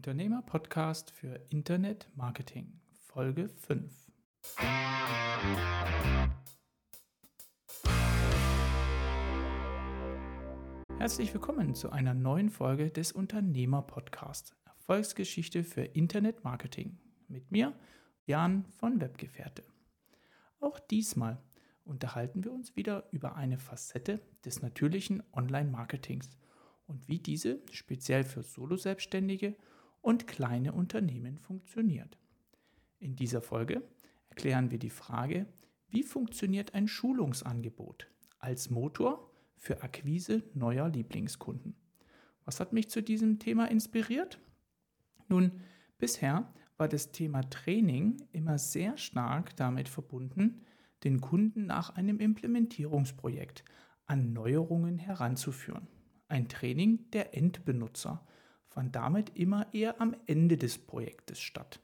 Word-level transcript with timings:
Unternehmer-Podcast 0.00 1.10
für 1.10 1.38
Internet 1.50 2.08
Marketing, 2.14 2.80
Folge 3.02 3.50
5. 3.50 3.92
Herzlich 10.96 11.34
willkommen 11.34 11.74
zu 11.74 11.90
einer 11.90 12.14
neuen 12.14 12.48
Folge 12.48 12.90
des 12.90 13.12
Unternehmer-Podcasts, 13.12 14.56
Erfolgsgeschichte 14.64 15.64
für 15.64 15.82
Internet 15.82 16.44
Marketing. 16.44 16.98
Mit 17.28 17.50
mir, 17.50 17.74
Jan 18.24 18.64
von 18.78 19.02
Webgefährte. 19.02 19.64
Auch 20.60 20.78
diesmal 20.78 21.42
unterhalten 21.84 22.42
wir 22.42 22.52
uns 22.52 22.74
wieder 22.74 23.06
über 23.10 23.36
eine 23.36 23.58
Facette 23.58 24.22
des 24.46 24.62
natürlichen 24.62 25.22
Online-Marketings 25.34 26.30
und 26.86 27.06
wie 27.06 27.18
diese 27.18 27.60
speziell 27.70 28.24
für 28.24 28.42
Solo-Selbstständige 28.42 29.56
und 30.00 30.26
kleine 30.26 30.72
Unternehmen 30.72 31.38
funktioniert. 31.38 32.18
In 32.98 33.16
dieser 33.16 33.42
Folge 33.42 33.82
erklären 34.28 34.70
wir 34.70 34.78
die 34.78 34.90
Frage, 34.90 35.46
wie 35.88 36.02
funktioniert 36.02 36.74
ein 36.74 36.88
Schulungsangebot 36.88 38.08
als 38.38 38.70
Motor 38.70 39.30
für 39.56 39.82
Akquise 39.82 40.42
neuer 40.54 40.88
Lieblingskunden. 40.88 41.74
Was 42.44 42.60
hat 42.60 42.72
mich 42.72 42.88
zu 42.88 43.02
diesem 43.02 43.38
Thema 43.38 43.70
inspiriert? 43.70 44.40
Nun, 45.28 45.60
bisher 45.98 46.52
war 46.76 46.88
das 46.88 47.12
Thema 47.12 47.42
Training 47.42 48.16
immer 48.32 48.58
sehr 48.58 48.96
stark 48.96 49.54
damit 49.56 49.88
verbunden, 49.88 50.62
den 51.04 51.20
Kunden 51.20 51.66
nach 51.66 51.90
einem 51.90 52.18
Implementierungsprojekt 52.18 53.64
an 54.06 54.32
Neuerungen 54.32 54.98
heranzuführen. 54.98 55.86
Ein 56.28 56.48
Training 56.48 57.10
der 57.10 57.36
Endbenutzer 57.36 58.26
fand 58.70 58.96
damit 58.96 59.36
immer 59.36 59.72
eher 59.74 60.00
am 60.00 60.16
Ende 60.26 60.56
des 60.56 60.78
Projektes 60.78 61.40
statt. 61.40 61.80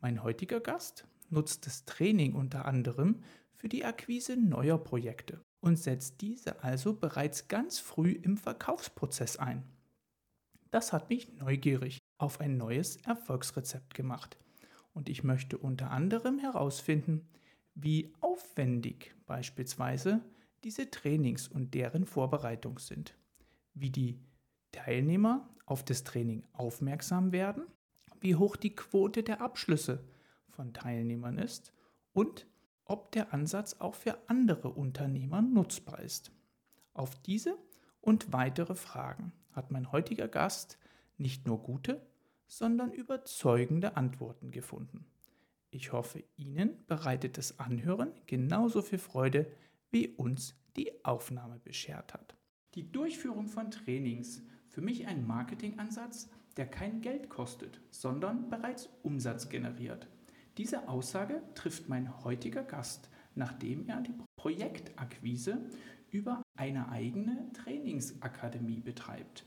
Mein 0.00 0.22
heutiger 0.22 0.60
Gast 0.60 1.06
nutzt 1.30 1.66
das 1.66 1.84
Training 1.84 2.34
unter 2.34 2.64
anderem 2.64 3.22
für 3.54 3.68
die 3.68 3.84
Akquise 3.84 4.36
neuer 4.36 4.78
Projekte 4.78 5.40
und 5.60 5.78
setzt 5.78 6.20
diese 6.20 6.64
also 6.64 6.94
bereits 6.94 7.48
ganz 7.48 7.78
früh 7.78 8.10
im 8.10 8.36
Verkaufsprozess 8.36 9.36
ein. 9.36 9.62
Das 10.70 10.92
hat 10.92 11.10
mich 11.10 11.32
neugierig 11.34 11.98
auf 12.18 12.40
ein 12.40 12.56
neues 12.56 12.96
Erfolgsrezept 12.96 13.94
gemacht 13.94 14.38
und 14.94 15.08
ich 15.08 15.22
möchte 15.22 15.58
unter 15.58 15.90
anderem 15.90 16.38
herausfinden, 16.38 17.28
wie 17.74 18.12
aufwendig 18.20 19.14
beispielsweise 19.26 20.20
diese 20.64 20.90
Trainings 20.90 21.48
und 21.48 21.74
deren 21.74 22.06
Vorbereitung 22.06 22.78
sind, 22.78 23.16
wie 23.74 23.90
die 23.90 24.18
Teilnehmer 24.72 25.48
auf 25.72 25.82
das 25.82 26.04
Training 26.04 26.44
aufmerksam 26.52 27.32
werden, 27.32 27.64
wie 28.20 28.36
hoch 28.36 28.56
die 28.56 28.76
Quote 28.76 29.22
der 29.22 29.40
Abschlüsse 29.40 30.04
von 30.50 30.74
Teilnehmern 30.74 31.38
ist 31.38 31.72
und 32.12 32.46
ob 32.84 33.10
der 33.12 33.32
Ansatz 33.32 33.76
auch 33.78 33.94
für 33.94 34.18
andere 34.28 34.68
Unternehmer 34.68 35.40
nutzbar 35.40 36.00
ist. 36.00 36.30
Auf 36.92 37.14
diese 37.22 37.56
und 38.02 38.34
weitere 38.34 38.74
Fragen 38.74 39.32
hat 39.52 39.70
mein 39.70 39.90
heutiger 39.92 40.28
Gast 40.28 40.76
nicht 41.16 41.46
nur 41.46 41.62
gute, 41.62 42.06
sondern 42.46 42.92
überzeugende 42.92 43.96
Antworten 43.96 44.50
gefunden. 44.50 45.06
Ich 45.70 45.92
hoffe, 45.92 46.22
Ihnen 46.36 46.84
bereitet 46.86 47.38
das 47.38 47.58
Anhören 47.58 48.12
genauso 48.26 48.82
viel 48.82 48.98
Freude, 48.98 49.50
wie 49.90 50.08
uns 50.08 50.54
die 50.76 51.02
Aufnahme 51.02 51.60
beschert 51.60 52.12
hat. 52.12 52.36
Die 52.74 52.92
Durchführung 52.92 53.48
von 53.48 53.70
Trainings 53.70 54.42
für 54.72 54.80
mich 54.80 55.06
ein 55.06 55.26
Marketingansatz, 55.26 56.30
der 56.56 56.66
kein 56.66 57.02
Geld 57.02 57.28
kostet, 57.28 57.80
sondern 57.90 58.48
bereits 58.48 58.88
Umsatz 59.02 59.50
generiert. 59.50 60.08
Diese 60.56 60.88
Aussage 60.88 61.42
trifft 61.54 61.90
mein 61.90 62.24
heutiger 62.24 62.62
Gast, 62.62 63.10
nachdem 63.34 63.86
er 63.86 64.00
die 64.00 64.14
Projektakquise 64.36 65.60
über 66.10 66.42
eine 66.56 66.88
eigene 66.88 67.50
Trainingsakademie 67.52 68.80
betreibt. 68.80 69.44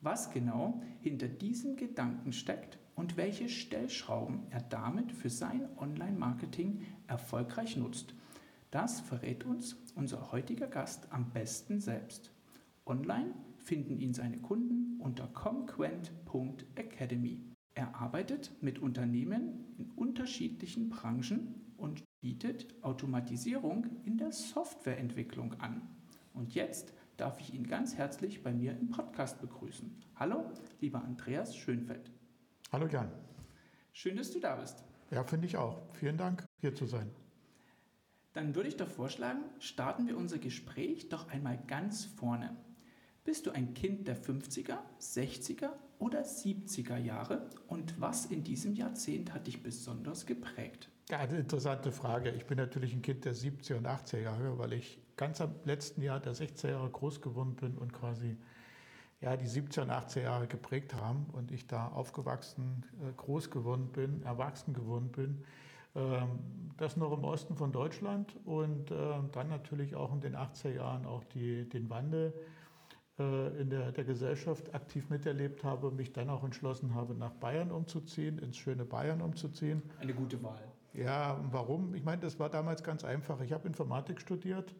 Was 0.00 0.30
genau 0.30 0.80
hinter 1.00 1.28
diesem 1.28 1.76
Gedanken 1.76 2.32
steckt 2.32 2.78
und 2.94 3.16
welche 3.16 3.48
Stellschrauben 3.48 4.46
er 4.50 4.62
damit 4.62 5.12
für 5.12 5.30
sein 5.30 5.68
Online-Marketing 5.78 6.84
erfolgreich 7.08 7.76
nutzt, 7.76 8.14
das 8.70 9.00
verrät 9.00 9.44
uns 9.44 9.76
unser 9.96 10.30
heutiger 10.30 10.68
Gast 10.68 11.12
am 11.12 11.30
besten 11.30 11.80
selbst. 11.80 12.30
Online 12.86 13.34
finden 13.60 13.98
ihn 13.98 14.14
seine 14.14 14.38
Kunden 14.38 15.00
unter 15.00 15.26
comquent.academy. 15.28 17.42
Er 17.74 17.94
arbeitet 17.94 18.52
mit 18.60 18.78
Unternehmen 18.78 19.74
in 19.78 19.90
unterschiedlichen 19.90 20.88
Branchen 20.88 21.54
und 21.76 22.02
bietet 22.20 22.74
Automatisierung 22.82 23.86
in 24.04 24.18
der 24.18 24.32
Softwareentwicklung 24.32 25.54
an. 25.60 25.82
Und 26.34 26.54
jetzt 26.54 26.92
darf 27.16 27.40
ich 27.40 27.54
ihn 27.54 27.66
ganz 27.66 27.96
herzlich 27.96 28.42
bei 28.42 28.52
mir 28.52 28.72
im 28.72 28.90
Podcast 28.90 29.40
begrüßen. 29.40 29.90
Hallo, 30.16 30.50
lieber 30.80 31.02
Andreas 31.02 31.56
Schönfeld. 31.56 32.10
Hallo 32.72 32.86
Jan. 32.86 33.10
Schön, 33.92 34.16
dass 34.16 34.30
du 34.30 34.40
da 34.40 34.56
bist. 34.56 34.84
Ja, 35.10 35.24
finde 35.24 35.46
ich 35.46 35.56
auch. 35.56 35.82
Vielen 35.92 36.16
Dank, 36.16 36.44
hier 36.60 36.74
zu 36.74 36.86
sein. 36.86 37.10
Dann 38.32 38.54
würde 38.54 38.68
ich 38.68 38.76
doch 38.76 38.88
vorschlagen, 38.88 39.40
starten 39.58 40.06
wir 40.06 40.16
unser 40.16 40.38
Gespräch 40.38 41.08
doch 41.08 41.28
einmal 41.30 41.58
ganz 41.66 42.04
vorne. 42.04 42.56
Bist 43.22 43.46
du 43.46 43.50
ein 43.50 43.74
Kind 43.74 44.08
der 44.08 44.16
50er, 44.16 44.78
60er 44.98 45.68
oder 45.98 46.22
70er 46.22 46.96
Jahre 46.96 47.50
und 47.68 48.00
was 48.00 48.24
in 48.24 48.42
diesem 48.44 48.74
Jahrzehnt 48.74 49.34
hat 49.34 49.46
dich 49.46 49.62
besonders 49.62 50.24
geprägt? 50.24 50.88
Ja, 51.10 51.18
eine 51.18 51.38
interessante 51.38 51.92
Frage. 51.92 52.30
Ich 52.30 52.46
bin 52.46 52.56
natürlich 52.56 52.94
ein 52.94 53.02
Kind 53.02 53.26
der 53.26 53.34
70er 53.34 53.76
und 53.76 53.86
80er 53.86 54.20
Jahre, 54.20 54.58
weil 54.58 54.72
ich 54.72 55.02
ganz 55.16 55.42
am 55.42 55.54
letzten 55.64 56.00
Jahr 56.00 56.18
der 56.18 56.34
60er 56.34 56.70
Jahre 56.70 56.88
groß 56.88 57.20
geworden 57.20 57.56
bin 57.56 57.76
und 57.76 57.92
quasi 57.92 58.38
ja, 59.20 59.36
die 59.36 59.46
70er 59.46 59.82
und 59.82 59.90
80er 59.90 60.22
Jahre 60.22 60.46
geprägt 60.46 60.94
haben 60.94 61.26
und 61.32 61.52
ich 61.52 61.66
da 61.66 61.88
aufgewachsen, 61.88 62.86
äh, 63.02 63.12
groß 63.18 63.50
geworden 63.50 63.90
bin, 63.92 64.22
erwachsen 64.22 64.72
geworden 64.72 65.12
bin. 65.12 65.44
Ähm, 65.94 66.38
das 66.78 66.96
noch 66.96 67.12
im 67.12 67.24
Osten 67.24 67.54
von 67.54 67.70
Deutschland 67.70 68.34
und 68.46 68.90
ähm, 68.90 69.28
dann 69.32 69.48
natürlich 69.48 69.94
auch 69.94 70.14
in 70.14 70.22
den 70.22 70.36
80er 70.36 70.72
Jahren 70.72 71.04
auch 71.04 71.24
die, 71.24 71.68
den 71.68 71.90
Wandel 71.90 72.32
in 73.20 73.70
der, 73.70 73.92
der 73.92 74.04
Gesellschaft 74.04 74.74
aktiv 74.74 75.08
miterlebt 75.10 75.64
habe 75.64 75.90
mich 75.90 76.12
dann 76.12 76.30
auch 76.30 76.44
entschlossen 76.44 76.94
habe, 76.94 77.14
nach 77.14 77.32
Bayern 77.32 77.70
umzuziehen, 77.70 78.38
ins 78.38 78.56
schöne 78.56 78.84
Bayern 78.84 79.20
umzuziehen. 79.20 79.82
Eine 80.00 80.14
gute 80.14 80.42
Wahl. 80.42 80.62
Ja, 80.92 81.40
warum? 81.50 81.94
Ich 81.94 82.04
meine, 82.04 82.20
das 82.20 82.38
war 82.38 82.48
damals 82.48 82.82
ganz 82.82 83.04
einfach. 83.04 83.40
Ich 83.40 83.52
habe 83.52 83.68
Informatik 83.68 84.20
studiert 84.20 84.74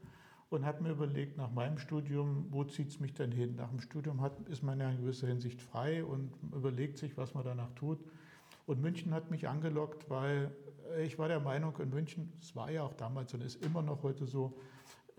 und 0.51 0.67
habe 0.67 0.83
mir 0.83 0.91
überlegt, 0.91 1.37
nach 1.37 1.51
meinem 1.53 1.79
Studium, 1.79 2.47
wo 2.51 2.65
zieht 2.65 2.89
es 2.89 2.99
mich 2.99 3.15
denn 3.15 3.31
hin? 3.31 3.55
Nach 3.57 3.69
dem 3.71 3.81
Studium 3.81 4.21
hat, 4.21 4.41
ist 4.49 4.63
man 4.63 4.81
ja 4.81 4.91
in 4.91 4.99
gewisser 4.99 5.29
Hinsicht 5.29 5.63
frei 5.63 6.05
und 6.05 6.33
überlegt 6.53 6.99
sich, 6.99 7.17
was 7.17 7.35
man 7.35 7.45
danach 7.45 7.71
tut. 7.75 7.99
Und 8.67 8.81
München 8.81 9.15
hat 9.15 9.31
mich 9.31 9.49
angelockt, 9.49 10.11
weil 10.11 10.51
ich 11.05 11.19
war 11.19 11.29
der 11.29 11.41
Meinung, 11.41 11.77
in 11.79 11.91
München, 11.91 12.33
es 12.41 12.57
war 12.57 12.71
ja 12.71 12.83
auch 12.83 12.95
damals 12.95 13.33
und 13.35 13.43
ist 13.43 13.65
immer 13.65 13.83
noch 13.83 14.03
heute 14.03 14.27
so, 14.27 14.59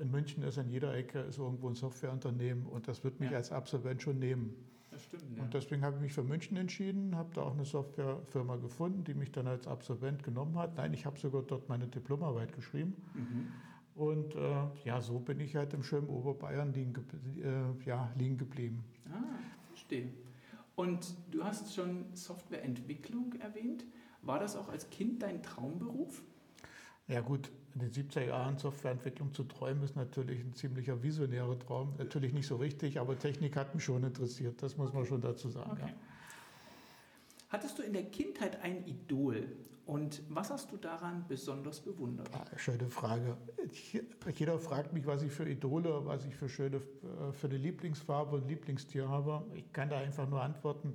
in 0.02 0.12
München 0.12 0.44
ist 0.44 0.58
an 0.58 0.70
jeder 0.70 0.94
Ecke 0.96 1.20
ist 1.20 1.38
irgendwo 1.38 1.70
ein 1.70 1.76
Softwareunternehmen 1.76 2.66
und 2.66 2.88
das 2.88 3.04
wird 3.04 3.20
mich 3.20 3.32
ja. 3.32 3.38
als 3.38 3.52
Absolvent 3.52 4.02
schon 4.02 4.20
nehmen. 4.20 4.56
Das 4.90 5.04
stimmt, 5.04 5.24
ja. 5.38 5.44
Und 5.44 5.54
deswegen 5.54 5.84
habe 5.84 5.96
ich 5.98 6.02
mich 6.02 6.14
für 6.14 6.24
München 6.24 6.58
entschieden, 6.58 7.16
habe 7.16 7.34
da 7.34 7.44
auch 7.44 7.54
eine 7.54 7.66
Softwarefirma 7.66 8.58
gefunden, 8.58 9.04
die 9.04 9.14
mich 9.14 9.32
dann 9.32 9.48
als 9.48 9.68
Absolvent 9.68 10.24
genommen 10.24 10.58
hat. 10.58 10.76
Nein, 10.76 10.94
ich 10.94 11.06
habe 11.06 11.18
sogar 11.18 11.44
dort 11.44 11.70
meine 11.70 11.88
Diplomarbeit 11.88 12.54
geschrieben. 12.54 12.96
Mhm. 13.14 13.48
Und 13.96 14.36
äh, 14.36 14.68
ja, 14.84 15.00
so 15.02 15.20
bin 15.20 15.40
ich 15.40 15.56
halt 15.56 15.74
im 15.74 15.84
schönen 15.84 16.08
Oberbayern 16.08 16.74
liegen, 16.74 16.94
äh, 17.42 17.86
ja, 17.86 18.12
liegen 18.18 18.38
geblieben. 18.38 18.84
Ah, 19.12 19.38
verstehe. 19.68 20.10
Und 20.76 21.16
du 21.30 21.44
hast 21.44 21.74
schon 21.76 22.06
Softwareentwicklung 22.14 23.34
erwähnt. 23.40 23.86
War 24.24 24.40
das 24.40 24.56
auch 24.56 24.70
als 24.70 24.90
Kind 24.90 25.22
dein 25.22 25.44
Traumberuf? 25.44 26.22
Ja 27.08 27.22
gut, 27.22 27.52
in 27.74 27.82
den 27.82 27.92
70er 27.92 28.26
Jahren 28.26 28.58
Softwareentwicklung 28.58 29.34
zu 29.34 29.44
träumen, 29.44 29.84
ist 29.84 29.96
natürlich 29.96 30.40
ein 30.40 30.54
ziemlicher 30.54 31.02
visionärer 31.02 31.58
Traum. 31.60 31.94
Natürlich 31.98 32.34
nicht 32.34 32.48
so 32.48 32.58
richtig, 32.58 33.00
aber 33.00 33.18
Technik 33.18 33.56
hat 33.56 33.74
mich 33.74 33.84
schon 33.84 34.04
interessiert, 34.04 34.62
das 34.62 34.78
muss 34.78 34.94
man 34.94 35.06
schon 35.06 35.22
dazu 35.22 35.50
sagen. 35.50 35.72
Okay. 35.72 35.88
Ja. 35.88 35.94
Hattest 37.50 37.78
du 37.80 37.84
in 37.84 37.94
der 37.94 38.06
Kindheit 38.06 38.62
ein 38.62 38.86
Idol 38.86 39.46
und 39.86 40.22
was 40.30 40.50
hast 40.50 40.72
du 40.72 40.78
daran 40.78 41.26
besonders 41.28 41.82
bewundert? 41.82 42.30
Ah, 42.34 42.46
schöne 42.56 42.90
Frage. 42.90 43.36
Jeder 44.36 44.58
fragt 44.58 44.94
mich, 44.94 45.06
was 45.06 45.22
ich 45.22 45.32
für 45.32 45.50
Idole, 45.50 46.06
was 46.06 46.26
ich 46.26 46.36
für, 46.36 46.48
schöne, 46.48 46.78
äh, 46.78 47.34
für 47.34 47.48
eine 47.48 47.58
Lieblingsfarbe 47.58 48.38
und 48.38 48.48
Lieblingstier 48.48 49.10
habe. 49.10 49.44
Ich 49.54 49.72
kann 49.74 49.90
da 49.90 49.98
einfach 49.98 50.30
nur 50.30 50.42
antworten, 50.42 50.94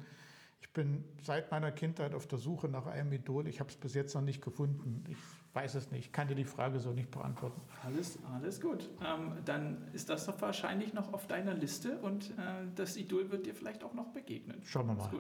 ich 0.61 0.73
bin 0.73 1.05
seit 1.23 1.51
meiner 1.51 1.73
Kindheit 1.73 2.15
auf 2.15 2.27
der 2.27 2.39
Suche 2.39 2.69
nach 2.69 2.87
einem 2.87 3.13
Idol. 3.13 3.47
Ich 3.47 3.61
habe 3.61 3.71
es 3.71 3.77
bis 3.77 3.95
jetzt 3.95 4.15
noch 4.15 4.23
nicht 4.23 4.43
gefunden. 4.43 5.05
Ich 5.09 5.17
weiß 5.55 5.75
es 5.75 5.91
nicht. 5.91 6.07
Ich 6.07 6.13
kann 6.13 6.29
dir 6.29 6.35
die 6.35 6.45
Frage 6.45 6.81
so 6.81 6.93
nicht 6.93 7.11
beantworten. 7.11 7.61
Alles, 7.85 8.19
alles 8.35 8.61
gut. 8.61 8.89
Ähm, 9.05 9.33
dann 9.45 9.89
ist 9.93 10.09
das 10.09 10.27
doch 10.27 10.41
wahrscheinlich 10.41 10.93
noch 10.93 11.13
auf 11.13 11.27
deiner 11.27 11.55
Liste 11.55 11.99
und 11.99 12.31
äh, 12.31 12.67
das 12.75 12.97
Idol 12.97 13.31
wird 13.31 13.47
dir 13.47 13.55
vielleicht 13.55 13.85
auch 13.85 13.95
noch 13.95 14.09
begegnen. 14.13 14.61
Schauen 14.65 14.89
wir 14.89 14.95
mal. 14.95 15.11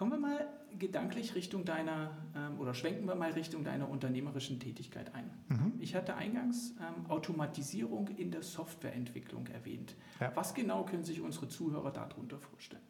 Kommen 0.00 0.12
wir 0.12 0.18
mal 0.18 0.48
gedanklich 0.78 1.34
Richtung 1.34 1.66
deiner 1.66 2.16
ähm, 2.34 2.58
oder 2.58 2.72
schwenken 2.72 3.04
wir 3.06 3.16
mal 3.16 3.32
Richtung 3.32 3.64
deiner 3.64 3.86
unternehmerischen 3.86 4.58
Tätigkeit 4.58 5.14
ein. 5.14 5.30
Mhm. 5.48 5.74
Ich 5.78 5.94
hatte 5.94 6.14
eingangs 6.14 6.74
ähm, 6.80 7.04
Automatisierung 7.10 8.08
in 8.08 8.30
der 8.30 8.42
Softwareentwicklung 8.42 9.48
erwähnt. 9.48 9.96
Ja. 10.18 10.32
Was 10.34 10.54
genau 10.54 10.86
können 10.86 11.04
sich 11.04 11.20
unsere 11.20 11.48
Zuhörer 11.48 11.90
darunter 11.90 12.38
vorstellen? 12.38 12.82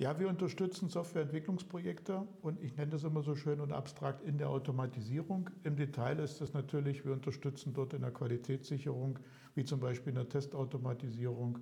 Ja, 0.00 0.16
wir 0.20 0.28
unterstützen 0.28 0.88
Softwareentwicklungsprojekte 0.88 2.24
und 2.40 2.62
ich 2.62 2.76
nenne 2.76 2.92
das 2.92 3.02
immer 3.02 3.22
so 3.22 3.34
schön 3.34 3.60
und 3.60 3.72
abstrakt 3.72 4.22
in 4.22 4.38
der 4.38 4.48
Automatisierung. 4.48 5.50
Im 5.64 5.74
Detail 5.74 6.20
ist 6.20 6.40
das 6.40 6.52
natürlich, 6.52 7.04
wir 7.04 7.12
unterstützen 7.12 7.72
dort 7.74 7.94
in 7.94 8.02
der 8.02 8.12
Qualitätssicherung, 8.12 9.18
wie 9.56 9.64
zum 9.64 9.80
Beispiel 9.80 10.10
in 10.10 10.14
der 10.14 10.28
Testautomatisierung 10.28 11.58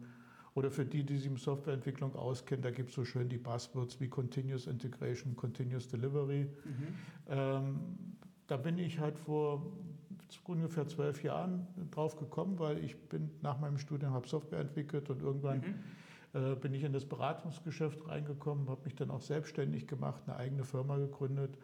oder 0.52 0.70
für 0.70 0.84
die, 0.84 1.02
die 1.02 1.16
sich 1.16 1.30
mit 1.30 1.40
Softwareentwicklung 1.40 2.14
auskennen, 2.14 2.62
da 2.62 2.70
gibt 2.70 2.90
es 2.90 2.94
so 2.94 3.06
schön 3.06 3.30
die 3.30 3.38
Buzzwords 3.38 4.00
wie 4.00 4.08
Continuous 4.08 4.66
Integration, 4.66 5.34
Continuous 5.34 5.88
Delivery. 5.88 6.42
Mhm. 6.42 6.86
Ähm, 7.28 7.80
da 8.48 8.58
bin 8.58 8.76
ich 8.76 8.98
halt 8.98 9.18
vor 9.18 9.72
ungefähr 10.44 10.86
zwölf 10.86 11.22
Jahren 11.22 11.66
drauf 11.90 12.16
gekommen, 12.16 12.58
weil 12.58 12.84
ich 12.84 12.98
bin 13.08 13.30
nach 13.40 13.58
meinem 13.58 13.78
Studium 13.78 14.12
habe 14.12 14.28
Software 14.28 14.60
entwickelt 14.60 15.08
und 15.08 15.22
irgendwann 15.22 15.58
mhm 15.60 15.74
bin 16.60 16.74
ich 16.74 16.84
in 16.84 16.92
das 16.92 17.04
Beratungsgeschäft 17.06 18.06
reingekommen, 18.08 18.68
habe 18.68 18.82
mich 18.84 18.94
dann 18.94 19.10
auch 19.10 19.20
selbstständig 19.20 19.86
gemacht, 19.86 20.22
eine 20.26 20.36
eigene 20.36 20.64
Firma 20.64 20.96
gegründet. 20.98 21.56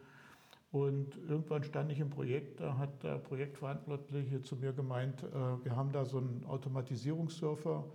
Und 0.71 1.15
irgendwann 1.29 1.63
stand 1.63 1.91
ich 1.91 1.99
im 1.99 2.09
Projekt, 2.09 2.59
da 2.59 2.79
hat 2.79 3.03
der 3.03 3.19
Projektverantwortliche 3.19 4.41
zu 4.41 4.55
mir 4.55 4.73
gemeint, 4.73 5.21
äh, 5.21 5.63
wir 5.63 5.75
haben 5.75 5.91
da 5.91 6.03
so 6.03 6.17
einen 6.17 6.43
Automatisierungssurfer 6.47 7.85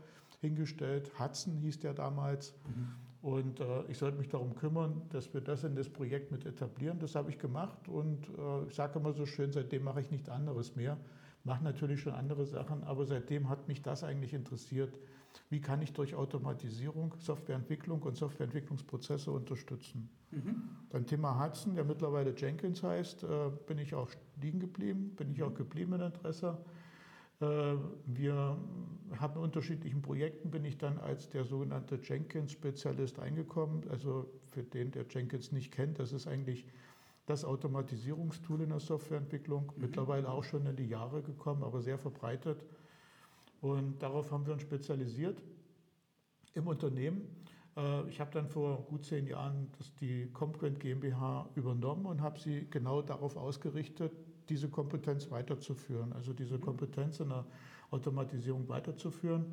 hingestellt, 0.41 1.11
Hudson 1.19 1.57
hieß 1.57 1.81
der 1.81 1.95
damals. 1.95 2.55
Mhm. 2.69 3.29
Und 3.29 3.59
äh, 3.59 3.83
ich 3.89 3.99
sollte 3.99 4.17
mich 4.17 4.29
darum 4.29 4.55
kümmern, 4.55 5.03
dass 5.11 5.35
wir 5.35 5.41
das 5.41 5.65
in 5.65 5.75
das 5.75 5.89
Projekt 5.89 6.31
mit 6.31 6.47
etablieren. 6.47 7.01
Das 7.01 7.17
habe 7.17 7.31
ich 7.31 7.39
gemacht 7.41 7.89
und 7.89 8.29
ich 8.69 8.75
sage 8.77 9.01
immer 9.01 9.13
so 9.13 9.27
schön, 9.27 9.51
seitdem 9.51 9.83
mache 9.83 10.01
ich 10.01 10.13
nichts 10.13 10.29
anderes 10.29 10.77
mehr. 10.77 10.97
Mache 11.43 11.65
natürlich 11.65 12.01
schon 12.01 12.13
andere 12.13 12.47
Sachen, 12.47 12.85
aber 12.85 13.07
seitdem 13.07 13.49
hat 13.49 13.67
mich 13.67 13.83
das 13.83 14.05
eigentlich 14.05 14.35
interessiert, 14.35 14.97
wie 15.51 15.61
kann 15.61 15.81
ich 15.83 15.93
durch 15.93 16.15
Automatisierung 16.15 17.15
Softwareentwicklung 17.19 18.03
und 18.03 18.17
Softwareentwicklungsprozesse 18.17 19.31
unterstützen. 19.31 20.09
Mhm. 20.31 20.63
Beim 20.91 21.07
Thema 21.07 21.43
Hudson, 21.43 21.75
der 21.75 21.85
mittlerweile 21.85 22.35
Jenkins 22.37 22.83
heißt, 22.83 23.25
äh, 23.25 23.51
bin 23.67 23.79
ich 23.79 23.95
auch 23.95 24.11
liegen 24.41 24.61
geblieben, 24.61 25.15
bin 25.17 25.31
ich 25.31 25.43
auch 25.43 25.55
geblieben 25.55 25.95
in 25.95 26.01
Interesse. 26.03 26.59
Äh, 27.41 27.77
wir 28.07 28.59
haben 29.19 29.35
in 29.37 29.43
unterschiedlichen 29.43 30.03
Projekten, 30.03 30.51
bin 30.51 30.65
ich 30.65 30.77
dann 30.77 30.99
als 30.99 31.31
der 31.31 31.45
sogenannte 31.45 31.99
Jenkins-Spezialist 32.03 33.19
eingekommen. 33.19 33.85
Also 33.91 34.31
für 34.51 34.63
den, 34.63 34.91
der 34.91 35.07
Jenkins 35.09 35.53
nicht 35.53 35.73
kennt, 35.73 35.99
das 35.99 36.13
ist 36.13 36.27
eigentlich 36.27 36.67
das 37.27 37.45
Automatisierungstool 37.45 38.63
in 38.63 38.71
der 38.71 38.81
Softwareentwicklung. 38.81 39.73
Mhm. 39.77 39.83
Mittlerweile 39.83 40.29
auch 40.29 40.45
schon 40.45 40.67
in 40.67 40.77
die 40.77 40.89
Jahre 40.89 41.23
gekommen, 41.23 41.63
aber 41.63 41.81
sehr 41.81 41.99
verbreitet. 41.99 42.65
Und 43.61 44.03
darauf 44.03 44.31
haben 44.31 44.47
wir 44.47 44.53
uns 44.53 44.63
spezialisiert 44.63 45.43
im 46.55 46.67
Unternehmen. 46.67 47.23
Äh, 47.77 48.09
ich 48.09 48.21
habe 48.21 48.31
dann 48.33 48.49
vor 48.49 48.85
gut 48.85 49.05
zehn 49.05 49.27
Jahren 49.27 49.71
das, 49.79 49.95
die 49.97 50.27
Comprint 50.33 50.81
GmbH 50.81 51.49
übernommen 51.55 52.07
und 52.07 52.21
habe 52.21 52.39
sie 52.39 52.67
genau 52.71 53.03
darauf 53.03 53.37
ausgerichtet, 53.37 54.13
diese 54.49 54.69
Kompetenz 54.69 55.31
weiterzuführen, 55.31 56.13
also 56.13 56.33
diese 56.33 56.57
mhm. 56.57 56.63
Kompetenz 56.63 57.21
in 57.21 57.29
der 57.29 57.45
Automatisierung 57.91 58.69
weiterzuführen. 58.69 59.47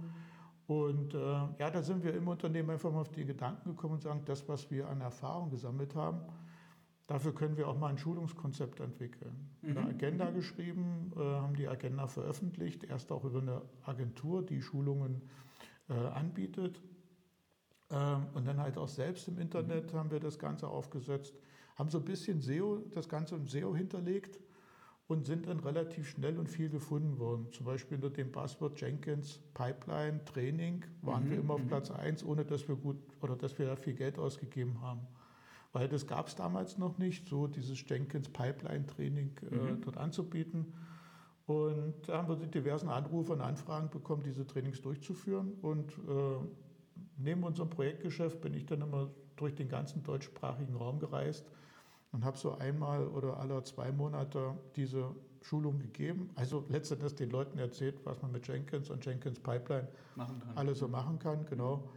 Und 0.68 1.14
äh, 1.14 1.18
ja, 1.18 1.70
da 1.72 1.84
sind 1.84 2.04
wir 2.04 2.14
im 2.16 2.28
Unternehmen 2.28 2.72
einfach 2.72 2.92
mal 2.92 3.02
auf 3.02 3.12
die 3.12 3.26
Gedanken 3.26 3.70
gekommen 3.70 3.96
und 3.96 4.02
sagen, 4.02 4.22
das, 4.26 4.48
was 4.48 4.72
wir 4.72 4.90
an 4.90 5.02
Erfahrung 5.02 5.52
gesammelt 5.52 5.94
haben, 5.96 6.22
Dafür 7.08 7.36
können 7.36 7.56
wir 7.56 7.68
auch 7.68 7.78
mal 7.78 7.90
ein 7.90 8.00
Schulungskonzept 8.00 8.80
entwickeln. 8.80 9.50
Mhm. 9.62 9.78
Eine 9.78 9.90
Agenda 9.90 10.32
geschrieben, 10.32 11.12
äh, 11.16 11.20
haben 11.20 11.56
die 11.56 11.68
Agenda 11.68 12.08
veröffentlicht, 12.08 12.84
erst 12.84 13.12
auch 13.12 13.24
über 13.24 13.42
eine 13.42 13.62
Agentur, 13.84 14.44
die 14.44 14.62
Schulungen 14.62 15.22
äh, 15.88 15.94
anbietet. 15.94 16.82
Ähm, 17.92 18.26
und 18.34 18.48
dann 18.48 18.60
halt 18.60 18.78
auch 18.78 18.88
selbst 18.88 19.28
im 19.28 19.38
Internet 19.38 19.94
mhm. 19.94 19.98
haben 19.98 20.12
wir 20.12 20.20
das 20.20 20.40
Ganze 20.40 20.68
aufgesetzt, 20.68 21.36
haben 21.76 21.90
so 21.90 22.00
ein 22.00 22.06
bisschen 22.06 22.42
SEO, 22.42 22.84
das 22.92 23.08
Ganze 23.08 23.36
im 23.36 23.46
SEO 23.46 23.76
hinterlegt 23.76 24.40
und 25.06 25.28
sind 25.28 25.46
dann 25.46 25.60
relativ 25.60 26.10
schnell 26.10 26.40
und 26.40 26.50
viel 26.50 26.70
gefunden 26.70 27.20
worden. 27.20 27.52
Zum 27.52 27.68
Beispiel 27.68 27.98
unter 27.98 28.10
dem 28.10 28.32
Passwort 28.32 28.82
Jenkins 28.82 29.40
Pipeline 29.54 30.26
Training 30.26 30.84
waren 31.04 31.26
mhm. 31.26 31.30
wir 31.30 31.38
immer 31.38 31.54
auf 31.54 31.62
mhm. 31.62 31.68
Platz 31.68 31.92
1, 31.92 32.26
ohne 32.26 32.46
dass 32.46 32.68
wir 32.68 32.76
gut 32.76 32.98
oder 33.22 33.36
dass 33.36 33.60
wir 33.60 33.78
viel 33.78 33.94
Geld 33.94 34.18
ausgegeben 34.18 34.82
haben 34.82 35.06
weil 35.76 35.90
das 35.90 36.08
gab 36.08 36.30
es 36.30 36.36
damals 36.36 36.78
noch 36.78 36.98
nicht, 36.98 37.28
so 37.28 37.48
dieses 37.48 37.84
Jenkins 37.88 38.30
Pipeline-Training 38.30 39.32
äh, 39.52 39.56
mhm. 39.56 39.82
dort 39.82 39.98
anzubieten. 39.98 40.74
Und 41.48 41.96
da 42.08 42.20
haben 42.20 42.30
wir 42.30 42.38
die 42.38 42.50
diversen 42.50 42.88
Anrufe 42.88 43.34
und 43.34 43.42
Anfragen 43.42 43.90
bekommen, 43.90 44.24
diese 44.24 44.48
Trainings 44.48 44.82
durchzuführen. 44.82 45.52
Und 45.62 45.92
äh, 45.92 46.38
neben 47.18 47.44
unserem 47.44 47.70
Projektgeschäft 47.70 48.40
bin 48.40 48.54
ich 48.54 48.66
dann 48.66 48.82
immer 48.82 49.12
durch 49.36 49.54
den 49.54 49.68
ganzen 49.68 50.02
deutschsprachigen 50.02 50.76
Raum 50.76 50.98
gereist 50.98 51.46
und 52.14 52.24
habe 52.24 52.38
so 52.38 52.58
einmal 52.58 53.06
oder 53.10 53.38
alle 53.38 53.62
zwei 53.66 53.92
Monate 53.92 54.58
diese 54.78 55.14
Schulung 55.42 55.80
gegeben. 55.80 56.30
Also 56.36 56.64
letztendlich 56.70 57.16
den 57.16 57.32
Leuten 57.32 57.60
erzählt, 57.60 58.00
was 58.06 58.22
man 58.22 58.32
mit 58.32 58.48
Jenkins 58.48 58.90
und 58.90 59.06
Jenkins 59.06 59.42
Pipeline 59.42 59.90
alles 60.56 60.80
so 60.80 60.88
machen 60.88 61.20
kann. 61.20 61.46
Genau. 61.48 61.90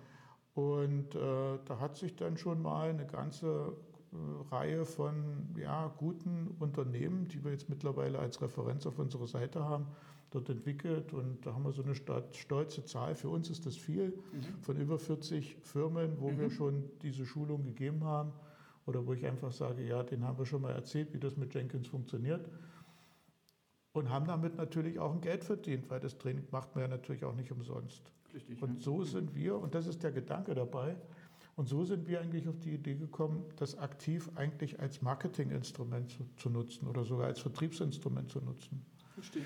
Und 0.58 1.14
äh, 1.14 1.58
da 1.66 1.78
hat 1.78 1.96
sich 1.96 2.16
dann 2.16 2.36
schon 2.36 2.60
mal 2.60 2.90
eine 2.90 3.06
ganze 3.06 3.76
äh, 4.12 4.52
Reihe 4.52 4.84
von 4.84 5.54
ja, 5.56 5.86
guten 5.98 6.48
Unternehmen, 6.58 7.28
die 7.28 7.44
wir 7.44 7.52
jetzt 7.52 7.68
mittlerweile 7.68 8.18
als 8.18 8.42
Referenz 8.42 8.84
auf 8.84 8.98
unserer 8.98 9.28
Seite 9.28 9.62
haben, 9.62 9.86
dort 10.30 10.48
entwickelt. 10.48 11.12
Und 11.12 11.46
da 11.46 11.54
haben 11.54 11.62
wir 11.62 11.70
so 11.70 11.84
eine 11.84 11.94
stolze 11.94 12.84
Zahl. 12.84 13.14
Für 13.14 13.28
uns 13.28 13.50
ist 13.50 13.66
das 13.66 13.76
viel 13.76 14.08
mhm. 14.08 14.60
von 14.60 14.76
über 14.78 14.98
40 14.98 15.58
Firmen, 15.62 16.16
wo 16.18 16.30
mhm. 16.30 16.40
wir 16.40 16.50
schon 16.50 16.90
diese 17.02 17.24
Schulung 17.24 17.62
gegeben 17.62 18.02
haben. 18.02 18.32
Oder 18.84 19.06
wo 19.06 19.12
ich 19.12 19.24
einfach 19.26 19.52
sage, 19.52 19.86
ja, 19.86 20.02
den 20.02 20.24
haben 20.24 20.38
wir 20.38 20.44
schon 20.46 20.62
mal 20.62 20.72
erzählt, 20.72 21.12
wie 21.12 21.20
das 21.20 21.36
mit 21.36 21.54
Jenkins 21.54 21.86
funktioniert. 21.86 22.50
Und 23.92 24.10
haben 24.10 24.26
damit 24.26 24.56
natürlich 24.56 24.98
auch 24.98 25.12
ein 25.12 25.20
Geld 25.20 25.44
verdient, 25.44 25.88
weil 25.88 26.00
das 26.00 26.18
Training 26.18 26.48
macht 26.50 26.74
man 26.74 26.82
ja 26.82 26.88
natürlich 26.88 27.24
auch 27.24 27.36
nicht 27.36 27.52
umsonst. 27.52 28.10
Richtig, 28.38 28.62
und 28.62 28.80
so 28.80 29.02
sind 29.02 29.34
wir, 29.34 29.58
und 29.58 29.74
das 29.74 29.88
ist 29.88 30.04
der 30.04 30.12
Gedanke 30.12 30.54
dabei, 30.54 30.96
und 31.56 31.68
so 31.68 31.82
sind 31.82 32.06
wir 32.06 32.20
eigentlich 32.20 32.46
auf 32.46 32.60
die 32.60 32.70
Idee 32.70 32.94
gekommen, 32.94 33.44
das 33.56 33.76
aktiv 33.76 34.30
eigentlich 34.36 34.78
als 34.78 35.02
Marketinginstrument 35.02 36.08
zu, 36.08 36.24
zu 36.36 36.50
nutzen 36.50 36.86
oder 36.86 37.04
sogar 37.04 37.26
als 37.26 37.40
Vertriebsinstrument 37.40 38.30
zu 38.30 38.38
nutzen. 38.38 38.86
Verstehe. 39.14 39.42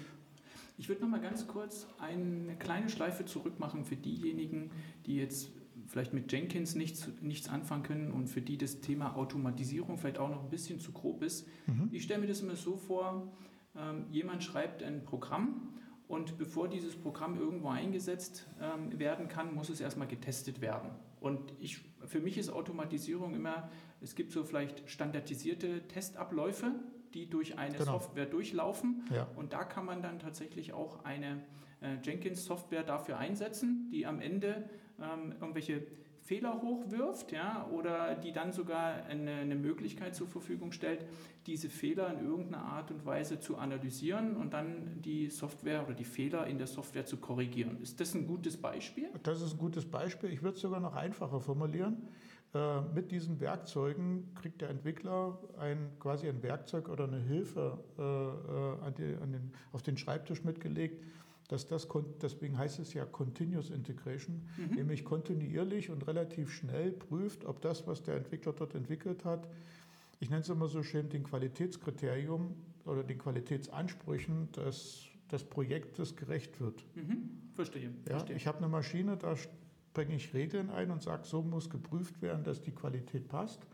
Ich 0.76 0.90
würde 0.90 1.00
noch 1.00 1.08
mal 1.08 1.22
ganz 1.22 1.46
kurz 1.46 1.86
eine 1.98 2.54
kleine 2.56 2.90
Schleife 2.90 3.24
zurück 3.24 3.58
machen 3.58 3.86
für 3.86 3.96
diejenigen, 3.96 4.70
die 5.06 5.16
jetzt 5.16 5.48
vielleicht 5.86 6.12
mit 6.12 6.30
Jenkins 6.30 6.74
nichts, 6.74 7.08
nichts 7.22 7.48
anfangen 7.48 7.82
können 7.82 8.10
und 8.10 8.26
für 8.26 8.42
die 8.42 8.58
das 8.58 8.82
Thema 8.82 9.16
Automatisierung 9.16 9.96
vielleicht 9.96 10.18
auch 10.18 10.28
noch 10.28 10.42
ein 10.42 10.50
bisschen 10.50 10.80
zu 10.80 10.92
grob 10.92 11.22
ist. 11.22 11.48
Mhm. 11.66 11.88
Ich 11.92 12.02
stelle 12.02 12.20
mir 12.20 12.26
das 12.26 12.42
immer 12.42 12.56
so 12.56 12.76
vor, 12.76 13.32
ähm, 13.74 14.04
jemand 14.10 14.44
schreibt 14.44 14.82
ein 14.82 15.02
Programm 15.02 15.72
und 16.12 16.36
bevor 16.36 16.68
dieses 16.68 16.94
Programm 16.94 17.40
irgendwo 17.40 17.70
eingesetzt 17.70 18.46
ähm, 18.60 18.98
werden 18.98 19.28
kann, 19.28 19.54
muss 19.54 19.70
es 19.70 19.80
erstmal 19.80 20.06
getestet 20.06 20.60
werden. 20.60 20.90
Und 21.20 21.54
ich, 21.58 21.80
für 22.04 22.20
mich 22.20 22.36
ist 22.36 22.50
Automatisierung 22.50 23.34
immer, 23.34 23.70
es 24.02 24.14
gibt 24.14 24.30
so 24.30 24.44
vielleicht 24.44 24.90
standardisierte 24.90 25.88
Testabläufe, 25.88 26.72
die 27.14 27.30
durch 27.30 27.56
eine 27.56 27.78
genau. 27.78 27.92
Software 27.92 28.26
durchlaufen. 28.26 29.06
Ja. 29.10 29.26
Und 29.36 29.54
da 29.54 29.64
kann 29.64 29.86
man 29.86 30.02
dann 30.02 30.18
tatsächlich 30.18 30.74
auch 30.74 31.02
eine 31.06 31.42
äh, 31.80 31.96
Jenkins-Software 32.02 32.82
dafür 32.82 33.16
einsetzen, 33.16 33.88
die 33.90 34.04
am 34.04 34.20
Ende 34.20 34.68
ähm, 35.00 35.32
irgendwelche 35.40 35.86
Fehler 36.32 36.62
hochwirft 36.62 37.30
ja, 37.32 37.68
oder 37.70 38.14
die 38.14 38.32
dann 38.32 38.52
sogar 38.52 39.04
eine, 39.04 39.32
eine, 39.32 39.54
Möglichkeit 39.54 40.14
zur 40.14 40.26
Verfügung 40.26 40.72
stellt, 40.72 41.04
diese 41.44 41.68
Fehler 41.68 42.10
in 42.10 42.26
irgendeiner 42.26 42.64
Art 42.64 42.90
und 42.90 43.04
Weise 43.04 43.38
zu 43.38 43.58
analysieren 43.58 44.36
und 44.36 44.54
dann 44.54 45.02
die 45.02 45.28
Software 45.28 45.84
oder 45.84 45.92
die 45.92 46.06
Fehler 46.06 46.46
in 46.46 46.56
der 46.56 46.66
Software 46.66 47.04
zu 47.04 47.18
korrigieren. 47.18 47.82
Ist 47.82 48.00
das 48.00 48.14
ein 48.14 48.26
gutes 48.26 48.56
Beispiel? 48.56 49.10
Das 49.24 49.42
ist 49.42 49.52
ein 49.52 49.58
gutes 49.58 49.84
Beispiel. 49.84 50.30
Ich 50.30 50.42
würde 50.42 50.56
es 50.56 50.62
sogar 50.62 50.80
noch 50.80 50.94
einfacher 50.94 51.38
formulieren. 51.38 52.08
Äh, 52.54 52.80
mit 52.94 53.10
diesen 53.10 53.38
Werkzeugen 53.40 54.32
kriegt 54.34 54.62
der 54.62 54.70
Entwickler 54.70 55.38
ein, 55.58 55.90
quasi 56.00 56.30
ein 56.30 56.42
Werkzeug 56.42 56.88
oder 56.88 57.04
eine 57.04 57.20
Hilfe 57.20 57.78
äh, 57.98 58.02
äh 58.02 58.86
an 58.86 58.94
die, 58.94 59.22
an 59.22 59.32
den, 59.32 59.52
auf 59.72 59.82
den 59.82 59.98
Schreibtisch 59.98 60.44
mitgelegt, 60.44 61.04
dass 61.52 61.66
das, 61.66 61.86
deswegen 62.22 62.56
heißt 62.56 62.78
es 62.78 62.94
ja 62.94 63.04
Continuous 63.04 63.70
Integration, 63.70 64.48
mhm. 64.56 64.76
nämlich 64.76 65.04
kontinuierlich 65.04 65.90
und 65.90 66.06
relativ 66.06 66.50
schnell 66.50 66.92
prüft, 66.92 67.44
ob 67.44 67.60
das, 67.60 67.86
was 67.86 68.02
der 68.02 68.16
Entwickler 68.16 68.52
dort 68.54 68.74
entwickelt 68.74 69.24
hat, 69.24 69.46
ich 70.22 70.30
nenne 70.30 70.42
es 70.42 70.48
immer 70.48 70.68
so 70.68 70.84
schön, 70.84 71.08
den 71.08 71.24
Qualitätskriterium 71.24 72.54
oder 72.84 73.02
den 73.02 73.18
Qualitätsansprüchen 73.18 74.52
des, 74.52 75.08
des 75.30 75.42
Projektes 75.42 76.14
gerecht 76.14 76.60
wird. 76.60 76.84
Mhm. 76.94 77.28
Verstehe. 77.54 77.90
Ja, 78.06 78.18
verstehe. 78.18 78.36
Ich 78.36 78.46
habe 78.46 78.58
eine 78.58 78.68
Maschine, 78.68 79.16
da 79.16 79.34
bringe 79.92 80.14
ich 80.14 80.32
Regeln 80.32 80.70
ein 80.70 80.92
und 80.92 81.02
sage, 81.02 81.24
so 81.24 81.42
muss 81.42 81.68
geprüft 81.68 82.22
werden, 82.22 82.44
dass 82.44 82.62
die 82.62 82.70
Qualität 82.70 83.26
passt. 83.28 83.66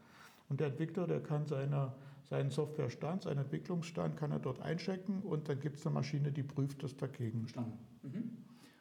Und 0.49 0.61
der 0.61 0.69
Entwickler, 0.69 1.07
der 1.07 1.23
kann 1.23 1.47
seine, 1.47 1.93
seinen 2.31 2.51
Softwarestand, 2.51 3.23
seinen 3.23 3.39
Entwicklungsstand, 3.39 4.17
kann 4.17 4.33
er 4.33 4.39
dort 4.39 4.61
einchecken 4.61 5.23
und 5.23 5.49
dann 5.49 5.61
gibt 5.61 5.79
es 5.79 5.87
eine 5.87 5.95
Maschine, 5.95 6.31
die 6.31 6.43
prüft 6.43 6.83
das 6.83 6.97
dagegen. 6.97 7.41
Verstanden. 7.41 7.79
Mhm. 8.03 8.37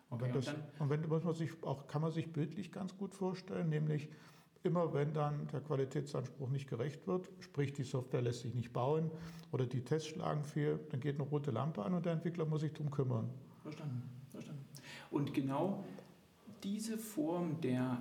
Okay, 0.09 0.25
und, 0.25 0.35
das, 0.35 0.47
und, 0.47 0.55
und 0.79 0.89
wenn 0.89 1.07
muss 1.07 1.23
man 1.23 1.33
sich 1.33 1.51
auch, 1.63 1.87
kann 1.87 2.01
man 2.01 2.11
sich 2.11 2.31
bildlich 2.31 2.71
ganz 2.71 2.95
gut 2.97 3.13
vorstellen, 3.13 3.69
nämlich 3.69 4.09
immer 4.63 4.93
wenn 4.93 5.13
dann 5.13 5.47
der 5.47 5.61
Qualitätsanspruch 5.61 6.49
nicht 6.49 6.69
gerecht 6.69 7.07
wird, 7.07 7.29
sprich 7.39 7.73
die 7.73 7.83
Software 7.83 8.21
lässt 8.21 8.41
sich 8.41 8.53
nicht 8.53 8.73
bauen 8.73 9.11
oder 9.51 9.65
die 9.65 9.81
Tests 9.81 10.09
schlagen 10.09 10.43
fehl, 10.43 10.79
dann 10.89 10.99
geht 10.99 11.15
eine 11.15 11.27
rote 11.27 11.51
Lampe 11.51 11.83
an 11.83 11.93
und 11.93 12.05
der 12.05 12.13
Entwickler 12.13 12.45
muss 12.45 12.61
sich 12.61 12.73
darum 12.73 12.91
kümmern. 12.91 13.29
Verstanden, 13.61 14.03
verstanden. 14.31 14.65
Und 15.11 15.33
genau 15.33 15.83
diese 16.63 16.97
Form 16.97 17.59
der 17.61 17.97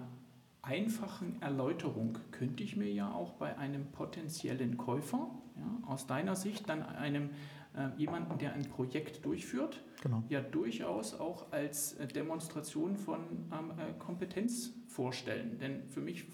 einfachen 0.67 1.41
Erläuterung 1.41 2.19
könnte 2.33 2.63
ich 2.63 2.77
mir 2.77 2.93
ja 2.93 3.13
auch 3.13 3.35
bei 3.35 3.57
einem 3.57 3.87
potenziellen 3.93 4.77
Käufer, 4.77 5.31
ja, 5.57 5.89
aus 5.89 6.07
deiner 6.07 6.35
Sicht 6.37 6.69
dann 6.69 6.83
einem 6.83 7.31
äh, 7.77 7.89
jemanden, 7.97 8.37
der 8.39 8.53
ein 8.53 8.65
Projekt 8.65 9.25
durchführt, 9.25 9.83
genau. 10.03 10.25
ja 10.29 10.41
durchaus 10.41 11.19
auch 11.19 11.53
als 11.53 11.95
äh, 11.95 12.09
Demonstration 12.09 12.97
von 12.97 13.21
ähm, 13.53 13.73
äh, 13.79 13.99
Kompetenz 13.99 14.73
vorstellen. 14.89 15.59
Denn 15.59 15.89
für 15.89 16.01
mich 16.01 16.27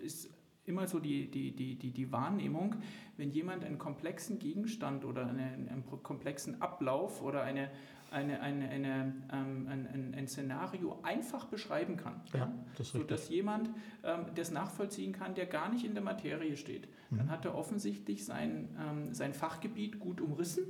ist 0.00 0.33
immer 0.66 0.86
so 0.86 0.98
die, 0.98 1.30
die, 1.30 1.52
die, 1.52 1.76
die, 1.76 1.90
die 1.90 2.12
Wahrnehmung, 2.12 2.76
wenn 3.16 3.30
jemand 3.30 3.64
einen 3.64 3.78
komplexen 3.78 4.38
Gegenstand 4.38 5.04
oder 5.04 5.26
eine, 5.26 5.44
einen 5.44 5.84
komplexen 6.02 6.60
Ablauf 6.62 7.22
oder 7.22 7.42
eine, 7.42 7.70
eine, 8.10 8.40
eine, 8.40 8.68
eine, 8.68 9.14
ähm, 9.32 9.66
ein, 9.68 9.86
ein, 9.86 10.14
ein, 10.16 10.28
Szenario 10.28 10.98
einfach 11.02 11.46
beschreiben 11.46 11.96
kann. 11.96 12.22
Ja, 12.32 12.52
das 12.76 12.90
sodass 12.90 13.28
jemand 13.28 13.70
ähm, 14.04 14.26
das 14.34 14.50
nachvollziehen 14.50 15.12
kann, 15.12 15.34
der 15.34 15.46
gar 15.46 15.68
nicht 15.68 15.84
in 15.84 15.94
der 15.94 16.02
Materie 16.02 16.56
steht. 16.56 16.88
Mhm. 17.10 17.18
Dann 17.18 17.30
hat 17.30 17.44
er 17.44 17.54
offensichtlich 17.54 18.24
sein, 18.24 18.68
ähm, 18.80 19.12
sein 19.12 19.34
Fachgebiet 19.34 19.98
gut 19.98 20.20
umrissen 20.20 20.64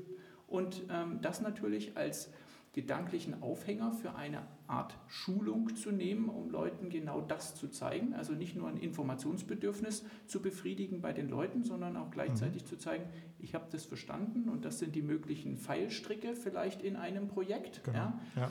und 0.47 0.83
ähm, 0.91 1.21
das 1.21 1.41
natürlich 1.41 1.97
als 1.97 2.33
gedanklichen 2.75 3.41
Aufhänger 3.41 3.93
für 3.93 4.17
eine 4.17 4.43
Art 4.67 4.97
Schulung 5.07 5.77
zu 5.77 5.93
nehmen, 5.93 6.29
um 6.29 6.51
Leuten 6.51 6.91
genau 6.91 7.21
das 7.21 7.55
zu 7.55 7.69
zeigen. 7.69 8.15
Also 8.15 8.33
nicht 8.33 8.57
nur 8.57 8.69
ein 8.69 8.77
Informationsbedürfnis 8.77 10.05
zu 10.27 10.43
befriedigen 10.43 11.01
bei 11.01 11.13
den 11.13 11.29
Leuten, 11.29 11.63
sondern 11.63 11.97
auch 11.97 12.11
gleichzeitig 12.11 12.65
mhm. 12.65 12.67
zu 12.67 12.77
zeigen, 12.77 13.05
ich 13.39 13.55
habe 13.55 13.67
das 13.71 13.85
verstanden 13.85 14.49
und 14.49 14.65
das 14.65 14.81
sind 14.81 14.95
die 14.95 15.03
möglichen 15.03 15.57
Pfeilstricke 15.57 16.35
vielleicht 16.35 16.83
in 16.83 16.97
einem 16.97 17.29
Projekt. 17.29 17.85
Genau. 17.85 17.99
Ja. 17.99 18.21
ja. 18.37 18.51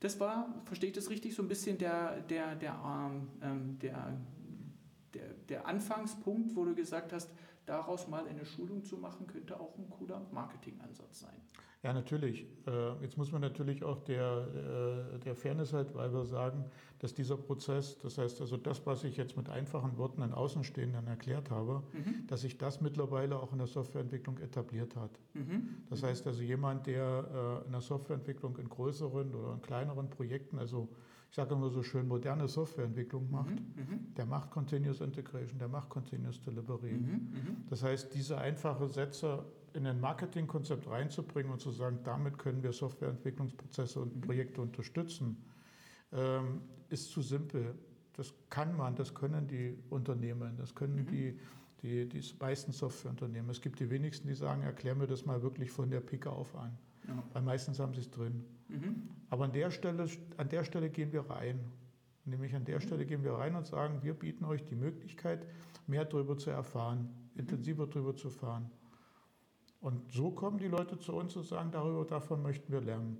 Das 0.00 0.20
war, 0.20 0.52
verstehe 0.64 0.90
ich 0.90 0.96
das 0.96 1.08
richtig, 1.08 1.34
so 1.34 1.42
ein 1.42 1.48
bisschen 1.48 1.78
der, 1.78 2.20
der, 2.22 2.56
der, 2.56 2.78
ähm, 2.84 3.28
ähm 3.40 3.78
der, 3.80 4.18
der, 5.14 5.28
der 5.48 5.66
Anfangspunkt, 5.66 6.56
wo 6.56 6.64
du 6.64 6.74
gesagt 6.74 7.12
hast, 7.12 7.30
daraus 7.64 8.08
mal 8.08 8.26
eine 8.26 8.44
Schulung 8.44 8.84
zu 8.84 8.98
machen, 8.98 9.26
könnte 9.26 9.58
auch 9.58 9.78
ein 9.78 9.88
cooler 9.88 10.26
Marketingansatz 10.32 11.20
sein. 11.20 11.40
Ja, 11.82 11.92
natürlich. 11.92 12.46
Äh, 12.66 13.02
jetzt 13.02 13.18
muss 13.18 13.32
man 13.32 13.40
natürlich 13.40 13.82
auch 13.82 13.98
der, 14.04 15.16
äh, 15.16 15.18
der 15.18 15.34
Fairness 15.34 15.72
halt, 15.72 15.92
weil 15.94 16.12
wir 16.12 16.24
sagen, 16.24 16.64
dass 17.00 17.12
dieser 17.12 17.36
Prozess, 17.36 17.98
das 17.98 18.18
heißt 18.18 18.40
also 18.40 18.56
das, 18.56 18.86
was 18.86 19.02
ich 19.02 19.16
jetzt 19.16 19.36
mit 19.36 19.48
einfachen 19.48 19.98
Worten 19.98 20.22
an 20.22 20.32
Außenstehenden 20.32 21.08
erklärt 21.08 21.50
habe, 21.50 21.82
mhm. 21.92 22.24
dass 22.28 22.42
sich 22.42 22.56
das 22.56 22.80
mittlerweile 22.80 23.36
auch 23.36 23.50
in 23.50 23.58
der 23.58 23.66
Softwareentwicklung 23.66 24.38
etabliert 24.38 24.94
hat. 24.94 25.10
Mhm. 25.34 25.82
Das 25.90 26.04
heißt 26.04 26.24
also 26.28 26.40
jemand, 26.42 26.86
der 26.86 27.62
äh, 27.64 27.66
in 27.66 27.72
der 27.72 27.80
Softwareentwicklung 27.80 28.56
in 28.58 28.68
größeren 28.68 29.34
oder 29.34 29.54
in 29.54 29.62
kleineren 29.62 30.08
Projekten, 30.08 30.60
also 30.60 30.88
ich 31.30 31.36
sage 31.36 31.54
immer 31.54 31.70
so 31.70 31.82
schön, 31.82 32.06
moderne 32.06 32.46
Softwareentwicklung 32.46 33.28
macht, 33.28 33.50
mhm, 33.50 33.56
mhm. 33.56 34.14
der 34.14 34.26
macht 34.26 34.50
Continuous 34.50 35.00
Integration, 35.00 35.58
der 35.58 35.66
macht 35.68 35.88
Continuous 35.88 36.40
Delivery. 36.42 36.92
Mhm, 36.92 37.08
mhm. 37.08 37.56
das 37.68 37.82
heißt, 37.82 38.14
diese 38.14 38.38
einfachen 38.38 38.88
Sätze 38.88 39.44
in 39.74 39.86
ein 39.86 40.00
Marketingkonzept 40.00 40.88
reinzubringen 40.88 41.52
und 41.52 41.60
zu 41.60 41.70
sagen, 41.70 41.98
damit 42.04 42.38
können 42.38 42.62
wir 42.62 42.72
Softwareentwicklungsprozesse 42.72 44.00
und 44.00 44.16
mhm. 44.16 44.20
Projekte 44.20 44.60
unterstützen, 44.60 45.36
ähm, 46.12 46.62
ist 46.88 47.10
zu 47.10 47.22
simpel. 47.22 47.74
Das 48.14 48.34
kann 48.50 48.76
man, 48.76 48.94
das 48.94 49.14
können 49.14 49.48
die 49.48 49.78
Unternehmen, 49.90 50.56
das 50.56 50.74
können 50.74 50.96
mhm. 50.96 51.06
die, 51.06 51.38
die, 51.82 52.08
die 52.08 52.22
meisten 52.38 52.72
Softwareunternehmen. 52.72 53.50
Es 53.50 53.60
gibt 53.60 53.80
die 53.80 53.90
wenigsten, 53.90 54.28
die 54.28 54.34
sagen, 54.34 54.62
erklär 54.62 54.94
mir 54.94 55.06
das 55.06 55.24
mal 55.24 55.42
wirklich 55.42 55.70
von 55.70 55.90
der 55.90 56.00
Pike 56.00 56.30
auf 56.30 56.54
an. 56.54 56.76
Ja. 57.08 57.22
Weil 57.32 57.42
meistens 57.42 57.80
haben 57.80 57.94
sie 57.94 58.00
es 58.00 58.10
drin. 58.10 58.44
Mhm. 58.68 59.08
Aber 59.30 59.44
an 59.44 59.52
der, 59.52 59.70
Stelle, 59.70 60.06
an 60.36 60.48
der 60.48 60.64
Stelle 60.64 60.90
gehen 60.90 61.12
wir 61.12 61.22
rein. 61.22 61.60
Nämlich 62.24 62.54
an 62.54 62.64
der 62.64 62.76
mhm. 62.76 62.82
Stelle 62.82 63.06
gehen 63.06 63.24
wir 63.24 63.32
rein 63.32 63.56
und 63.56 63.66
sagen, 63.66 64.02
wir 64.02 64.14
bieten 64.14 64.44
euch 64.44 64.64
die 64.64 64.76
Möglichkeit, 64.76 65.46
mehr 65.86 66.04
darüber 66.04 66.38
zu 66.38 66.50
erfahren, 66.50 67.08
mhm. 67.34 67.40
intensiver 67.40 67.86
darüber 67.86 68.14
zu 68.14 68.30
fahren. 68.30 68.70
Und 69.82 70.12
so 70.12 70.30
kommen 70.30 70.58
die 70.58 70.68
Leute 70.68 70.98
zu 70.98 71.12
uns 71.12 71.36
und 71.36 71.44
sagen, 71.44 71.70
darüber, 71.72 72.04
davon 72.04 72.40
möchten 72.40 72.72
wir 72.72 72.80
lernen. 72.80 73.18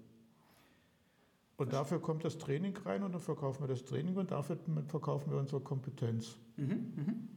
Und 1.57 1.73
dafür 1.73 2.01
kommt 2.01 2.25
das 2.25 2.39
Training 2.39 2.77
rein 2.85 3.03
und 3.03 3.13
dann 3.13 3.21
verkaufen 3.21 3.65
wir 3.65 3.69
das 3.69 3.85
Training 3.85 4.17
und 4.17 4.31
dafür 4.31 4.57
verkaufen 4.87 5.31
wir 5.31 5.39
unsere 5.39 5.61
Kompetenz. 5.61 6.37
Mhm, 6.57 6.93
mhm. 6.97 7.29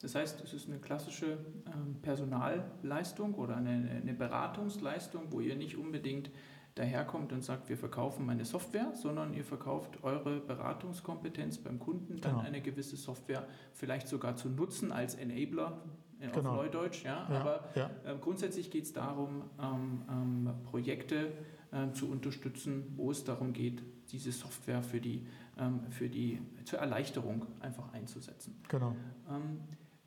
Das 0.00 0.14
heißt, 0.14 0.42
es 0.42 0.52
ist 0.52 0.68
eine 0.68 0.78
klassische 0.78 1.38
ähm, 1.66 1.96
Personalleistung 2.00 3.34
oder 3.34 3.56
eine, 3.56 3.90
eine 3.90 4.14
Beratungsleistung, 4.14 5.24
wo 5.30 5.40
ihr 5.40 5.56
nicht 5.56 5.76
unbedingt 5.76 6.30
daherkommt 6.74 7.32
und 7.32 7.42
sagt, 7.42 7.68
wir 7.68 7.76
verkaufen 7.76 8.24
meine 8.24 8.44
Software, 8.44 8.92
sondern 8.94 9.34
ihr 9.34 9.44
verkauft 9.44 10.02
eure 10.02 10.40
Beratungskompetenz 10.40 11.58
beim 11.58 11.78
Kunden, 11.78 12.20
dann 12.20 12.32
genau. 12.32 12.44
eine 12.44 12.60
gewisse 12.60 12.96
Software 12.96 13.46
vielleicht 13.72 14.08
sogar 14.08 14.36
zu 14.36 14.48
nutzen 14.48 14.92
als 14.92 15.14
Enabler 15.14 15.82
auf 16.28 16.32
genau. 16.32 16.56
Neudeutsch. 16.56 17.04
Ja? 17.04 17.26
ja 17.30 17.40
Aber 17.40 17.64
ja. 17.74 17.90
Äh, 18.04 18.16
grundsätzlich 18.20 18.70
geht 18.70 18.84
es 18.84 18.92
darum, 18.92 19.44
ähm, 19.60 20.02
ähm, 20.10 20.50
Projekte 20.64 21.32
äh, 21.72 21.92
zu 21.92 22.10
unterstützen, 22.10 22.92
wo 22.96 23.10
es 23.10 23.24
darum 23.24 23.52
geht, 23.52 23.82
diese 24.10 24.32
Software 24.32 24.82
für 24.82 25.00
die, 25.00 25.26
ähm, 25.58 25.80
für 25.90 26.08
die 26.08 26.40
zur 26.64 26.78
Erleichterung 26.78 27.46
einfach 27.60 27.92
einzusetzen. 27.92 28.60
Genau. 28.68 28.96
Ähm, 29.28 29.60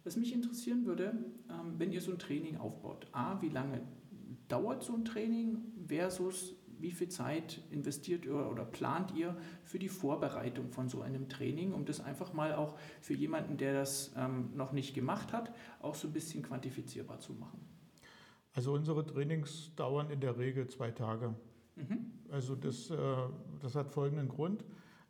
was 0.03 0.17
mich 0.17 0.33
interessieren 0.33 0.85
würde, 0.85 1.13
ähm, 1.49 1.75
wenn 1.77 1.91
ihr 1.91 2.01
so 2.01 2.11
ein 2.11 2.19
Training 2.19 2.57
aufbaut, 2.57 3.07
A, 3.13 3.41
wie 3.41 3.49
lange 3.49 3.81
dauert 4.49 4.83
so 4.83 4.93
ein 4.93 5.05
Training 5.05 5.61
versus 5.87 6.53
wie 6.83 6.91
viel 6.91 7.07
Zeit 7.07 7.61
investiert 7.71 8.25
ihr 8.25 8.35
oder 8.35 8.65
plant 8.65 9.15
ihr 9.15 9.35
für 9.63 9.79
die 9.79 9.87
Vorbereitung 9.87 10.69
von 10.69 10.89
so 10.89 11.01
einem 11.01 11.29
Training, 11.29 11.73
um 11.73 11.85
das 11.85 12.01
einfach 12.01 12.33
mal 12.33 12.53
auch 12.53 12.77
für 13.01 13.13
jemanden, 13.13 13.57
der 13.57 13.73
das 13.73 14.11
ähm, 14.17 14.51
noch 14.53 14.73
nicht 14.73 14.93
gemacht 14.93 15.31
hat, 15.31 15.53
auch 15.81 15.95
so 15.95 16.09
ein 16.09 16.13
bisschen 16.13 16.43
quantifizierbar 16.43 17.19
zu 17.19 17.33
machen? 17.33 17.59
Also 18.53 18.73
unsere 18.73 19.05
Trainings 19.05 19.71
dauern 19.75 20.09
in 20.11 20.19
der 20.19 20.37
Regel 20.37 20.67
zwei 20.67 20.91
Tage. 20.91 21.33
Mhm. 21.77 22.11
Also 22.29 22.53
das, 22.55 22.91
äh, 22.91 22.97
das 23.61 23.75
hat 23.75 23.89
folgenden 23.89 24.27
Grund. 24.27 24.63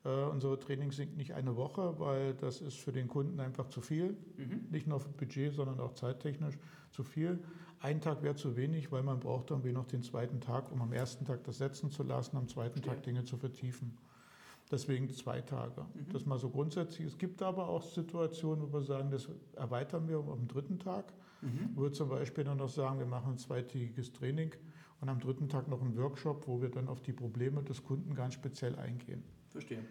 Uh, 0.06 0.30
unsere 0.30 0.60
Trainings 0.60 0.98
sind 0.98 1.16
nicht 1.16 1.34
eine 1.34 1.56
Woche, 1.56 1.98
weil 1.98 2.34
das 2.34 2.60
ist 2.60 2.78
für 2.78 2.92
den 2.92 3.08
Kunden 3.08 3.40
einfach 3.40 3.70
zu 3.70 3.80
viel. 3.80 4.18
Mhm. 4.36 4.68
Nicht 4.70 4.86
nur 4.86 5.00
für 5.00 5.08
Budget, 5.08 5.54
sondern 5.54 5.80
auch 5.80 5.94
zeittechnisch 5.94 6.58
zu 6.92 7.06
viel. 7.06 7.40
Ein 7.84 8.00
Tag 8.00 8.24
wäre 8.24 8.36
zu 8.36 8.56
wenig, 8.56 8.94
weil 8.94 9.04
man 9.04 9.20
braucht 9.20 9.52
irgendwie 9.52 9.74
noch 9.74 9.86
den 9.86 10.04
zweiten 10.04 10.40
Tag, 10.40 10.72
um 10.72 10.82
am 10.82 10.94
ersten 10.94 11.26
Tag 11.26 11.44
das 11.44 11.58
setzen 11.58 11.92
zu 11.92 12.04
lassen, 12.04 12.38
am 12.38 12.48
zweiten. 12.48 12.82
Tag 12.82 13.04
Dinge 13.04 13.26
zu 13.26 13.36
vertiefen. 13.36 13.98
Deswegen 14.72 15.10
zwei 15.10 15.42
Tage. 15.42 15.82
Mhm. 15.82 16.14
Das 16.14 16.26
mal 16.26 16.40
so 16.40 16.50
grundsätzlich. 16.50 17.06
Es 17.06 17.18
gibt 17.18 17.42
aber 17.42 17.68
auch 17.68 17.84
Situationen, 17.84 18.64
wo 18.64 18.72
wir 18.72 18.84
sagen, 18.84 19.12
das 19.12 19.28
erweitern 19.58 20.08
wir 20.08 20.20
am 20.20 20.48
dritten 20.48 20.80
Tag. 20.80 21.12
Mhm. 21.42 21.72
Wo 21.76 21.84
wir 21.84 21.92
zum 21.92 22.08
Beispiel 22.08 22.46
dann 22.46 22.60
noch 22.60 22.70
sagen, 22.70 23.00
wir 23.00 23.06
machen 23.06 23.34
ein 23.34 23.38
zweitägiges 23.38 24.14
Training 24.14 24.56
und 25.02 25.10
am 25.10 25.20
dritten 25.20 25.50
Tag 25.50 25.68
noch 25.68 25.82
einen 25.82 25.98
Workshop, 25.98 26.48
wo 26.48 26.62
wir 26.62 26.70
dann 26.70 26.88
auf 26.88 27.02
die 27.02 27.12
Probleme 27.12 27.64
des 27.64 27.84
Kunden 27.84 28.16
ganz 28.16 28.36
speziell 28.36 28.78
eingehen. 28.78 29.26
Verstehe. 29.50 29.84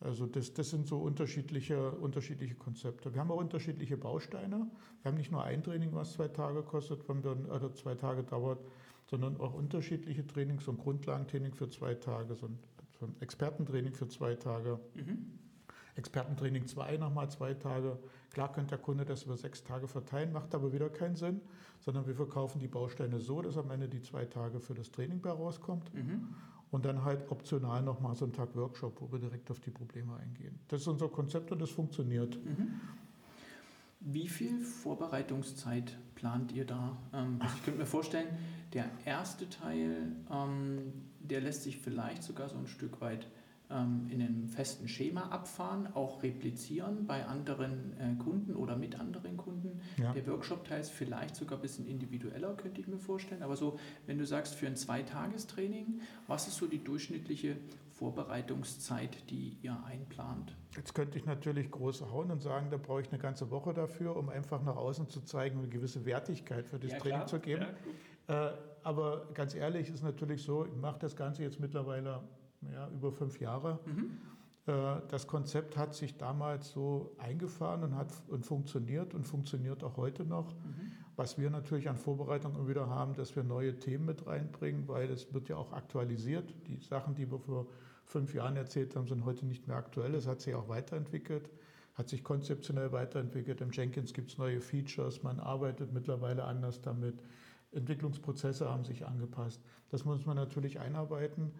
Also 0.00 0.26
das, 0.26 0.54
das 0.54 0.70
sind 0.70 0.86
so 0.86 0.98
unterschiedliche, 0.98 1.90
unterschiedliche 1.90 2.54
Konzepte. 2.54 3.12
Wir 3.12 3.20
haben 3.20 3.30
auch 3.32 3.38
unterschiedliche 3.38 3.96
Bausteine. 3.96 4.70
Wir 5.02 5.10
haben 5.10 5.16
nicht 5.16 5.32
nur 5.32 5.42
ein 5.42 5.62
Training, 5.62 5.90
was 5.92 6.12
zwei 6.12 6.28
Tage 6.28 6.62
kostet, 6.62 7.08
wenn 7.08 7.24
wir, 7.24 7.32
oder 7.52 7.74
zwei 7.74 7.96
Tage 7.96 8.22
dauert, 8.22 8.60
sondern 9.06 9.40
auch 9.40 9.54
unterschiedliche 9.54 10.24
Trainings, 10.26 10.64
so 10.64 10.72
ein 10.72 10.78
Grundlagentraining 10.78 11.54
für 11.54 11.68
zwei 11.68 11.94
Tage, 11.94 12.36
so 12.36 12.46
ein, 12.46 12.58
so 13.00 13.06
ein 13.06 13.16
Expertentraining 13.20 13.92
für 13.92 14.08
zwei 14.08 14.36
Tage. 14.36 14.78
Mhm. 14.94 15.38
Expertentraining 15.98 16.66
2 16.66 16.96
nochmal 16.96 17.28
zwei 17.28 17.54
Tage. 17.54 17.98
Klar 18.32 18.52
könnte 18.52 18.70
der 18.70 18.78
Kunde 18.78 19.04
das 19.04 19.24
über 19.24 19.36
sechs 19.36 19.64
Tage 19.64 19.88
verteilen, 19.88 20.32
macht 20.32 20.54
aber 20.54 20.72
wieder 20.72 20.88
keinen 20.88 21.16
Sinn, 21.16 21.40
sondern 21.80 22.06
wir 22.06 22.14
verkaufen 22.14 22.60
die 22.60 22.68
Bausteine 22.68 23.18
so, 23.18 23.42
dass 23.42 23.56
am 23.56 23.70
Ende 23.72 23.88
die 23.88 24.00
zwei 24.00 24.24
Tage 24.24 24.60
für 24.60 24.74
das 24.74 24.92
Training 24.92 25.20
bei 25.20 25.30
rauskommt. 25.30 25.92
Mhm. 25.92 26.28
Und 26.70 26.84
dann 26.84 27.04
halt 27.04 27.30
optional 27.30 27.82
nochmal 27.82 28.14
so 28.14 28.26
einen 28.26 28.34
Tag 28.34 28.54
Workshop, 28.54 29.00
wo 29.00 29.10
wir 29.10 29.18
direkt 29.18 29.50
auf 29.50 29.60
die 29.60 29.70
Probleme 29.70 30.16
eingehen. 30.16 30.58
Das 30.68 30.82
ist 30.82 30.86
unser 30.86 31.08
Konzept 31.08 31.50
und 31.50 31.60
das 31.60 31.70
funktioniert. 31.70 32.36
Mhm. 32.44 32.80
Wie 34.00 34.28
viel 34.28 34.60
Vorbereitungszeit 34.60 35.98
plant 36.14 36.52
ihr 36.52 36.64
da? 36.64 36.96
Ähm, 37.12 37.36
also 37.40 37.54
ich 37.56 37.64
könnte 37.64 37.80
mir 37.80 37.86
vorstellen, 37.86 38.28
der 38.72 38.84
erste 39.04 39.48
Teil, 39.48 40.12
ähm, 40.30 40.92
der 41.20 41.40
lässt 41.40 41.64
sich 41.64 41.78
vielleicht 41.78 42.22
sogar 42.22 42.48
so 42.48 42.58
ein 42.58 42.66
Stück 42.66 43.00
weit 43.00 43.26
in 43.70 44.22
einem 44.22 44.48
festen 44.48 44.88
Schema 44.88 45.28
abfahren, 45.28 45.92
auch 45.94 46.22
replizieren 46.22 47.06
bei 47.06 47.26
anderen 47.26 47.92
äh, 47.98 48.14
Kunden 48.22 48.56
oder 48.56 48.76
mit 48.76 48.98
anderen 48.98 49.36
Kunden. 49.36 49.82
Ja. 49.98 50.14
Der 50.14 50.26
Workshop-Teil 50.26 50.80
ist 50.80 50.90
vielleicht 50.90 51.36
sogar 51.36 51.58
ein 51.58 51.62
bisschen 51.62 51.86
individueller, 51.86 52.54
könnte 52.54 52.80
ich 52.80 52.86
mir 52.86 52.98
vorstellen. 52.98 53.42
Aber 53.42 53.56
so, 53.56 53.78
wenn 54.06 54.16
du 54.16 54.24
sagst, 54.24 54.54
für 54.54 54.66
ein 54.66 54.76
Zweitagestraining, 54.76 56.00
was 56.26 56.48
ist 56.48 56.56
so 56.56 56.66
die 56.66 56.82
durchschnittliche 56.82 57.56
Vorbereitungszeit, 57.90 59.28
die 59.28 59.58
ihr 59.60 59.76
einplant? 59.84 60.56
Jetzt 60.74 60.94
könnte 60.94 61.18
ich 61.18 61.26
natürlich 61.26 61.70
groß 61.70 62.02
hauen 62.10 62.30
und 62.30 62.40
sagen, 62.40 62.70
da 62.70 62.78
brauche 62.78 63.02
ich 63.02 63.10
eine 63.10 63.18
ganze 63.18 63.50
Woche 63.50 63.74
dafür, 63.74 64.16
um 64.16 64.30
einfach 64.30 64.62
nach 64.62 64.76
außen 64.76 65.10
zu 65.10 65.20
zeigen, 65.20 65.58
eine 65.58 65.68
gewisse 65.68 66.06
Wertigkeit 66.06 66.66
für 66.66 66.78
das 66.78 66.92
ja, 66.92 66.98
Training 66.98 67.18
klar. 67.18 67.26
zu 67.26 67.38
geben. 67.38 67.66
Ja, 68.28 68.48
äh, 68.48 68.52
aber 68.82 69.28
ganz 69.34 69.54
ehrlich 69.54 69.90
ist 69.90 70.02
natürlich 70.02 70.42
so, 70.42 70.64
ich 70.64 70.74
mache 70.74 71.00
das 71.00 71.16
Ganze 71.16 71.42
jetzt 71.42 71.60
mittlerweile 71.60 72.22
ja, 72.62 72.88
über 72.90 73.12
fünf 73.12 73.40
Jahre. 73.40 73.78
Mhm. 73.86 74.18
Äh, 74.66 75.00
das 75.08 75.26
Konzept 75.26 75.76
hat 75.76 75.94
sich 75.94 76.16
damals 76.16 76.70
so 76.70 77.14
eingefahren 77.18 77.82
und, 77.82 77.96
hat, 77.96 78.12
und 78.28 78.44
funktioniert 78.44 79.14
und 79.14 79.26
funktioniert 79.26 79.82
auch 79.82 79.96
heute 79.96 80.24
noch. 80.24 80.54
Mhm. 80.54 80.92
Was 81.16 81.36
wir 81.38 81.50
natürlich 81.50 81.88
an 81.88 81.96
Vorbereitungen 81.96 82.68
wieder 82.68 82.88
haben, 82.88 83.14
dass 83.14 83.34
wir 83.34 83.42
neue 83.42 83.78
Themen 83.78 84.04
mit 84.06 84.26
reinbringen, 84.26 84.86
weil 84.86 85.10
es 85.10 85.32
wird 85.34 85.48
ja 85.48 85.56
auch 85.56 85.72
aktualisiert. 85.72 86.54
Die 86.68 86.78
Sachen, 86.78 87.14
die 87.16 87.28
wir 87.30 87.40
vor 87.40 87.66
fünf 88.04 88.34
Jahren 88.34 88.56
erzählt 88.56 88.94
haben, 88.94 89.08
sind 89.08 89.24
heute 89.24 89.44
nicht 89.44 89.66
mehr 89.66 89.76
aktuell. 89.76 90.14
Es 90.14 90.28
hat 90.28 90.40
sich 90.40 90.54
auch 90.54 90.68
weiterentwickelt, 90.68 91.50
hat 91.94 92.08
sich 92.08 92.22
konzeptionell 92.22 92.92
weiterentwickelt. 92.92 93.60
Im 93.60 93.72
Jenkins 93.72 94.14
gibt 94.14 94.30
es 94.30 94.38
neue 94.38 94.60
Features, 94.60 95.24
man 95.24 95.40
arbeitet 95.40 95.92
mittlerweile 95.92 96.44
anders 96.44 96.80
damit. 96.80 97.20
Entwicklungsprozesse 97.72 98.68
haben 98.68 98.84
sich 98.84 99.06
angepasst. 99.06 99.60
Das 99.90 100.04
muss 100.04 100.24
man 100.24 100.36
natürlich 100.36 100.78
einarbeiten. 100.80 101.52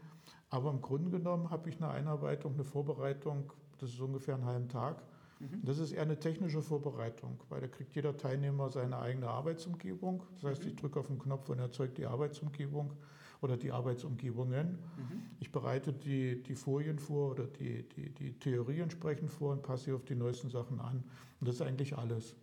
Aber 0.50 0.70
im 0.70 0.80
Grunde 0.80 1.10
genommen 1.10 1.50
habe 1.50 1.68
ich 1.68 1.76
eine 1.76 1.90
Einarbeitung, 1.90 2.54
eine 2.54 2.64
Vorbereitung, 2.64 3.52
das 3.78 3.90
ist 3.90 4.00
ungefähr 4.00 4.34
einen 4.34 4.46
halben 4.46 4.68
Tag. 4.68 5.02
Mhm. 5.40 5.62
Das 5.64 5.78
ist 5.78 5.92
eher 5.92 6.02
eine 6.02 6.18
technische 6.18 6.62
Vorbereitung, 6.62 7.38
weil 7.48 7.60
da 7.60 7.68
kriegt 7.68 7.94
jeder 7.94 8.16
Teilnehmer 8.16 8.70
seine 8.70 8.98
eigene 8.98 9.28
Arbeitsumgebung. 9.28 10.22
Das 10.34 10.44
heißt, 10.44 10.62
mhm. 10.62 10.68
ich 10.68 10.76
drücke 10.76 11.00
auf 11.00 11.06
den 11.06 11.18
Knopf 11.18 11.48
und 11.48 11.58
erzeugt 11.58 11.98
die 11.98 12.06
Arbeitsumgebung 12.06 12.92
oder 13.40 13.56
die 13.56 13.70
Arbeitsumgebungen. 13.70 14.70
Mhm. 14.70 15.22
Ich 15.38 15.52
bereite 15.52 15.92
die, 15.92 16.42
die 16.42 16.54
Folien 16.54 16.98
vor 16.98 17.32
oder 17.32 17.46
die, 17.46 17.88
die, 17.88 18.10
die 18.10 18.32
Theorie 18.38 18.80
entsprechend 18.80 19.30
vor 19.30 19.52
und 19.52 19.62
passe 19.62 19.86
sie 19.86 19.92
auf 19.92 20.04
die 20.04 20.16
neuesten 20.16 20.50
Sachen 20.50 20.80
an. 20.80 21.04
Und 21.40 21.48
das 21.48 21.56
ist 21.56 21.62
eigentlich 21.62 21.96
alles. 21.96 22.34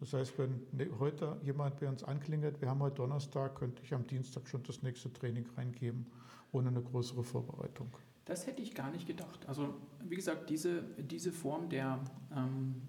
Das 0.00 0.12
heißt, 0.12 0.38
wenn 0.38 0.60
ne, 0.72 0.88
heute 0.98 1.36
jemand 1.42 1.80
bei 1.80 1.88
uns 1.88 2.04
anklingelt, 2.04 2.60
wir 2.60 2.68
haben 2.68 2.80
heute 2.80 2.96
Donnerstag, 2.96 3.56
könnte 3.56 3.82
ich 3.82 3.92
am 3.94 4.06
Dienstag 4.06 4.46
schon 4.48 4.62
das 4.62 4.82
nächste 4.82 5.12
Training 5.12 5.46
reingeben, 5.56 6.06
ohne 6.52 6.68
eine 6.68 6.82
größere 6.82 7.24
Vorbereitung. 7.24 7.88
Das 8.24 8.46
hätte 8.46 8.62
ich 8.62 8.74
gar 8.74 8.90
nicht 8.90 9.06
gedacht. 9.06 9.48
Also 9.48 9.74
wie 10.06 10.16
gesagt, 10.16 10.50
diese, 10.50 10.82
diese 10.98 11.32
Form 11.32 11.68
der 11.68 11.98
ähm, 12.34 12.82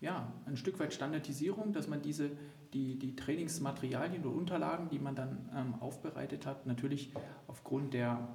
ja, 0.00 0.32
ein 0.46 0.56
Stück 0.56 0.78
weit 0.78 0.92
Standardisierung, 0.92 1.72
dass 1.72 1.88
man 1.88 2.02
diese, 2.02 2.30
die, 2.72 2.98
die 2.98 3.16
Trainingsmaterialien 3.16 4.24
oder 4.24 4.36
Unterlagen, 4.36 4.88
die 4.90 4.98
man 4.98 5.14
dann 5.14 5.48
ähm, 5.54 5.74
aufbereitet 5.80 6.46
hat, 6.46 6.66
natürlich 6.66 7.12
aufgrund 7.46 7.94
der 7.94 8.28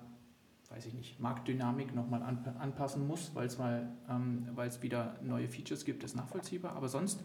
weiß 0.69 0.85
ich 0.85 0.93
nicht, 0.93 1.19
Marktdynamik 1.19 1.95
nochmal 1.95 2.21
anpassen 2.21 3.07
muss, 3.07 3.31
weil 3.33 3.47
es 3.47 3.57
mal, 3.57 3.91
ähm, 4.09 4.47
weil 4.53 4.67
es 4.67 4.81
wieder 4.81 5.15
neue 5.21 5.47
Features 5.47 5.83
gibt, 5.83 6.03
ist 6.03 6.15
nachvollziehbar. 6.15 6.75
Aber 6.75 6.87
sonst 6.87 7.23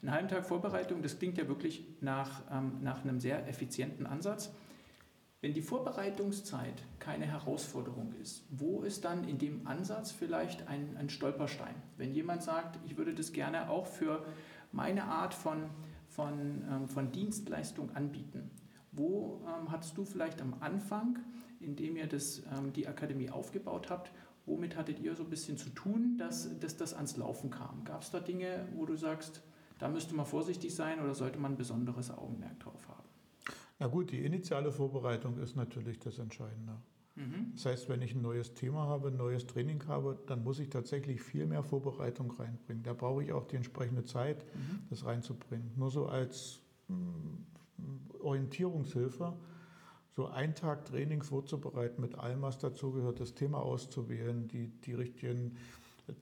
einen 0.00 0.12
halben 0.12 0.28
Tag 0.28 0.46
Vorbereitung, 0.46 1.02
das 1.02 1.18
klingt 1.18 1.36
ja 1.38 1.48
wirklich 1.48 1.84
nach, 2.00 2.42
ähm, 2.50 2.78
nach 2.82 3.02
einem 3.02 3.20
sehr 3.20 3.48
effizienten 3.48 4.06
Ansatz. 4.06 4.52
Wenn 5.40 5.52
die 5.52 5.60
Vorbereitungszeit 5.60 6.82
keine 6.98 7.26
Herausforderung 7.26 8.14
ist, 8.22 8.46
wo 8.50 8.82
ist 8.82 9.04
dann 9.04 9.24
in 9.28 9.38
dem 9.38 9.66
Ansatz 9.66 10.10
vielleicht 10.10 10.68
ein, 10.68 10.96
ein 10.96 11.10
Stolperstein? 11.10 11.74
Wenn 11.98 12.14
jemand 12.14 12.42
sagt, 12.42 12.78
ich 12.86 12.96
würde 12.96 13.12
das 13.12 13.32
gerne 13.32 13.68
auch 13.68 13.86
für 13.86 14.24
meine 14.72 15.04
Art 15.04 15.34
von, 15.34 15.64
von, 16.08 16.64
ähm, 16.70 16.88
von 16.88 17.12
Dienstleistung 17.12 17.94
anbieten, 17.94 18.50
wo 18.92 19.42
ähm, 19.46 19.70
hattest 19.70 19.98
du 19.98 20.04
vielleicht 20.04 20.40
am 20.40 20.54
Anfang 20.60 21.18
indem 21.64 21.96
ihr 21.96 22.06
das, 22.06 22.42
ähm, 22.56 22.72
die 22.72 22.86
Akademie 22.86 23.30
aufgebaut 23.30 23.90
habt, 23.90 24.12
womit 24.46 24.76
hattet 24.76 25.00
ihr 25.00 25.14
so 25.14 25.24
ein 25.24 25.30
bisschen 25.30 25.56
zu 25.56 25.70
tun, 25.70 26.16
dass, 26.18 26.58
dass 26.58 26.76
das 26.76 26.94
ans 26.94 27.16
Laufen 27.16 27.50
kam? 27.50 27.84
Gab 27.84 28.02
es 28.02 28.10
da 28.10 28.20
Dinge, 28.20 28.68
wo 28.74 28.86
du 28.86 28.96
sagst, 28.96 29.42
da 29.78 29.88
müsste 29.88 30.14
man 30.14 30.26
vorsichtig 30.26 30.74
sein 30.74 31.00
oder 31.00 31.14
sollte 31.14 31.38
man 31.38 31.52
ein 31.52 31.56
besonderes 31.56 32.10
Augenmerk 32.10 32.60
drauf 32.60 32.88
haben? 32.88 33.08
Na 33.78 33.86
gut, 33.88 34.12
die 34.12 34.24
initiale 34.24 34.70
Vorbereitung 34.70 35.38
ist 35.38 35.56
natürlich 35.56 35.98
das 35.98 36.18
Entscheidende. 36.18 36.76
Mhm. 37.16 37.52
Das 37.54 37.66
heißt, 37.66 37.88
wenn 37.88 38.02
ich 38.02 38.14
ein 38.14 38.22
neues 38.22 38.54
Thema 38.54 38.86
habe, 38.86 39.08
ein 39.08 39.16
neues 39.16 39.46
Training 39.46 39.86
habe, 39.86 40.18
dann 40.26 40.42
muss 40.42 40.58
ich 40.58 40.68
tatsächlich 40.68 41.22
viel 41.22 41.46
mehr 41.46 41.62
Vorbereitung 41.62 42.30
reinbringen. 42.32 42.82
Da 42.82 42.92
brauche 42.92 43.22
ich 43.22 43.32
auch 43.32 43.44
die 43.46 43.56
entsprechende 43.56 44.04
Zeit, 44.04 44.44
mhm. 44.54 44.80
das 44.90 45.04
reinzubringen. 45.04 45.72
Nur 45.76 45.90
so 45.90 46.06
als 46.06 46.60
mh, 46.88 46.96
mm, 46.96 48.10
Orientierungshilfe 48.20 49.36
so 50.14 50.26
einen 50.28 50.54
Tag 50.54 50.84
Training 50.84 51.22
vorzubereiten 51.22 52.00
mit 52.00 52.16
allem, 52.16 52.42
was 52.42 52.58
dazugehört, 52.58 53.18
das 53.20 53.34
Thema 53.34 53.58
auszuwählen, 53.60 54.46
die, 54.46 54.68
die 54.68 54.94
richtigen 54.94 55.56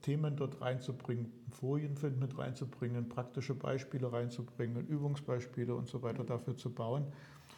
Themen 0.01 0.35
dort 0.35 0.61
reinzubringen, 0.61 1.31
Folien 1.51 1.95
mit 2.19 2.37
reinzubringen, 2.37 3.09
praktische 3.09 3.53
Beispiele 3.53 4.11
reinzubringen, 4.11 4.87
Übungsbeispiele 4.87 5.75
und 5.75 5.87
so 5.87 6.01
weiter 6.01 6.23
dafür 6.23 6.55
zu 6.55 6.73
bauen, 6.73 7.05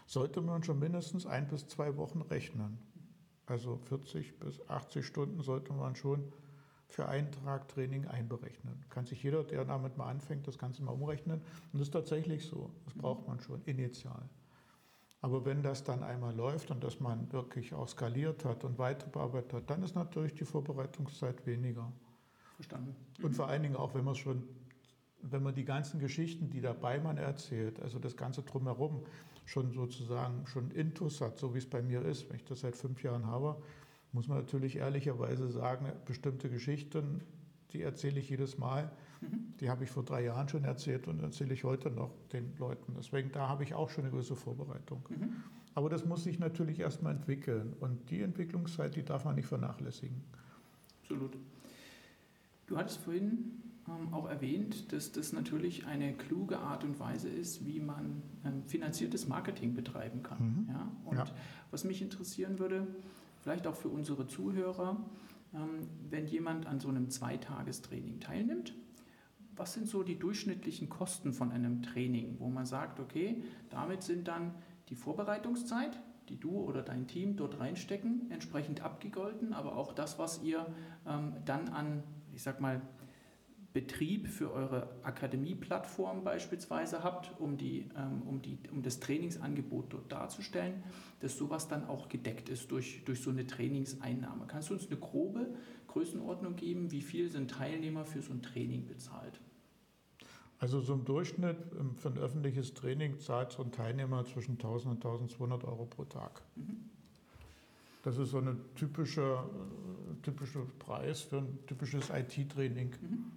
sollte 0.08 0.42
man 0.42 0.64
schon 0.64 0.80
mindestens 0.80 1.26
ein 1.26 1.48
bis 1.48 1.68
zwei 1.68 1.96
Wochen 1.96 2.22
rechnen. 2.22 2.80
Also 3.46 3.78
40 3.78 4.40
bis 4.40 4.68
80 4.68 5.06
Stunden 5.06 5.42
sollte 5.42 5.72
man 5.72 5.96
schon 5.96 6.34
für 6.88 7.08
einen 7.08 7.32
Tag 7.32 7.68
Training 7.68 8.08
einberechnen. 8.08 8.84
Kann 8.90 9.06
sich 9.06 9.22
jeder, 9.22 9.44
der 9.44 9.66
damit 9.66 9.98
mal 9.98 10.10
anfängt, 10.10 10.48
das 10.48 10.58
Ganze 10.58 10.84
mal 10.84 10.92
umrechnen. 10.92 11.42
Und 11.72 11.80
das 11.80 11.84
ist 11.84 11.92
tatsächlich 11.92 12.46
so. 12.46 12.72
Das 12.86 12.94
braucht 12.94 13.28
man 13.28 13.40
schon 13.40 13.62
initial. 13.66 14.28
Aber 15.26 15.44
wenn 15.44 15.64
das 15.64 15.84
dann 15.84 16.04
einmal 16.04 16.36
läuft 16.36 16.70
und 16.70 16.84
dass 16.84 17.00
man 17.00 17.34
wirklich 17.34 17.74
auch 17.74 17.88
skaliert 17.88 18.46
hat 18.46 18.64
und 18.64 18.78
weiter 18.78 19.08
bearbeitet 19.08 19.54
hat, 19.54 19.70
dann 19.72 19.82
ist 19.82 19.96
natürlich 19.96 20.36
die 20.36 20.46
Vorbereitungszeit 20.46 21.48
weniger. 21.48 21.92
Verstanden. 22.58 22.96
Und 23.24 23.36
vor 23.36 23.48
allen 23.48 23.64
Dingen 23.64 23.76
auch, 23.76 23.96
wenn 23.96 24.06
man 24.06 24.14
schon, 24.14 24.44
wenn 25.24 25.42
man 25.42 25.56
die 25.56 25.66
ganzen 25.66 26.00
Geschichten, 26.00 26.52
die 26.52 26.62
dabei 26.62 27.00
man 27.00 27.18
erzählt, 27.18 27.82
also 27.82 27.98
das 27.98 28.16
Ganze 28.16 28.44
drumherum, 28.44 29.04
schon 29.46 29.72
sozusagen 29.72 30.46
schon 30.46 30.70
intus 30.70 31.22
hat, 31.22 31.40
so 31.40 31.56
wie 31.56 31.58
es 31.58 31.68
bei 31.68 31.82
mir 31.82 32.04
ist, 32.04 32.30
wenn 32.30 32.36
ich 32.36 32.46
das 32.46 32.60
seit 32.60 32.76
fünf 32.76 33.02
Jahren 33.02 33.26
habe, 33.26 33.60
muss 34.12 34.28
man 34.28 34.38
natürlich 34.38 34.76
ehrlicherweise 34.76 35.50
sagen, 35.50 35.92
bestimmte 36.06 36.52
Geschichten, 36.52 37.24
die 37.74 37.82
erzähle 37.82 38.20
ich 38.20 38.30
jedes 38.30 38.60
Mal 38.60 38.92
Mhm. 39.22 39.54
Die 39.60 39.70
habe 39.70 39.84
ich 39.84 39.92
vor 39.92 40.04
drei 40.04 40.24
Jahren 40.24 40.48
schon 40.50 40.64
erzählt 40.64 41.08
und 41.08 41.22
erzähle 41.22 41.54
ich 41.54 41.64
heute 41.64 41.90
noch 41.90 42.12
den 42.34 42.56
Leuten. 42.58 42.94
Deswegen, 42.98 43.32
da 43.32 43.48
habe 43.48 43.64
ich 43.64 43.74
auch 43.74 43.90
schon 43.90 44.04
eine 44.04 44.12
gewisse 44.12 44.36
Vorbereitung. 44.36 45.04
Mhm. 45.10 45.44
Aber 45.74 45.90
das 45.90 46.06
muss 46.06 46.24
sich 46.24 46.40
natürlich 46.40 46.80
erstmal 46.80 47.16
entwickeln. 47.16 47.74
Und 47.80 48.10
die 48.10 48.22
Entwicklungszeit, 48.22 48.96
die 48.96 49.04
darf 49.04 49.26
man 49.26 49.36
nicht 49.36 49.48
vernachlässigen. 49.48 50.24
Absolut. 51.02 51.38
Du 52.68 52.78
hattest 52.78 53.00
vorhin 53.00 53.62
ähm, 53.88 54.14
auch 54.14 54.28
erwähnt, 54.28 54.92
dass 54.94 55.12
das 55.12 55.34
natürlich 55.34 55.86
eine 55.86 56.14
kluge 56.14 56.60
Art 56.60 56.84
und 56.84 57.00
Weise 57.00 57.30
ist, 57.30 57.66
wie 57.66 57.80
man 57.80 58.24
ähm, 58.44 58.64
finanziertes 58.68 59.28
Marketing 59.28 59.76
betreiben 59.76 60.24
kann. 60.24 60.40
Mhm. 60.40 60.70
Ja? 60.70 60.92
Und 61.06 61.18
ja. 61.18 61.26
was 61.72 61.84
mich 61.84 62.02
interessieren 62.02 62.58
würde, 62.58 62.88
vielleicht 63.42 63.68
auch 63.68 63.76
für 63.76 63.90
unsere 63.90 64.28
Zuhörer, 64.28 64.98
ähm, 65.54 65.88
wenn 66.10 66.26
jemand 66.26 66.66
an 66.66 66.80
so 66.80 66.88
einem 66.88 67.10
Zweitagestraining 67.10 68.20
teilnimmt 68.20 68.74
was 69.56 69.74
sind 69.74 69.88
so 69.88 70.04
die 70.04 70.18
durchschnittlichen 70.18 70.90
Kosten 70.90 71.34
von 71.34 71.52
einem 71.52 71.82
Training, 71.82 72.36
wo 72.40 72.50
man 72.50 72.66
sagt, 72.66 73.00
okay, 73.00 73.44
damit 73.70 74.04
sind 74.04 74.28
dann 74.28 74.54
die 74.90 74.96
Vorbereitungszeit, 74.96 76.00
die 76.30 76.40
du 76.40 76.52
oder 76.52 76.82
dein 76.82 77.08
Team 77.08 77.36
dort 77.36 77.60
reinstecken, 77.60 78.30
entsprechend 78.32 78.82
abgegolten, 78.82 79.54
aber 79.54 79.76
auch 79.76 79.94
das, 79.94 80.20
was 80.20 80.42
ihr 80.44 80.66
ähm, 81.08 81.34
dann 81.46 81.70
an, 81.70 82.04
ich 82.34 82.42
sag 82.42 82.60
mal, 82.60 82.82
Betrieb 83.76 84.30
für 84.30 84.54
eure 84.54 84.88
Akademie-Plattform 85.04 86.24
beispielsweise 86.24 87.04
habt, 87.04 87.38
um, 87.42 87.58
die, 87.58 87.90
ähm, 87.98 88.22
um, 88.26 88.42
die, 88.42 88.58
um 88.72 88.82
das 88.82 89.02
Trainingsangebot 89.02 89.92
dort 89.92 90.10
darzustellen, 90.10 90.82
dass 91.20 91.36
sowas 91.38 91.68
dann 91.68 91.86
auch 91.86 92.08
gedeckt 92.08 92.48
ist 92.48 92.72
durch, 92.72 93.04
durch 93.04 93.20
so 93.22 93.32
eine 93.32 93.46
Trainingseinnahme. 93.46 94.48
Kannst 94.48 94.70
du 94.70 94.76
uns 94.76 94.88
eine 94.88 94.98
grobe 94.98 95.54
Größenordnung 95.88 96.56
geben, 96.56 96.90
wie 96.92 97.02
viel 97.02 97.30
sind 97.30 97.52
Teilnehmer 97.52 98.06
für 98.06 98.22
so 98.22 98.32
ein 98.32 98.42
Training 98.42 98.88
bezahlt? 98.88 99.42
Also 100.60 100.80
so 100.80 100.94
im 100.94 101.06
Durchschnitt 101.06 101.58
ähm, 101.80 101.96
für 101.96 102.10
ein 102.10 102.18
öffentliches 102.18 102.74
Training 102.74 103.20
zahlt 103.20 103.52
so 103.52 103.64
ein 103.64 103.72
Teilnehmer 103.72 104.26
zwischen 104.26 104.54
1000 104.54 104.96
und 104.96 105.06
1200 105.06 105.64
Euro 105.66 105.86
pro 105.86 106.06
Tag. 106.06 106.42
Mhm. 106.56 106.90
Das 108.04 108.18
ist 108.18 108.32
so 108.32 108.38
ein 108.38 108.60
typischer, 108.76 109.44
äh, 109.44 110.22
typischer 110.24 110.62
Preis 110.80 111.22
für 111.22 111.40
ein 111.40 111.60
typisches 111.68 112.10
IT-Training. 112.10 112.92
Mhm. 113.02 113.32